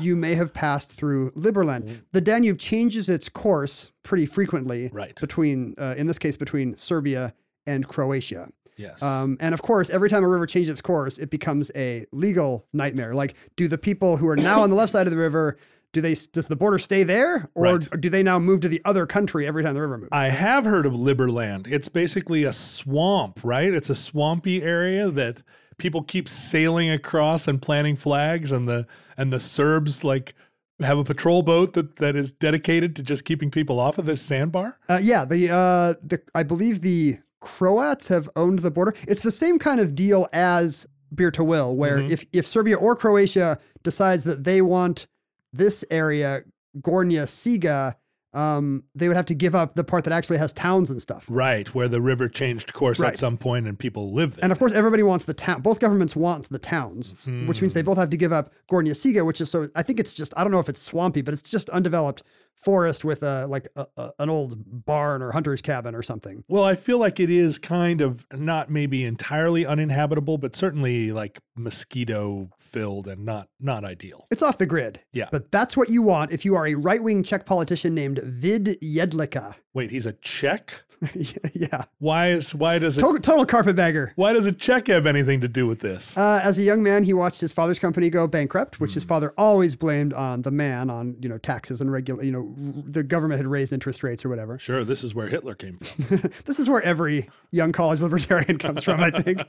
you 0.00 0.14
may 0.16 0.34
have 0.34 0.52
passed 0.52 0.92
through 0.92 1.30
Liberland. 1.32 2.00
The 2.12 2.20
Danube 2.20 2.58
changes 2.58 3.08
its 3.08 3.28
course 3.28 3.90
pretty 4.02 4.26
frequently 4.26 4.88
Right. 4.92 5.18
between, 5.20 5.74
uh, 5.78 5.94
in 5.98 6.06
this 6.06 6.18
case, 6.18 6.36
between 6.36 6.76
Serbia 6.76 7.34
and 7.66 7.86
Croatia. 7.88 8.48
yes, 8.76 9.02
Um, 9.02 9.36
and 9.40 9.52
of 9.54 9.62
course, 9.62 9.90
every 9.90 10.08
time 10.08 10.22
a 10.24 10.28
river 10.28 10.46
changes 10.46 10.70
its 10.70 10.80
course, 10.80 11.18
it 11.18 11.30
becomes 11.30 11.70
a 11.76 12.04
legal 12.12 12.66
nightmare. 12.72 13.14
Like, 13.14 13.34
do 13.56 13.66
the 13.68 13.78
people 13.78 14.16
who 14.16 14.28
are 14.28 14.36
now 14.36 14.62
on 14.62 14.70
the 14.70 14.76
left 14.76 14.92
side 14.92 15.06
of 15.06 15.10
the 15.10 15.16
river, 15.18 15.56
do 15.92 16.00
they 16.00 16.14
does 16.32 16.46
the 16.46 16.56
border 16.56 16.78
stay 16.78 17.02
there, 17.02 17.50
or 17.54 17.64
Right. 17.78 18.00
do 18.00 18.08
they 18.08 18.22
now 18.22 18.38
move 18.38 18.60
to 18.60 18.68
the 18.68 18.80
other 18.84 19.06
country 19.06 19.46
every 19.46 19.62
time 19.62 19.74
the 19.74 19.80
river 19.80 19.98
moves? 19.98 20.08
I 20.12 20.28
have 20.28 20.64
heard 20.64 20.86
of 20.86 20.92
Liberland. 20.94 21.66
It's 21.70 21.88
basically 21.88 22.44
a 22.44 22.52
swamp, 22.52 23.40
right? 23.42 23.72
It's 23.72 23.90
a 23.90 23.94
swampy 23.94 24.62
area 24.62 25.10
that 25.10 25.42
people 25.78 26.02
keep 26.02 26.28
sailing 26.28 26.90
across 26.90 27.46
and 27.48 27.60
planting 27.60 27.96
flags, 27.96 28.52
and 28.52 28.68
the 28.68 28.86
and 29.18 29.32
the 29.32 29.40
Serbs 29.40 30.02
like 30.04 30.34
have 30.80 30.98
a 30.98 31.04
patrol 31.04 31.42
boat 31.42 31.74
that, 31.74 31.96
that 31.96 32.16
is 32.16 32.30
dedicated 32.32 32.96
to 32.96 33.02
just 33.02 33.24
keeping 33.24 33.50
people 33.50 33.78
off 33.78 33.98
of 33.98 34.06
this 34.06 34.20
sandbar. 34.20 34.78
Uh, 34.88 34.98
yeah, 35.02 35.24
the 35.24 35.50
uh, 35.50 35.94
the 36.02 36.20
I 36.34 36.42
believe 36.42 36.80
the 36.80 37.18
Croats 37.40 38.08
have 38.08 38.30
owned 38.36 38.60
the 38.60 38.70
border. 38.70 38.94
It's 39.08 39.22
the 39.22 39.32
same 39.32 39.58
kind 39.58 39.80
of 39.80 39.94
deal 39.94 40.28
as 40.32 40.86
Bir 41.10 41.30
Tawil, 41.32 41.74
where 41.74 41.98
Mhm. 41.98 42.10
if 42.10 42.24
if 42.32 42.46
Serbia 42.46 42.76
or 42.76 42.96
Croatia 42.96 43.58
decides 43.82 44.24
that 44.24 44.44
they 44.44 44.62
want 44.62 45.06
this 45.52 45.84
area, 45.90 46.42
Gornja 46.80 47.24
Siga, 47.26 47.94
um, 48.34 48.84
they 48.94 49.08
would 49.08 49.16
have 49.18 49.26
to 49.26 49.34
give 49.34 49.54
up 49.54 49.74
the 49.74 49.84
part 49.84 50.04
that 50.04 50.12
actually 50.14 50.38
has 50.38 50.54
towns 50.54 50.88
and 50.90 51.02
stuff. 51.02 51.26
Right, 51.28 51.68
where 51.74 51.86
the 51.86 52.00
river 52.00 52.28
changed 52.30 52.72
course 52.72 52.98
Right. 52.98 53.08
at 53.12 53.18
some 53.18 53.36
point 53.36 53.66
and 53.66 53.78
people 53.78 54.14
live 54.14 54.36
there. 54.36 54.44
And 54.44 54.52
of 54.52 54.58
course, 54.58 54.72
everybody 54.72 55.02
wants 55.02 55.26
the 55.26 55.34
town. 55.34 55.60
Both 55.60 55.80
governments 55.80 56.16
want 56.16 56.48
the 56.48 56.58
towns, 56.58 57.14
which 57.46 57.60
means 57.60 57.74
they 57.74 57.82
both 57.82 57.98
have 57.98 58.08
to 58.08 58.16
give 58.16 58.32
up 58.32 58.50
Gornja 58.70 58.92
Siga, 58.92 59.26
which 59.26 59.42
is 59.42 59.50
so. 59.50 59.68
I 59.76 59.82
think 59.82 60.00
it's 60.00 60.14
just. 60.14 60.32
I 60.34 60.44
don't 60.44 60.50
know 60.52 60.60
if 60.60 60.70
it's 60.70 60.80
swampy, 60.80 61.20
but 61.20 61.34
it's 61.34 61.42
just 61.42 61.68
undeveloped 61.70 62.22
forest 62.62 63.04
with 63.04 63.22
a 63.22 63.46
like 63.46 63.68
a, 63.76 63.86
a, 63.96 64.12
an 64.18 64.30
old 64.30 64.84
barn 64.84 65.22
or 65.22 65.32
hunter's 65.32 65.60
cabin 65.60 65.94
or 65.94 66.02
something. 66.02 66.44
Well, 66.48 66.64
I 66.64 66.74
feel 66.74 66.98
like 66.98 67.20
it 67.20 67.30
is 67.30 67.58
kind 67.58 68.00
of 68.00 68.26
not 68.32 68.70
maybe 68.70 69.04
entirely 69.04 69.66
uninhabitable, 69.66 70.38
but 70.38 70.54
certainly 70.54 71.12
like 71.12 71.40
mosquito 71.56 72.50
filled 72.58 73.08
and 73.08 73.24
not 73.24 73.48
not 73.60 73.84
ideal. 73.84 74.26
It's 74.30 74.42
off 74.42 74.58
the 74.58 74.66
grid. 74.66 75.00
Yeah. 75.12 75.28
But 75.30 75.50
that's 75.50 75.76
what 75.76 75.90
you 75.90 76.02
want 76.02 76.32
if 76.32 76.44
you 76.44 76.54
are 76.54 76.66
a 76.66 76.74
right 76.74 77.02
wing 77.02 77.22
Czech 77.22 77.46
politician 77.46 77.94
named 77.94 78.18
Vít 78.18 78.78
Jedlička. 78.80 79.54
Wait, 79.74 79.90
he's 79.90 80.06
a 80.06 80.12
Czech? 80.14 80.82
yeah. 81.52 81.82
Why 81.98 82.30
is 82.30 82.54
why 82.54 82.78
does 82.78 82.96
it 82.96 83.00
Total, 83.00 83.20
total 83.20 83.44
carpetbagger. 83.44 84.12
why 84.14 84.32
does 84.32 84.46
a 84.46 84.52
Czech 84.52 84.86
have 84.86 85.04
anything 85.04 85.40
to 85.40 85.48
do 85.48 85.66
with 85.66 85.80
this? 85.80 86.16
Uh, 86.16 86.40
as 86.44 86.56
a 86.58 86.62
young 86.62 86.80
man, 86.80 87.02
he 87.02 87.12
watched 87.12 87.40
his 87.40 87.52
father's 87.52 87.80
company 87.80 88.08
go 88.08 88.28
bankrupt, 88.28 88.78
which 88.78 88.92
Hmm. 88.92 88.96
his 88.98 89.04
father 89.04 89.34
always 89.36 89.74
blamed 89.74 90.12
on 90.14 90.42
the 90.42 90.52
man, 90.52 90.90
on 90.90 91.16
you 91.20 91.28
know 91.28 91.38
taxes 91.38 91.80
and 91.80 91.90
regular, 91.90 92.22
you 92.22 92.30
know, 92.30 92.54
r- 92.56 92.82
the 92.86 93.02
government 93.02 93.38
had 93.40 93.48
raised 93.48 93.72
interest 93.72 94.04
rates 94.04 94.24
or 94.24 94.28
whatever. 94.28 94.60
Sure, 94.60 94.84
this 94.84 95.02
is 95.02 95.12
where 95.12 95.26
Hitler 95.26 95.56
came 95.56 95.76
from. 95.78 96.30
this 96.44 96.60
is 96.60 96.68
where 96.68 96.82
every 96.82 97.28
young 97.50 97.72
college 97.72 98.00
libertarian 98.00 98.58
comes 98.58 98.84
from, 98.84 99.00
I 99.00 99.10
think. 99.10 99.42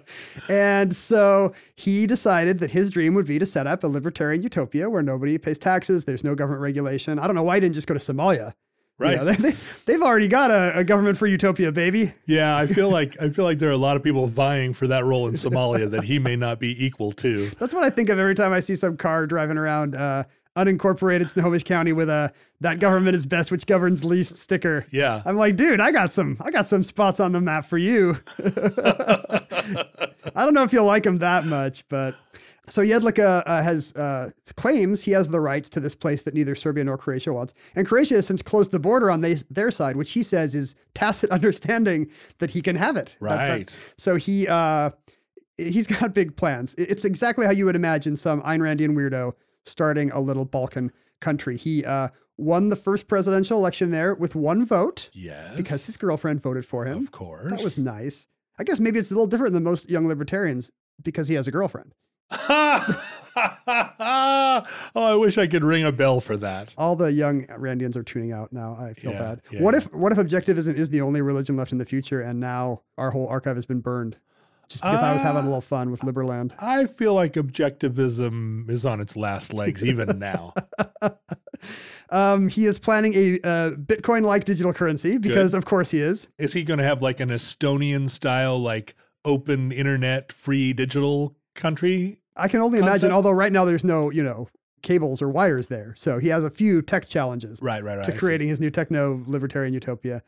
and 0.48 0.94
so 0.96 1.52
he 1.76 2.06
decided 2.08 2.58
that 2.60 2.70
his 2.70 2.90
dream 2.90 3.14
would 3.14 3.26
be 3.26 3.38
to 3.38 3.46
set 3.46 3.66
up 3.68 3.84
a 3.84 3.88
libertarian 3.88 4.42
utopia 4.42 4.90
where 4.90 5.02
nobody 5.02 5.38
pays 5.38 5.58
taxes, 5.58 6.04
there's 6.04 6.24
no 6.24 6.34
government 6.34 6.62
regulation. 6.62 7.18
I 7.20 7.26
don't 7.26 7.36
know 7.36 7.42
why 7.44 7.54
he 7.56 7.60
didn't 7.60 7.74
just 7.76 7.86
go 7.86 7.94
to 7.94 8.00
Somalia. 8.00 8.52
You 8.98 9.04
Right. 9.06 9.16
know, 9.18 9.24
they, 9.32 9.52
they, 9.84 9.92
have 9.92 10.02
already 10.02 10.26
got 10.26 10.50
a, 10.50 10.78
a 10.78 10.82
government 10.84 11.18
for 11.18 11.26
utopia, 11.26 11.70
baby. 11.70 12.14
yeah, 12.24 12.56
I 12.56 12.66
feel 12.66 12.88
like 12.88 13.14
I 13.20 13.28
feel 13.28 13.44
like 13.44 13.58
there 13.58 13.68
are 13.68 13.72
a 13.72 13.76
lot 13.76 13.94
of 13.96 14.02
people 14.02 14.26
vying 14.26 14.72
for 14.72 14.86
that 14.86 15.04
role 15.04 15.28
in 15.28 15.34
Somalia 15.36 15.90
that 15.90 16.02
he 16.04 16.18
may 16.18 16.34
not 16.34 16.58
be 16.58 16.82
equal 16.82 17.12
to. 17.12 17.50
That's 17.58 17.74
what 17.74 17.84
I 17.84 17.90
think 17.90 18.08
of 18.08 18.18
every 18.18 18.34
time 18.34 18.52
I 18.54 18.60
see 18.60 18.74
some 18.74 18.96
car 18.96 19.26
driving 19.26 19.58
around 19.58 19.94
uh, 19.94 20.24
unincorporated 20.56 21.28
Snohomish 21.28 21.62
County 21.64 21.92
with 21.92 22.08
a 22.08 22.32
"that 22.62 22.80
government 22.80 23.14
is 23.16 23.26
best, 23.26 23.50
which 23.50 23.66
governs 23.66 24.02
least" 24.02 24.38
sticker. 24.38 24.86
Yeah. 24.90 25.20
I'm 25.26 25.36
like, 25.36 25.56
dude, 25.56 25.78
I 25.78 25.92
got 25.92 26.10
some, 26.10 26.38
I 26.40 26.50
got 26.50 26.66
some 26.66 26.82
spots 26.82 27.20
on 27.20 27.32
the 27.32 27.40
map 27.42 27.66
for 27.66 27.76
you. 27.76 28.16
I 30.34 30.44
don't 30.44 30.54
know 30.54 30.62
if 30.62 30.72
you'll 30.72 30.86
like 30.86 31.02
them 31.02 31.18
that 31.18 31.44
much, 31.46 31.86
but 31.90 32.14
so 32.68 32.82
Jedlička 32.82 33.42
uh, 33.46 33.62
has 33.62 33.94
uh, 33.94 34.30
claims 34.56 35.02
he 35.02 35.10
has 35.12 35.28
the 35.28 35.40
rights 35.40 35.68
to 35.70 35.80
this 35.80 35.94
place 35.94 36.22
that 36.22 36.34
neither 36.34 36.54
Serbia 36.54 36.84
nor 36.84 36.98
Croatia 36.98 37.32
wants, 37.32 37.54
and 37.74 37.86
Croatia 37.86 38.14
has 38.16 38.26
since 38.26 38.42
closed 38.42 38.70
the 38.70 38.78
border 38.78 39.10
on 39.10 39.20
they, 39.20 39.34
their 39.50 39.70
side, 39.70 39.96
which 39.96 40.10
he 40.12 40.22
says 40.22 40.54
is 40.54 40.74
tacit 40.94 41.30
understanding 41.38 42.08
that 42.38 42.50
he 42.50 42.60
can 42.62 42.76
have 42.76 42.96
it. 42.96 43.16
That- 43.20 43.36
that- 43.36 43.48
Right. 43.50 43.80
so 43.96 44.16
he 44.16 44.46
uh, 44.48 44.90
he's 45.56 45.86
got 45.86 46.12
big 46.14 46.36
plans. 46.36 46.74
It's 46.78 47.04
exactly 47.04 47.46
how 47.46 47.52
you 47.52 47.64
would 47.66 47.76
imagine 47.76 48.16
some 48.16 48.42
Ayn 48.42 48.58
Randian 48.60 48.94
weirdo 48.96 49.32
starting 49.64 50.10
a 50.12 50.20
little 50.20 50.44
Balkan 50.44 50.90
country. 51.20 51.56
He 51.56 51.84
uh, 51.84 52.08
won 52.36 52.68
the 52.68 52.76
first 52.76 53.08
presidential 53.08 53.58
election 53.58 53.90
there 53.90 54.14
with 54.14 54.34
one 54.34 54.64
vote 54.66 55.08
Yes. 55.14 55.56
because 55.56 55.86
his 55.86 55.96
girlfriend 55.96 56.42
voted 56.42 56.66
for 56.66 56.84
him. 56.84 56.98
of 57.02 57.10
course. 57.12 57.50
That 57.50 57.62
was 57.64 57.78
nice. 57.78 58.26
I 58.58 58.64
guess 58.64 58.80
maybe 58.80 58.98
it's 58.98 59.10
a 59.10 59.14
little 59.14 59.26
different 59.26 59.54
than 59.54 59.62
most 59.64 59.88
young 59.90 60.06
libertarians 60.06 60.70
because 61.02 61.28
he 61.28 61.34
has 61.34 61.46
a 61.48 61.50
girlfriend. 61.50 61.94
oh, 62.30 63.02
I 64.94 65.14
wish 65.14 65.38
I 65.38 65.46
could 65.46 65.64
ring 65.64 65.84
a 65.84 65.92
bell 65.92 66.20
for 66.20 66.36
that. 66.38 66.74
All 66.76 66.96
the 66.96 67.12
young 67.12 67.46
Randians 67.46 67.96
are 67.96 68.02
tuning 68.02 68.32
out 68.32 68.52
now. 68.52 68.76
I 68.78 68.94
feel 68.94 69.12
Yeah, 69.12 69.18
bad. 69.18 69.42
yeah, 69.52 69.62
what 69.62 69.74
if 69.74 69.92
what 69.92 70.12
if 70.12 70.18
objectivism 70.18 70.74
is 70.74 70.90
the 70.90 71.00
only 71.00 71.22
religion 71.22 71.56
left 71.56 71.72
in 71.72 71.78
the 71.78 71.84
future 71.84 72.20
and 72.20 72.40
now 72.40 72.82
our 72.98 73.10
whole 73.10 73.28
archive 73.28 73.56
has 73.56 73.66
been 73.66 73.80
burned? 73.80 74.16
just 74.68 74.82
because 74.82 75.00
I 75.00 75.12
was 75.12 75.22
having 75.22 75.36
a 75.36 75.40
Uh, 75.42 75.44
little 75.44 75.60
fun 75.60 75.92
with 75.92 76.00
Liberland. 76.00 76.50
I 76.58 76.86
feel 76.86 77.14
like 77.14 77.34
objectivism 77.34 78.68
is 78.68 78.84
on 78.84 79.00
its 79.00 79.14
last 79.14 79.52
legs 79.52 79.84
even 79.84 80.18
now. 80.18 80.54
Um, 82.10 82.48
he 82.48 82.66
is 82.66 82.78
planning 82.78 83.14
a 83.14 83.34
uh, 83.40 83.70
Bitcoin-like 83.72 84.44
digital 84.44 84.72
currency 84.72 85.18
because, 85.18 85.54
of 85.54 85.64
course, 85.64 85.90
he 85.90 86.00
is. 86.00 86.28
Is 86.38 86.52
he 86.52 86.62
going 86.62 86.78
to 86.78 86.84
have 86.84 87.02
like 87.02 87.18
an 87.18 87.30
Estonian 87.30 88.08
style, 88.10 88.60
like 88.60 88.94
open 89.24 89.72
internet, 89.72 90.32
free 90.32 90.72
digital 90.72 91.34
country? 91.56 92.18
I 92.36 92.48
can 92.48 92.60
only 92.60 92.78
imagine. 92.78 93.10
Although 93.10 93.30
right 93.32 93.52
now 93.52 93.64
there's 93.64 93.84
no, 93.84 94.10
you 94.10 94.22
know, 94.22 94.48
cables 94.82 95.20
or 95.22 95.28
wires 95.28 95.66
there, 95.68 95.94
so 95.96 96.18
he 96.18 96.28
has 96.28 96.44
a 96.44 96.50
few 96.50 96.82
tech 96.82 97.08
challenges 97.08 97.58
Right, 97.62 97.82
right, 97.82 97.96
right. 97.96 98.04
to 98.04 98.12
creating 98.12 98.48
his 98.48 98.60
new 98.60 98.70
techno 98.70 99.22
libertarian 99.26 99.74
utopia. 99.74 100.22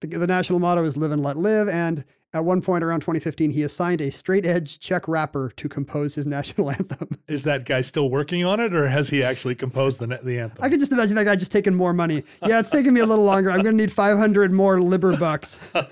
The, 0.00 0.08
the 0.08 0.26
national 0.26 0.58
motto 0.58 0.84
is 0.84 0.96
"Live 0.96 1.12
and 1.12 1.22
Let 1.22 1.36
Live," 1.36 1.68
and 1.68 2.04
at 2.34 2.44
one 2.44 2.62
point 2.62 2.82
around 2.82 3.00
2015, 3.00 3.50
he 3.50 3.62
assigned 3.62 4.00
a 4.00 4.10
straight 4.10 4.46
edge 4.46 4.78
Czech 4.78 5.06
rapper 5.06 5.52
to 5.56 5.68
compose 5.68 6.14
his 6.14 6.26
national 6.32 6.70
anthem. 6.70 7.18
Is 7.28 7.42
that 7.44 7.64
guy 7.64 7.82
still 7.82 8.10
working 8.10 8.44
on 8.44 8.60
it, 8.60 8.74
or 8.74 8.88
has 8.88 9.10
he 9.10 9.22
actually 9.22 9.54
composed 9.54 10.00
the 10.00 10.06
the 10.06 10.38
anthem? 10.38 10.58
I 10.62 10.68
could 10.68 10.80
just 10.80 10.92
imagine 10.92 11.14
that 11.16 11.24
guy 11.24 11.36
just 11.36 11.52
taking 11.52 11.74
more 11.74 11.92
money. 11.92 12.24
Yeah, 12.46 12.60
it's 12.60 12.70
taking 12.70 12.94
me 12.94 13.00
a 13.00 13.06
little 13.06 13.24
longer. 13.24 13.50
I'm 13.50 13.62
going 13.62 13.76
to 13.76 13.82
need 13.82 13.92
500 13.92 14.52
more 14.52 14.80
liber 14.80 15.16
bucks. 15.16 15.58
In 15.74 15.82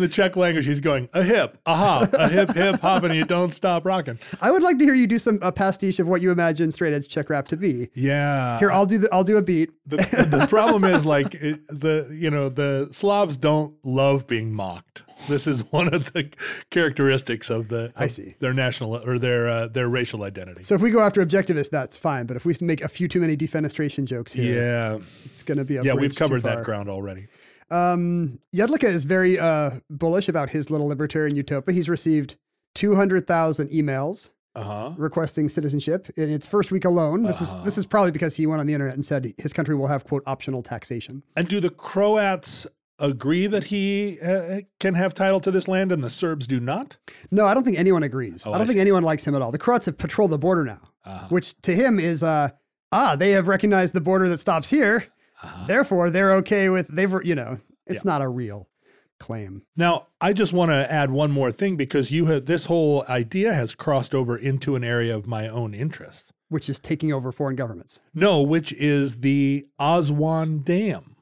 the 0.00 0.08
Czech 0.10 0.36
language, 0.36 0.66
he's 0.66 0.80
going 0.80 1.08
a 1.12 1.22
hip, 1.22 1.58
a 1.66 1.74
hop, 1.74 2.12
a 2.12 2.28
hip, 2.28 2.54
hip, 2.54 2.80
hop, 2.80 3.02
and 3.02 3.14
you 3.14 3.24
don't 3.24 3.54
stop 3.54 3.84
rocking. 3.84 4.18
I 4.40 4.50
would 4.50 4.62
like 4.62 4.78
to 4.78 4.84
hear 4.84 4.94
you 4.94 5.06
do 5.06 5.18
some 5.18 5.38
a 5.42 5.52
pastiche 5.52 5.98
of 5.98 6.08
what 6.08 6.22
you 6.22 6.30
imagine 6.30 6.70
straight 6.72 6.92
edge 6.92 7.08
Czech 7.08 7.30
rap 7.30 7.48
to 7.48 7.56
be. 7.56 7.88
Yeah. 7.94 8.58
Here, 8.58 8.70
I'll 8.70 8.86
do 8.86 8.98
the, 8.98 9.08
I'll 9.12 9.24
do 9.24 9.36
a 9.36 9.42
beat. 9.42 9.70
the, 9.86 9.96
the 9.96 10.46
problem 10.48 10.84
is 10.84 11.04
like 11.04 11.34
it, 11.34 11.66
the 11.68 12.08
you 12.10 12.30
know 12.30 12.48
the 12.48 12.88
Slavs 12.92 13.36
don't 13.36 13.74
love 13.96 14.26
being 14.26 14.52
mocked. 14.52 15.02
This 15.28 15.46
is 15.46 15.60
one 15.72 15.92
of 15.92 16.12
the 16.12 16.28
characteristics 16.70 17.50
of 17.50 17.68
the 17.68 17.92
I 17.96 18.06
see. 18.06 18.34
their 18.38 18.52
national 18.52 18.96
or 18.96 19.18
their 19.18 19.48
uh, 19.48 19.68
their 19.68 19.88
racial 19.88 20.22
identity. 20.22 20.62
So 20.62 20.74
if 20.74 20.80
we 20.82 20.90
go 20.90 21.00
after 21.00 21.24
objectivists, 21.24 21.70
that's 21.70 21.96
fine. 21.96 22.26
But 22.26 22.36
if 22.36 22.44
we 22.44 22.54
make 22.60 22.82
a 22.82 22.88
few 22.88 23.08
too 23.08 23.20
many 23.20 23.36
defenestration 23.36 24.04
jokes 24.04 24.32
here, 24.32 24.62
yeah, 24.62 24.98
it's 25.24 25.42
going 25.42 25.58
to 25.58 25.64
be 25.64 25.78
a 25.78 25.82
yeah, 25.82 25.94
we've 25.94 26.14
covered 26.14 26.42
that 26.42 26.62
ground 26.64 26.88
already. 26.88 27.26
Um, 27.70 28.38
is 28.52 29.04
very 29.04 29.38
uh, 29.38 29.70
bullish 29.90 30.28
about 30.28 30.50
his 30.50 30.70
little 30.70 30.86
libertarian 30.86 31.34
utopia. 31.36 31.74
He's 31.74 31.88
received 31.88 32.36
200,000 32.76 33.70
emails 33.70 34.30
Uh 34.54 34.62
huh. 34.62 34.92
requesting 34.96 35.48
citizenship 35.48 36.08
in 36.16 36.30
its 36.30 36.46
first 36.46 36.70
week 36.70 36.84
alone. 36.84 37.24
This 37.24 37.40
is 37.40 37.52
this 37.64 37.76
is 37.76 37.84
probably 37.84 38.12
because 38.12 38.36
he 38.36 38.46
went 38.46 38.60
on 38.60 38.66
the 38.66 38.72
internet 38.74 38.94
and 38.94 39.04
said 39.04 39.32
his 39.38 39.52
country 39.52 39.74
will 39.74 39.88
have 39.88 40.04
quote 40.04 40.22
optional 40.26 40.62
taxation. 40.62 41.22
And 41.36 41.48
do 41.48 41.58
the 41.60 41.70
Croats 41.70 42.66
agree 42.98 43.46
that 43.46 43.64
he 43.64 44.18
uh, 44.20 44.60
can 44.80 44.94
have 44.94 45.14
title 45.14 45.40
to 45.40 45.50
this 45.50 45.68
land, 45.68 45.92
and 45.92 46.02
the 46.02 46.10
Serbs 46.10 46.46
do 46.46 46.60
not? 46.60 46.96
No, 47.30 47.44
I 47.46 47.54
don't 47.54 47.64
think 47.64 47.78
anyone 47.78 48.02
agrees. 48.02 48.44
Oh, 48.46 48.50
I 48.52 48.54
don't 48.58 48.62
I 48.62 48.66
think 48.66 48.78
anyone 48.80 49.02
likes 49.02 49.26
him 49.26 49.34
at 49.34 49.42
all. 49.42 49.52
The 49.52 49.58
Croats 49.58 49.86
have 49.86 49.98
patrolled 49.98 50.30
the 50.30 50.38
border 50.38 50.64
now, 50.64 50.80
Uh-huh. 51.04 51.26
which 51.28 51.60
to 51.62 51.72
him 51.74 51.98
is 52.00 52.22
uh 52.22 52.48
ah 52.92 53.16
they 53.16 53.30
have 53.32 53.48
recognized 53.48 53.92
the 53.94 54.00
border 54.00 54.28
that 54.28 54.38
stops 54.38 54.70
here. 54.70 55.04
Uh-huh. 55.42 55.66
Therefore, 55.66 56.10
they're 56.10 56.32
okay 56.36 56.68
with 56.68 56.88
they've 56.88 57.12
you 57.24 57.34
know 57.34 57.58
it's 57.86 58.04
Yeah. 58.04 58.10
not 58.12 58.22
a 58.22 58.28
real 58.28 58.68
claim. 59.18 59.62
Now, 59.76 60.08
I 60.20 60.32
just 60.34 60.52
want 60.52 60.70
to 60.72 60.92
add 60.92 61.10
one 61.10 61.30
more 61.30 61.50
thing 61.50 61.76
because 61.76 62.10
you 62.10 62.26
had 62.26 62.44
this 62.46 62.66
whole 62.66 63.04
idea 63.08 63.54
has 63.54 63.74
crossed 63.74 64.14
over 64.14 64.36
into 64.36 64.76
an 64.76 64.84
area 64.84 65.16
of 65.16 65.26
my 65.26 65.48
own 65.48 65.72
interest. 65.74 66.32
Which 66.48 66.68
is 66.68 66.78
taking 66.78 67.12
over 67.12 67.32
foreign 67.32 67.56
governments. 67.56 68.00
No, 68.14 68.40
which 68.40 68.72
is 68.74 69.20
the 69.20 69.66
Aswan 69.80 70.60
Dam. 70.60 71.15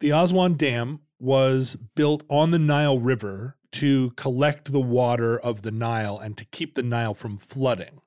The 0.00 0.10
Aswan 0.10 0.54
Dam 0.54 1.00
was 1.18 1.76
built 1.94 2.24
on 2.28 2.50
the 2.50 2.58
Nile 2.58 2.98
River 2.98 3.56
to 3.72 4.10
collect 4.16 4.72
the 4.72 4.80
water 4.80 5.38
of 5.38 5.62
the 5.62 5.70
Nile 5.70 6.18
and 6.18 6.36
to 6.38 6.44
keep 6.46 6.74
the 6.74 6.82
Nile 6.82 7.14
from 7.14 7.38
flooding. 7.38 8.00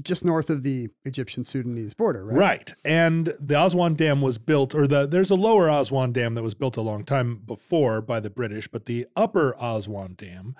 just 0.00 0.24
north 0.24 0.48
of 0.48 0.62
the 0.62 0.88
Egyptian 1.04 1.44
Sudanese 1.44 1.92
border, 1.92 2.24
right? 2.24 2.36
Right. 2.36 2.74
And 2.84 3.34
the 3.38 3.60
Aswan 3.60 3.94
Dam 3.94 4.20
was 4.22 4.38
built, 4.38 4.74
or 4.74 4.86
the 4.86 5.06
there's 5.06 5.30
a 5.30 5.34
lower 5.34 5.68
Aswan 5.68 6.12
Dam 6.12 6.34
that 6.34 6.42
was 6.42 6.54
built 6.54 6.76
a 6.76 6.82
long 6.82 7.04
time 7.04 7.42
before 7.44 8.00
by 8.00 8.20
the 8.20 8.30
British, 8.30 8.68
but 8.68 8.86
the 8.86 9.06
upper 9.16 9.54
Aswan 9.60 10.14
Dam 10.16 10.54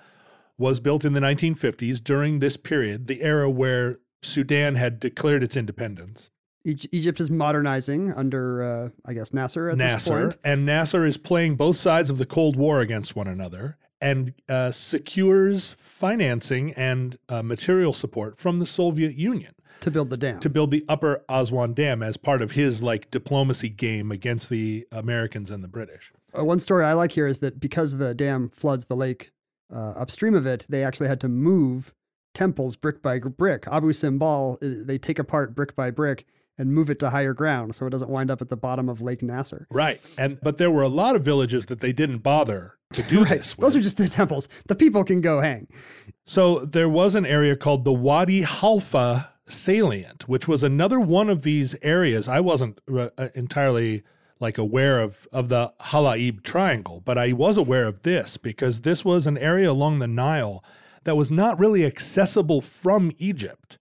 was 0.57 0.79
built 0.79 1.03
in 1.03 1.13
the 1.13 1.19
1950s 1.19 2.03
during 2.03 2.39
this 2.39 2.57
period, 2.57 3.07
the 3.07 3.21
era 3.21 3.49
where 3.49 3.99
Sudan 4.21 4.75
had 4.75 4.99
declared 4.99 5.41
its 5.43 5.55
independence. 5.57 6.29
Egypt 6.65 7.19
is 7.19 7.29
modernizing 7.29 8.11
under, 8.13 8.63
uh, 8.63 8.89
I 9.05 9.13
guess, 9.13 9.33
Nasser 9.33 9.69
at 9.69 9.77
this 9.77 10.07
point. 10.07 10.37
and 10.43 10.65
Nasser 10.65 11.05
is 11.05 11.17
playing 11.17 11.55
both 11.55 11.77
sides 11.77 12.09
of 12.09 12.17
the 12.17 12.25
Cold 12.25 12.55
War 12.55 12.79
against 12.79 13.15
one 13.15 13.27
another 13.27 13.77
and 13.99 14.33
uh, 14.49 14.71
secures 14.71 15.75
financing 15.77 16.73
and 16.73 17.17
uh, 17.29 17.41
material 17.41 17.93
support 17.93 18.37
from 18.37 18.59
the 18.59 18.65
Soviet 18.65 19.15
Union 19.15 19.53
To 19.81 19.91
build 19.91 20.09
the 20.09 20.17
dam. 20.17 20.39
to 20.41 20.49
build 20.49 20.71
the 20.71 20.83
Upper 20.89 21.23
Aswan 21.29 21.73
Dam 21.73 22.01
as 22.03 22.17
part 22.17 22.41
of 22.41 22.51
his 22.51 22.81
like 22.83 23.11
diplomacy 23.11 23.69
game 23.69 24.11
against 24.11 24.49
the 24.49 24.85
Americans 24.91 25.51
and 25.51 25.63
the 25.63 25.67
British. 25.69 26.11
Uh, 26.37 26.43
one 26.45 26.59
story 26.59 26.83
I 26.85 26.93
like 26.93 27.11
here 27.11 27.27
is 27.27 27.39
that 27.39 27.59
because 27.59 27.97
the 27.97 28.13
dam 28.13 28.49
floods 28.49 28.85
the 28.85 28.95
lake 28.95 29.31
uh, 29.73 29.91
upstream 29.97 30.33
of 30.35 30.45
it, 30.45 30.65
they 30.69 30.83
actually 30.83 31.07
had 31.07 31.19
to 31.21 31.27
move 31.29 31.93
temples 32.33 32.75
brick 32.75 33.01
by 33.01 33.19
brick. 33.19 33.65
Abu 33.71 33.93
Simbel, 33.93 34.55
uh, 34.61 34.83
they 34.85 34.97
take 34.97 35.19
apart 35.19 35.53
brick 35.55 35.75
by 35.75 35.91
brick 35.91 36.25
and 36.57 36.71
move 36.73 36.89
it 36.89 36.99
to 36.99 37.09
higher 37.09 37.33
ground 37.33 37.75
so 37.75 37.85
it 37.87 37.89
doesn't 37.89 38.09
wind 38.09 38.29
up 38.29 38.41
at 38.41 38.49
the 38.49 38.57
bottom 38.57 38.87
of 38.89 39.01
Lake 39.01 39.23
Nasser. 39.23 39.67
Right. 39.71 40.01
And 40.17 40.39
but 40.41 40.57
there 40.57 40.69
were 40.71 40.83
a 40.83 40.89
lot 40.89 41.15
of 41.15 41.23
villages 41.23 41.65
that 41.67 41.79
they 41.79 41.93
didn't 41.93 42.19
bother 42.19 42.75
to 42.93 43.03
do 43.03 43.23
Right. 43.23 43.39
this. 43.39 43.55
Those 43.57 43.75
are 43.75 43.81
just 43.81 43.97
the 43.97 44.07
temples. 44.09 44.47
The 44.67 44.75
people 44.75 45.03
can 45.03 45.21
go 45.21 45.41
hang. 45.41 45.67
So 46.25 46.59
there 46.65 46.89
was 46.89 47.15
an 47.15 47.25
area 47.25 47.55
called 47.55 47.83
the 47.85 47.93
Wadi 47.93 48.43
Halfa 48.43 49.29
salient, 49.47 50.27
which 50.29 50.47
was 50.47 50.63
another 50.63 50.99
one 50.99 51.29
of 51.29 51.41
these 51.41 51.75
areas. 51.81 52.27
I 52.27 52.39
wasn't 52.39 52.79
uh, 52.93 53.09
entirely 53.35 54.03
like 54.39 54.57
aware 54.57 54.99
of 55.01 55.27
of 55.31 55.49
the 55.49 55.73
Halaib 55.81 56.43
Triangle, 56.43 57.01
but 57.03 57.17
I 57.17 57.33
was 57.33 57.57
aware 57.57 57.85
of 57.85 58.03
this 58.03 58.37
because 58.37 58.81
this 58.81 59.03
was 59.03 59.25
an 59.25 59.37
area 59.37 59.71
along 59.71 59.99
the 59.99 60.07
Nile 60.07 60.63
that 61.05 61.15
was 61.17 61.29
not 61.31 61.59
really 61.59 61.85
accessible 61.85 62.61
from 62.61 63.11
Egypt, 63.17 63.77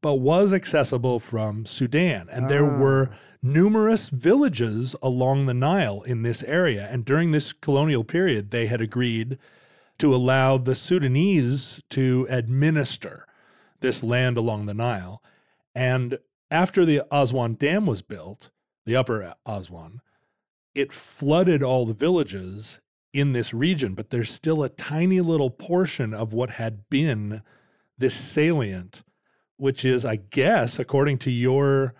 but 0.00 0.16
was 0.16 0.52
accessible 0.52 1.18
from 1.18 1.66
Sudan, 1.66 2.28
and 2.30 2.48
there 2.48 2.70
ah. 2.70 2.78
were 2.78 3.10
numerous 3.42 4.08
villages 4.08 4.96
along 5.02 5.46
the 5.46 5.54
Nile 5.54 6.02
in 6.02 6.22
this 6.22 6.42
area. 6.42 6.88
And 6.90 7.04
during 7.04 7.32
this 7.32 7.52
colonial 7.52 8.04
period, 8.04 8.50
they 8.50 8.66
had 8.66 8.80
agreed 8.80 9.38
to 9.98 10.14
allow 10.14 10.58
the 10.58 10.74
Sudanese 10.74 11.80
to 11.90 12.26
administer 12.30 13.26
this 13.80 14.02
land 14.02 14.36
along 14.36 14.66
the 14.66 14.74
Nile. 14.74 15.22
And 15.74 16.18
after 16.50 16.84
the 16.84 17.02
Aswan 17.12 17.54
Dam 17.54 17.86
was 17.86 18.02
built, 18.02 18.50
the 18.86 18.96
upper 18.96 19.34
Aswan, 19.46 20.00
it 20.74 20.92
flooded 20.92 21.62
all 21.62 21.86
the 21.86 21.94
villages 21.94 22.80
in 23.12 23.32
this 23.32 23.52
region, 23.52 23.94
but 23.94 24.10
there's 24.10 24.30
still 24.30 24.62
a 24.62 24.68
tiny 24.68 25.20
little 25.20 25.50
portion 25.50 26.14
of 26.14 26.32
what 26.32 26.50
had 26.50 26.88
been 26.88 27.42
this 27.96 28.14
salient, 28.14 29.02
which 29.58 29.84
is, 29.84 30.04
I 30.04 30.16
guess, 30.16 30.78
according 30.78 31.18
to 31.18 31.30
your 31.30 31.94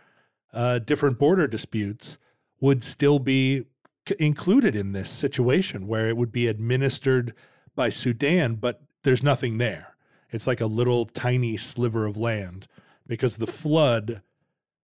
uh, 0.55 0.79
different 0.79 1.19
border 1.19 1.47
disputes, 1.47 2.17
would 2.61 2.83
still 2.83 3.19
be 3.19 3.67
c- 4.09 4.17
included 4.19 4.75
in 4.75 4.93
this 4.93 5.11
situation 5.11 5.87
where 5.87 6.09
it 6.09 6.17
would 6.17 6.33
be 6.33 6.47
administered 6.47 7.35
by 7.77 7.91
Sudan, 7.91 8.55
but 8.55 8.81
there's 9.05 9.23
nothing 9.23 9.59
there. 9.59 9.95
It's 10.31 10.47
like 10.47 10.61
a 10.61 10.67
little 10.67 11.07
tiny 11.07 11.57
sliver 11.57 12.07
of 12.07 12.17
land 12.17 12.67
because 13.07 13.37
the 13.37 13.47
flood 13.47 14.23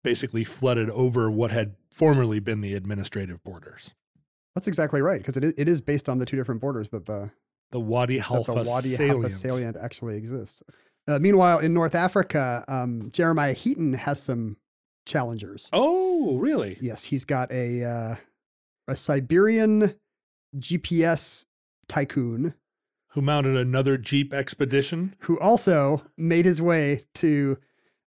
basically 0.03 0.43
flooded 0.43 0.89
over 0.89 1.31
what 1.31 1.51
had 1.51 1.75
formerly 1.91 2.39
been 2.39 2.61
the 2.61 2.73
administrative 2.73 3.43
borders. 3.43 3.93
That's 4.55 4.67
exactly 4.67 5.01
right 5.01 5.19
because 5.19 5.37
it 5.37 5.43
is, 5.43 5.53
it 5.57 5.67
is 5.69 5.81
based 5.81 6.09
on 6.09 6.19
the 6.19 6.25
two 6.25 6.37
different 6.37 6.61
borders 6.61 6.89
that 6.89 7.05
the 7.05 7.31
The 7.71 7.79
Wadi 7.79 8.19
Halfa 8.19 8.53
the 8.63 8.69
Wadi 8.69 8.95
salient. 8.95 9.23
Halfa 9.23 9.29
salient 9.31 9.77
actually 9.81 10.17
exists. 10.17 10.61
Uh, 11.07 11.19
meanwhile, 11.19 11.59
in 11.59 11.73
North 11.73 11.95
Africa, 11.95 12.63
um, 12.67 13.09
Jeremiah 13.11 13.53
Heaton 13.53 13.93
has 13.93 14.21
some 14.21 14.57
challengers. 15.05 15.67
Oh, 15.73 16.37
really? 16.37 16.77
Yes, 16.81 17.03
he's 17.03 17.25
got 17.25 17.51
a 17.51 17.83
uh, 17.83 18.15
a 18.87 18.95
Siberian 18.95 19.93
GPS 20.57 21.45
tycoon 21.87 22.53
Who 23.09 23.21
mounted 23.21 23.55
another 23.57 23.97
Jeep 23.97 24.33
expedition? 24.33 25.15
who 25.19 25.39
also 25.39 26.01
made 26.17 26.45
his 26.45 26.61
way 26.61 27.05
to 27.15 27.57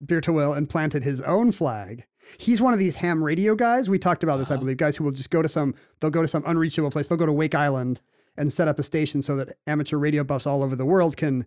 Bir 0.01 0.21
Tawil 0.21 0.57
and 0.57 0.69
planted 0.69 1.03
his 1.03 1.21
own 1.23 1.51
flag. 1.53 2.05
He's 2.39 2.61
one 2.61 2.73
of 2.73 2.79
these 2.79 2.97
ham 2.97 3.23
radio 3.23 3.55
guys. 3.55 3.89
We 3.89 3.99
talked 3.99 4.23
about 4.23 4.39
this, 4.39 4.51
I 4.51 4.55
Uh-huh. 4.55 4.61
believe. 4.61 4.77
Guys 4.79 4.97
who 4.97 5.05
will 5.05 5.13
just 5.13 5.31
go 5.31 5.43
to 5.43 5.49
some, 5.49 5.75
they'll 6.01 6.11
go 6.11 6.23
to 6.23 6.29
some 6.29 6.43
unreachable 6.47 6.91
place. 6.91 7.07
They'll 7.09 7.19
go 7.19 7.27
to 7.27 7.33
Wake 7.33 7.55
Island 7.55 8.01
and 8.37 8.53
set 8.53 8.67
up 8.69 8.79
a 8.79 8.83
station 8.83 9.21
so 9.23 9.37
that 9.37 9.57
amateur 9.67 9.97
radio 9.99 10.25
buffs 10.25 10.47
all 10.47 10.63
over 10.63 10.75
the 10.77 10.87
world 10.87 11.17
can 11.17 11.45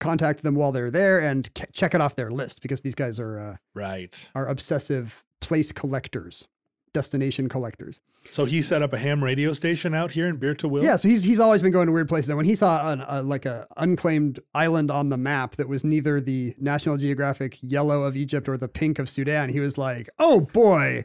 contact 0.00 0.42
them 0.42 0.54
while 0.54 0.72
they're 0.72 0.90
there 0.90 1.20
and 1.20 1.48
c- 1.56 1.64
check 1.72 1.94
it 1.94 2.00
off 2.00 2.16
their 2.16 2.30
list 2.30 2.62
because 2.62 2.80
these 2.82 2.94
guys 2.94 3.18
are 3.18 3.38
uh, 3.38 3.56
Right. 3.74 4.28
are 4.34 4.46
obsessive 4.48 5.24
place 5.40 5.72
collectors. 5.72 6.46
destination 6.94 7.48
collectors. 7.48 8.00
So 8.32 8.44
he 8.44 8.60
set 8.62 8.82
up 8.82 8.92
a 8.92 8.98
ham 8.98 9.22
radio 9.22 9.52
station 9.52 9.94
out 9.94 10.10
here 10.10 10.26
in 10.26 10.36
Bir 10.36 10.54
Tawil. 10.54 10.82
Yeah, 10.82 10.96
so 10.96 11.08
he's 11.08 11.22
he's 11.22 11.38
always 11.38 11.62
been 11.62 11.70
going 11.72 11.86
to 11.86 11.92
weird 11.92 12.08
places. 12.08 12.28
And 12.30 12.36
when 12.36 12.46
he 12.46 12.54
saw 12.56 12.90
an, 12.92 13.02
a, 13.06 13.22
like 13.22 13.46
a 13.46 13.66
unclaimed 13.76 14.40
island 14.54 14.90
on 14.90 15.08
the 15.08 15.16
map 15.16 15.56
that 15.56 15.68
was 15.68 15.84
neither 15.84 16.20
the 16.20 16.54
National 16.58 16.96
Geographic 16.96 17.56
yellow 17.60 18.02
of 18.02 18.16
Egypt 18.16 18.48
or 18.48 18.56
the 18.56 18.68
pink 18.68 18.98
of 18.98 19.08
Sudan, 19.08 19.48
he 19.50 19.60
was 19.60 19.78
like, 19.78 20.08
"Oh 20.18 20.40
boy!" 20.40 21.04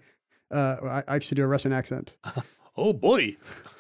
Uh, 0.52 0.78
I, 0.84 1.04
I 1.12 1.16
actually 1.16 1.36
do 1.36 1.44
a 1.44 1.48
Russian 1.48 1.72
accent. 1.74 2.18
Oh 2.76 2.91
boy, 2.91 3.38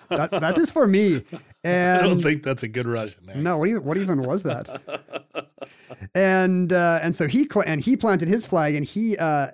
That 0.09 0.31
that 0.31 0.57
is 0.57 0.69
for 0.69 0.87
me. 0.87 1.23
And 1.63 2.01
I 2.01 2.03
don't 2.03 2.21
think 2.21 2.43
that's 2.43 2.63
a 2.63 2.67
good 2.67 2.87
Russian. 2.87 3.19
accent. 3.27 3.43
no, 3.43 3.57
what 3.57 3.69
even 3.69 3.83
what 3.83 3.97
even 3.97 4.21
was 4.23 4.43
that? 4.43 5.47
and 6.15 6.71
uh, 6.73 6.99
and 7.01 7.15
so 7.15 7.27
he 7.27 7.45
cla 7.45 7.63
and 7.65 7.81
he 7.81 7.95
planted 7.97 8.27
his 8.27 8.45
flag, 8.45 8.75
and 8.75 8.85
he 8.85 9.17
uh, 9.17 9.47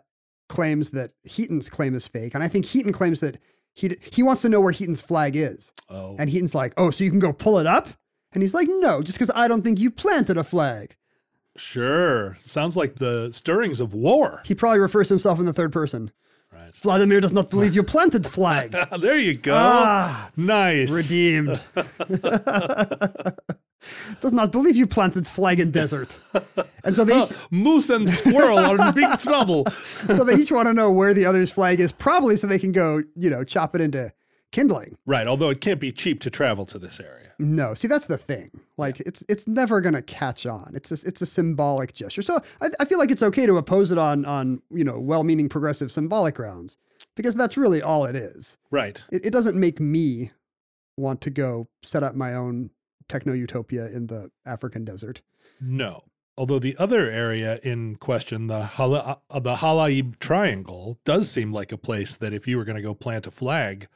claims 0.47 0.91
that 0.91 1.12
Heaton's 1.24 1.70
claim 1.70 1.93
is 1.95 2.08
fake, 2.08 2.34
and 2.36 2.43
I 2.43 2.47
think 2.47 2.66
Heaton 2.66 2.91
claims 2.93 3.20
that 3.20 3.38
he 3.76 3.95
he 4.12 4.24
wants 4.24 4.41
to 4.41 4.50
know 4.50 4.62
where 4.62 4.72
Heaton's 4.72 5.02
flag 5.02 5.36
is, 5.36 5.72
Oh, 5.89 6.16
and 6.20 6.30
Heaton's 6.30 6.56
like, 6.56 6.74
oh, 6.78 6.89
so 6.91 7.04
you 7.04 7.10
can 7.10 7.20
go 7.20 7.32
pull 7.34 7.60
it 7.60 7.68
up, 7.68 7.89
and 8.34 8.41
he's 8.43 8.54
like, 8.54 8.68
no, 8.70 9.02
just 9.02 9.18
because 9.18 9.32
I 9.36 9.47
don't 9.47 9.62
think 9.62 9.80
you 9.80 9.91
planted 9.91 10.38
a 10.38 10.43
flag. 10.43 10.95
sure. 11.56 12.38
Sounds 12.43 12.76
like 12.78 12.95
the 12.95 13.30
stirrings 13.32 13.80
of 13.80 13.93
war. 13.93 14.41
He 14.45 14.56
probably 14.56 14.80
refers 14.80 15.08
to 15.10 15.14
himself 15.14 15.39
in 15.39 15.45
the 15.45 15.54
third 15.54 15.72
person. 15.72 16.12
Right. 16.60 16.76
Vladimir 16.76 17.22
does 17.22 17.32
not 17.32 17.49
believe 17.49 17.74
you 17.74 17.84
planted 17.84 18.26
flag. 18.28 18.72
there 18.99 19.18
you 19.18 19.36
go. 19.36 19.53
Ah, 19.55 20.30
nice. 20.36 20.89
redeemed. 20.89 21.62
does 24.22 24.34
not 24.34 24.51
believe 24.51 24.76
you 24.76 24.86
planted 24.86 25.26
flag 25.28 25.60
in 25.60 25.72
desert. 25.72 26.20
And 26.84 26.93
so 26.95 27.05
they 27.05 27.22
each, 27.22 27.32
Moose 27.49 27.89
and 27.89 28.10
squirrel 28.10 28.60
are 28.60 28.88
in 28.88 28.93
big 28.93 29.20
trouble. 29.20 29.66
so 30.07 30.24
they 30.26 30.36
each 30.36 30.51
want 30.51 30.68
to 30.68 30.74
know 30.74 30.91
where 30.91 31.14
the 31.14 31.26
other's 31.26 31.49
flag 31.49 31.80
is, 31.80 31.93
probably 31.93 32.36
so 32.36 32.47
they 32.47 32.60
can 32.60 32.74
go, 32.74 33.01
you 33.16 33.30
know, 33.30 33.43
chop 33.45 33.74
it 33.76 33.82
into 33.82 34.12
kindling. 34.52 34.97
Right. 35.06 35.28
Although 35.28 35.50
it 35.50 35.62
can't 35.62 35.80
be 35.80 35.91
cheap 35.91 36.20
to 36.22 36.30
travel 36.30 36.66
to 36.68 36.80
this 36.80 37.00
area. 37.00 37.34
No, 37.39 37.74
see 37.74 37.88
that's 37.88 38.08
the 38.08 38.18
thing. 38.18 38.52
Like 38.78 39.00
it's 39.02 39.24
it's 39.30 39.47
never 39.47 39.80
gonna 39.82 40.02
catch 40.02 40.45
on. 40.45 40.72
It's 40.74 40.91
a, 40.91 41.08
it's 41.08 41.22
a 41.22 41.26
symbolic 41.26 41.93
gesture. 41.93 42.22
So 42.22 42.41
I, 42.62 42.70
I 42.80 42.86
feel 42.86 43.00
like 43.00 43.12
it's 43.12 43.24
okay 43.24 43.45
to 43.45 43.58
oppose 43.58 43.91
it 43.91 43.97
on 43.97 44.26
on 44.26 44.62
you 44.72 44.84
know 44.84 45.00
well-meaning 45.00 45.50
progressive 45.50 45.91
symbolic 45.91 46.36
grounds 46.36 46.78
because 47.16 47.36
that's 47.36 47.58
really 47.58 47.82
all 47.82 48.06
it 48.06 48.16
is. 48.16 48.58
Right. 48.72 49.02
It, 49.12 49.26
it 49.26 49.30
doesn't 49.32 49.56
make 49.56 49.80
me 49.80 50.32
want 50.97 51.22
to 51.22 51.30
go 51.30 51.68
set 51.82 52.04
up 52.04 52.16
my 52.16 52.34
own 52.34 52.70
techno 53.08 53.34
utopia 53.34 53.88
in 53.88 54.08
the 54.08 54.30
African 54.45 54.86
desert. 54.86 55.22
No. 55.62 56.04
Although 56.38 56.60
the 56.60 56.78
other 56.78 57.10
area 57.10 57.60
in 57.64 57.97
question, 57.97 58.47
the 58.47 58.64
Hala, 58.64 59.20
uh, 59.30 59.39
the 59.39 59.58
Halaib 59.58 60.20
Triangle, 60.20 60.97
does 61.04 61.30
seem 61.30 61.52
like 61.52 61.74
a 61.74 61.78
place 61.78 62.16
that 62.16 62.34
if 62.34 62.47
you 62.47 62.56
were 62.58 62.64
going 62.64 62.78
to 62.78 62.82
go 62.82 62.93
plant 62.93 63.28
a 63.28 63.32
flag, 63.32 63.89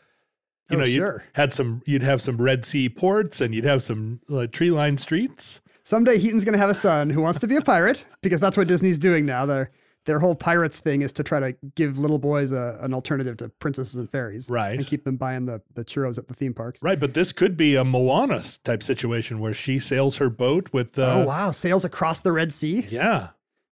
you 0.70 0.78
Oh, 0.78 0.80
know, 0.80 0.86
you 0.86 0.96
sure. 0.98 1.24
had 1.34 1.54
some, 1.54 1.82
you'd 1.86 2.04
have 2.04 2.22
some 2.22 2.38
Red 2.38 2.66
Sea 2.66 2.90
ports 2.90 3.42
and 3.42 3.54
you'd 3.54 3.66
have 3.66 3.84
some 3.84 4.20
uh, 4.32 4.48
tree-lined 4.48 5.00
streets. 5.00 5.62
Someday 5.84 6.18
Heaton's 6.18 6.46
gonna 6.46 6.58
have 6.58 6.70
a 6.70 6.74
son 6.76 7.10
who 7.10 7.22
wants 7.22 7.40
to 7.42 7.48
be 7.48 7.58
a 7.58 7.62
pirate 7.62 8.06
because 8.22 8.40
that's 8.40 8.56
what 8.56 8.68
Disney's 8.68 8.98
doing 8.98 9.26
now. 9.26 9.46
Their 9.46 9.72
their 10.06 10.20
whole 10.20 10.36
pirates 10.36 10.80
thing 10.80 11.02
is 11.02 11.12
to 11.14 11.24
try 11.24 11.40
to 11.40 11.54
give 11.76 11.98
little 11.98 12.20
boys 12.20 12.52
a, 12.52 12.78
an 12.82 12.94
alternative 12.94 13.38
to 13.38 13.48
princesses 13.50 13.96
and 13.96 14.10
fairies, 14.10 14.50
Right. 14.50 14.78
And 14.78 14.86
keep 14.88 15.04
them 15.06 15.18
buying 15.18 15.46
the 15.46 15.62
the 15.76 15.84
churros 15.84 16.18
at 16.18 16.28
the 16.30 16.34
theme 16.34 16.54
parks. 16.54 16.82
Right, 16.82 17.00
but 17.00 17.14
this 17.14 17.34
could 17.34 17.58
be 17.58 17.76
a 17.76 17.84
Moana 17.84 18.42
type 18.64 18.82
situation 18.82 19.40
where 19.40 19.54
she 19.54 19.78
sails 19.80 20.16
her 20.18 20.30
boat 20.30 20.70
with. 20.72 20.98
Uh, 20.98 21.16
oh 21.22 21.26
wow, 21.26 21.52
sails 21.52 21.84
across 21.84 22.22
the 22.22 22.32
Red 22.32 22.54
Sea, 22.54 22.88
Yeah, 22.90 23.30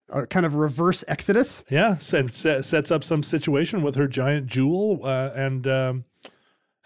a 0.09 0.27
kind 0.27 0.45
of 0.45 0.57
reverse 0.57 1.05
exodus. 1.07 1.65
yeah, 1.71 1.97
and 2.13 2.33
se- 2.33 2.63
sets 2.63 2.91
up 2.91 3.05
some 3.05 3.23
situation 3.23 3.83
with 3.83 3.95
her 3.95 4.09
giant 4.09 4.47
jewel, 4.49 5.01
uh, 5.05 5.31
and 5.37 5.67
um, 5.69 6.05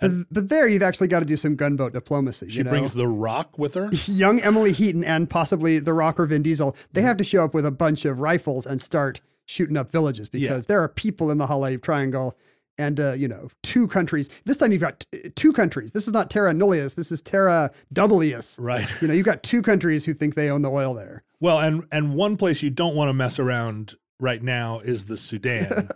But, 0.00 0.10
but 0.30 0.48
there, 0.48 0.66
you've 0.66 0.82
actually 0.82 1.08
got 1.08 1.20
to 1.20 1.24
do 1.24 1.36
some 1.36 1.56
gunboat 1.56 1.92
diplomacy. 1.92 2.50
she 2.50 2.58
you 2.58 2.64
know? 2.64 2.70
brings 2.70 2.94
the 2.94 3.06
rock 3.06 3.58
with 3.58 3.74
her. 3.74 3.90
young 4.06 4.40
Emily 4.40 4.72
Heaton 4.72 5.04
and 5.04 5.30
possibly 5.30 5.78
The 5.78 5.92
Rock 5.92 6.18
or 6.18 6.26
Vin 6.26 6.42
Diesel. 6.42 6.76
They 6.92 7.02
have 7.02 7.16
to 7.18 7.24
show 7.24 7.44
up 7.44 7.54
with 7.54 7.64
a 7.64 7.70
bunch 7.70 8.04
of 8.04 8.20
rifles 8.20 8.66
and 8.66 8.80
start 8.80 9.20
shooting 9.46 9.76
up 9.76 9.90
villages 9.90 10.28
because 10.28 10.66
there 10.66 10.82
are 10.82 10.88
people 10.88 11.30
in 11.30 11.38
the 11.38 11.46
Halaib 11.46 11.82
Triangle. 11.82 12.36
And 12.76 12.98
uh, 12.98 13.12
you 13.12 13.28
know, 13.28 13.50
two 13.62 13.86
countries. 13.86 14.28
This 14.46 14.56
time 14.56 14.72
you've 14.72 14.80
got 14.80 15.06
t- 15.12 15.30
two 15.36 15.52
countries. 15.52 15.92
This 15.92 16.08
is 16.08 16.12
not 16.12 16.28
Terra 16.28 16.52
Nullius. 16.52 16.96
This 16.96 17.12
is 17.12 17.22
Terra 17.22 17.70
Doubleius. 17.94 18.56
Right. 18.58 18.90
You 19.00 19.06
know, 19.06 19.14
you've 19.14 19.26
got 19.26 19.44
two 19.44 19.62
countries 19.62 20.04
who 20.04 20.12
think 20.12 20.34
they 20.34 20.50
own 20.50 20.62
the 20.62 20.70
oil 20.72 20.92
there. 20.92 21.22
Well, 21.38 21.60
and 21.60 21.86
and 21.92 22.16
one 22.16 22.36
place 22.36 22.64
you 22.64 22.70
don't 22.70 22.96
want 22.96 23.10
to 23.10 23.12
mess 23.12 23.38
around 23.38 23.94
right 24.18 24.42
now 24.42 24.80
is 24.80 25.06
the 25.06 25.16
Sudan, 25.16 25.88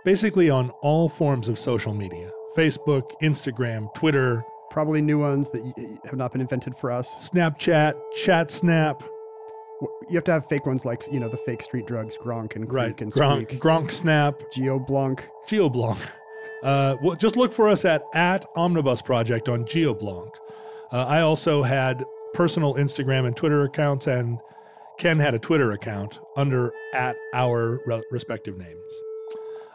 basically 0.05 0.51
on 0.51 0.71
all 0.83 1.09
forms 1.09 1.49
of 1.49 1.59
social 1.59 1.95
media 1.95 2.31
Facebook, 2.57 3.11
Instagram, 3.23 3.93
Twitter, 3.95 4.43
Probably 4.71 5.01
new 5.01 5.19
ones 5.19 5.49
that 5.51 5.99
have 6.05 6.17
not 6.17 6.33
been 6.33 6.41
invented 6.43 6.77
for 6.77 6.91
us. 6.91 7.31
Snapchat, 7.31 7.95
ChatSnap, 8.19 9.01
W- 9.01 9.99
You 10.11 10.17
have 10.17 10.25
to 10.25 10.33
have 10.33 10.47
fake 10.49 10.67
ones 10.67 10.85
like, 10.85 11.03
you 11.11 11.19
know, 11.19 11.29
the 11.31 11.37
fake 11.39 11.63
street 11.63 11.87
drugs, 11.87 12.15
Gronk 12.17 12.57
and 12.57 12.69
Creek 12.69 12.73
right? 12.73 13.01
and 13.01 13.11
Gronk, 13.13 13.47
Squeak. 13.47 13.61
Gronk 13.61 13.91
Snap, 13.91 14.35
GeoBlanc. 14.55 15.21
GeoBlanc. 15.49 15.99
Uh, 16.63 16.97
well, 17.03 17.15
just 17.17 17.37
look 17.37 17.53
for 17.53 17.69
us 17.69 17.85
at 17.87 18.03
at 18.15 18.45
Omnibus 18.57 19.01
Project 19.03 19.49
on 19.49 19.65
GeoBlanc. 19.65 20.31
Uh, 20.93 21.05
I 21.05 21.21
also 21.23 21.63
had 21.63 22.05
personal 22.35 22.75
Instagram 22.75 23.27
and 23.27 23.37
Twitter 23.37 23.63
accounts, 23.65 24.07
and 24.07 24.39
Ken 24.99 25.19
had 25.19 25.35
a 25.35 25.39
Twitter 25.39 25.71
account 25.73 26.19
under 26.37 26.73
at 26.95 27.17
our 27.35 27.81
re- 27.87 28.03
respective 28.11 28.57
names. 28.57 28.81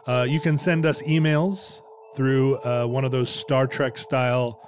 Uh, 0.06 0.26
you 0.28 0.40
can 0.40 0.58
send 0.58 0.84
us 0.86 1.00
emails 1.02 1.82
through 2.16 2.56
uh, 2.58 2.84
one 2.86 3.04
of 3.04 3.10
those 3.12 3.28
Star 3.30 3.66
Trek 3.66 3.98
style 3.98 4.58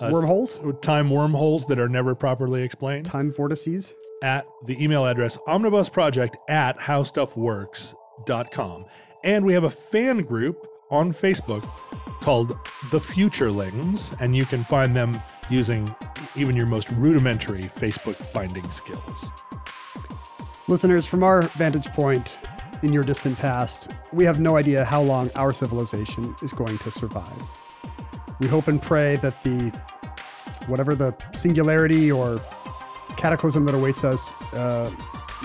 Uh, 0.00 0.10
Wormholes? 0.10 0.60
time 0.82 1.08
wormholes 1.10 1.66
that 1.66 1.78
are 1.78 1.88
never 1.88 2.14
properly 2.16 2.62
explained 2.62 3.06
Time 3.06 3.30
vortices? 3.32 3.94
at 4.22 4.44
the 4.66 4.82
email 4.82 5.04
address 5.06 5.36
omnibusproject 5.46 6.34
at 6.48 6.76
howstuffworks.com. 6.78 8.84
And 9.22 9.44
we 9.44 9.52
have 9.54 9.64
a 9.64 9.70
fan 9.70 10.22
group 10.22 10.66
on 10.90 11.12
Facebook 11.12 11.62
called 12.20 12.48
The 12.90 12.98
Futurelings, 13.00 14.14
and 14.20 14.34
you 14.36 14.44
can 14.46 14.64
find 14.64 14.94
them 14.96 15.20
using 15.50 15.94
even 16.36 16.56
your 16.56 16.66
most 16.66 16.90
rudimentary 16.92 17.62
Facebook 17.62 18.16
finding 18.16 18.68
skills. 18.70 19.30
Listeners, 20.66 21.06
from 21.06 21.22
our 21.22 21.42
vantage 21.42 21.86
point 21.88 22.38
in 22.82 22.92
your 22.92 23.04
distant 23.04 23.38
past, 23.38 23.96
we 24.12 24.24
have 24.24 24.40
no 24.40 24.56
idea 24.56 24.84
how 24.84 25.02
long 25.02 25.30
our 25.34 25.52
civilization 25.52 26.34
is 26.42 26.52
going 26.52 26.78
to 26.78 26.90
survive. 26.90 27.46
We 28.40 28.46
hope 28.46 28.68
and 28.68 28.80
pray 28.80 29.16
that 29.16 29.42
the 29.42 29.70
whatever 30.66 30.94
the 30.94 31.14
singularity 31.32 32.10
or 32.10 32.40
cataclysm 33.16 33.64
that 33.66 33.74
awaits 33.74 34.04
us 34.04 34.32
uh, 34.54 34.90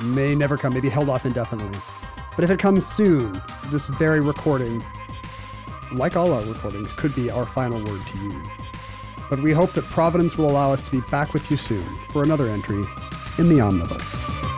may 0.04 0.34
never 0.36 0.58
come, 0.58 0.74
may 0.74 0.80
be 0.80 0.89
held 0.89 1.10
off 1.10 1.26
indefinitely. 1.26 1.78
But 2.36 2.43
if 2.43 2.50
it 2.50 2.60
comes 2.60 2.86
soon, 2.86 3.41
this 3.66 3.88
very 3.88 4.22
recording, 4.22 4.84
like 5.91 6.16
all 6.16 6.32
our 6.32 6.43
recordings, 6.45 6.93
could 6.93 7.14
be 7.16 7.30
our 7.30 7.45
final 7.45 7.84
word 7.84 8.06
to 8.06 8.20
you. 8.20 8.43
But 9.30 9.39
we 9.39 9.51
hope 9.51 9.73
that 9.73 9.86
Providence 9.86 10.38
will 10.38 10.49
allow 10.49 10.73
us 10.73 10.84
to 10.84 10.91
be 10.91 11.01
back 11.11 11.34
with 11.34 11.49
you 11.51 11.57
soon 11.57 11.86
for 12.11 12.23
another 12.23 12.47
entry 12.47 12.84
in 13.38 13.49
the 13.49 13.61
Omnibus. 13.61 14.49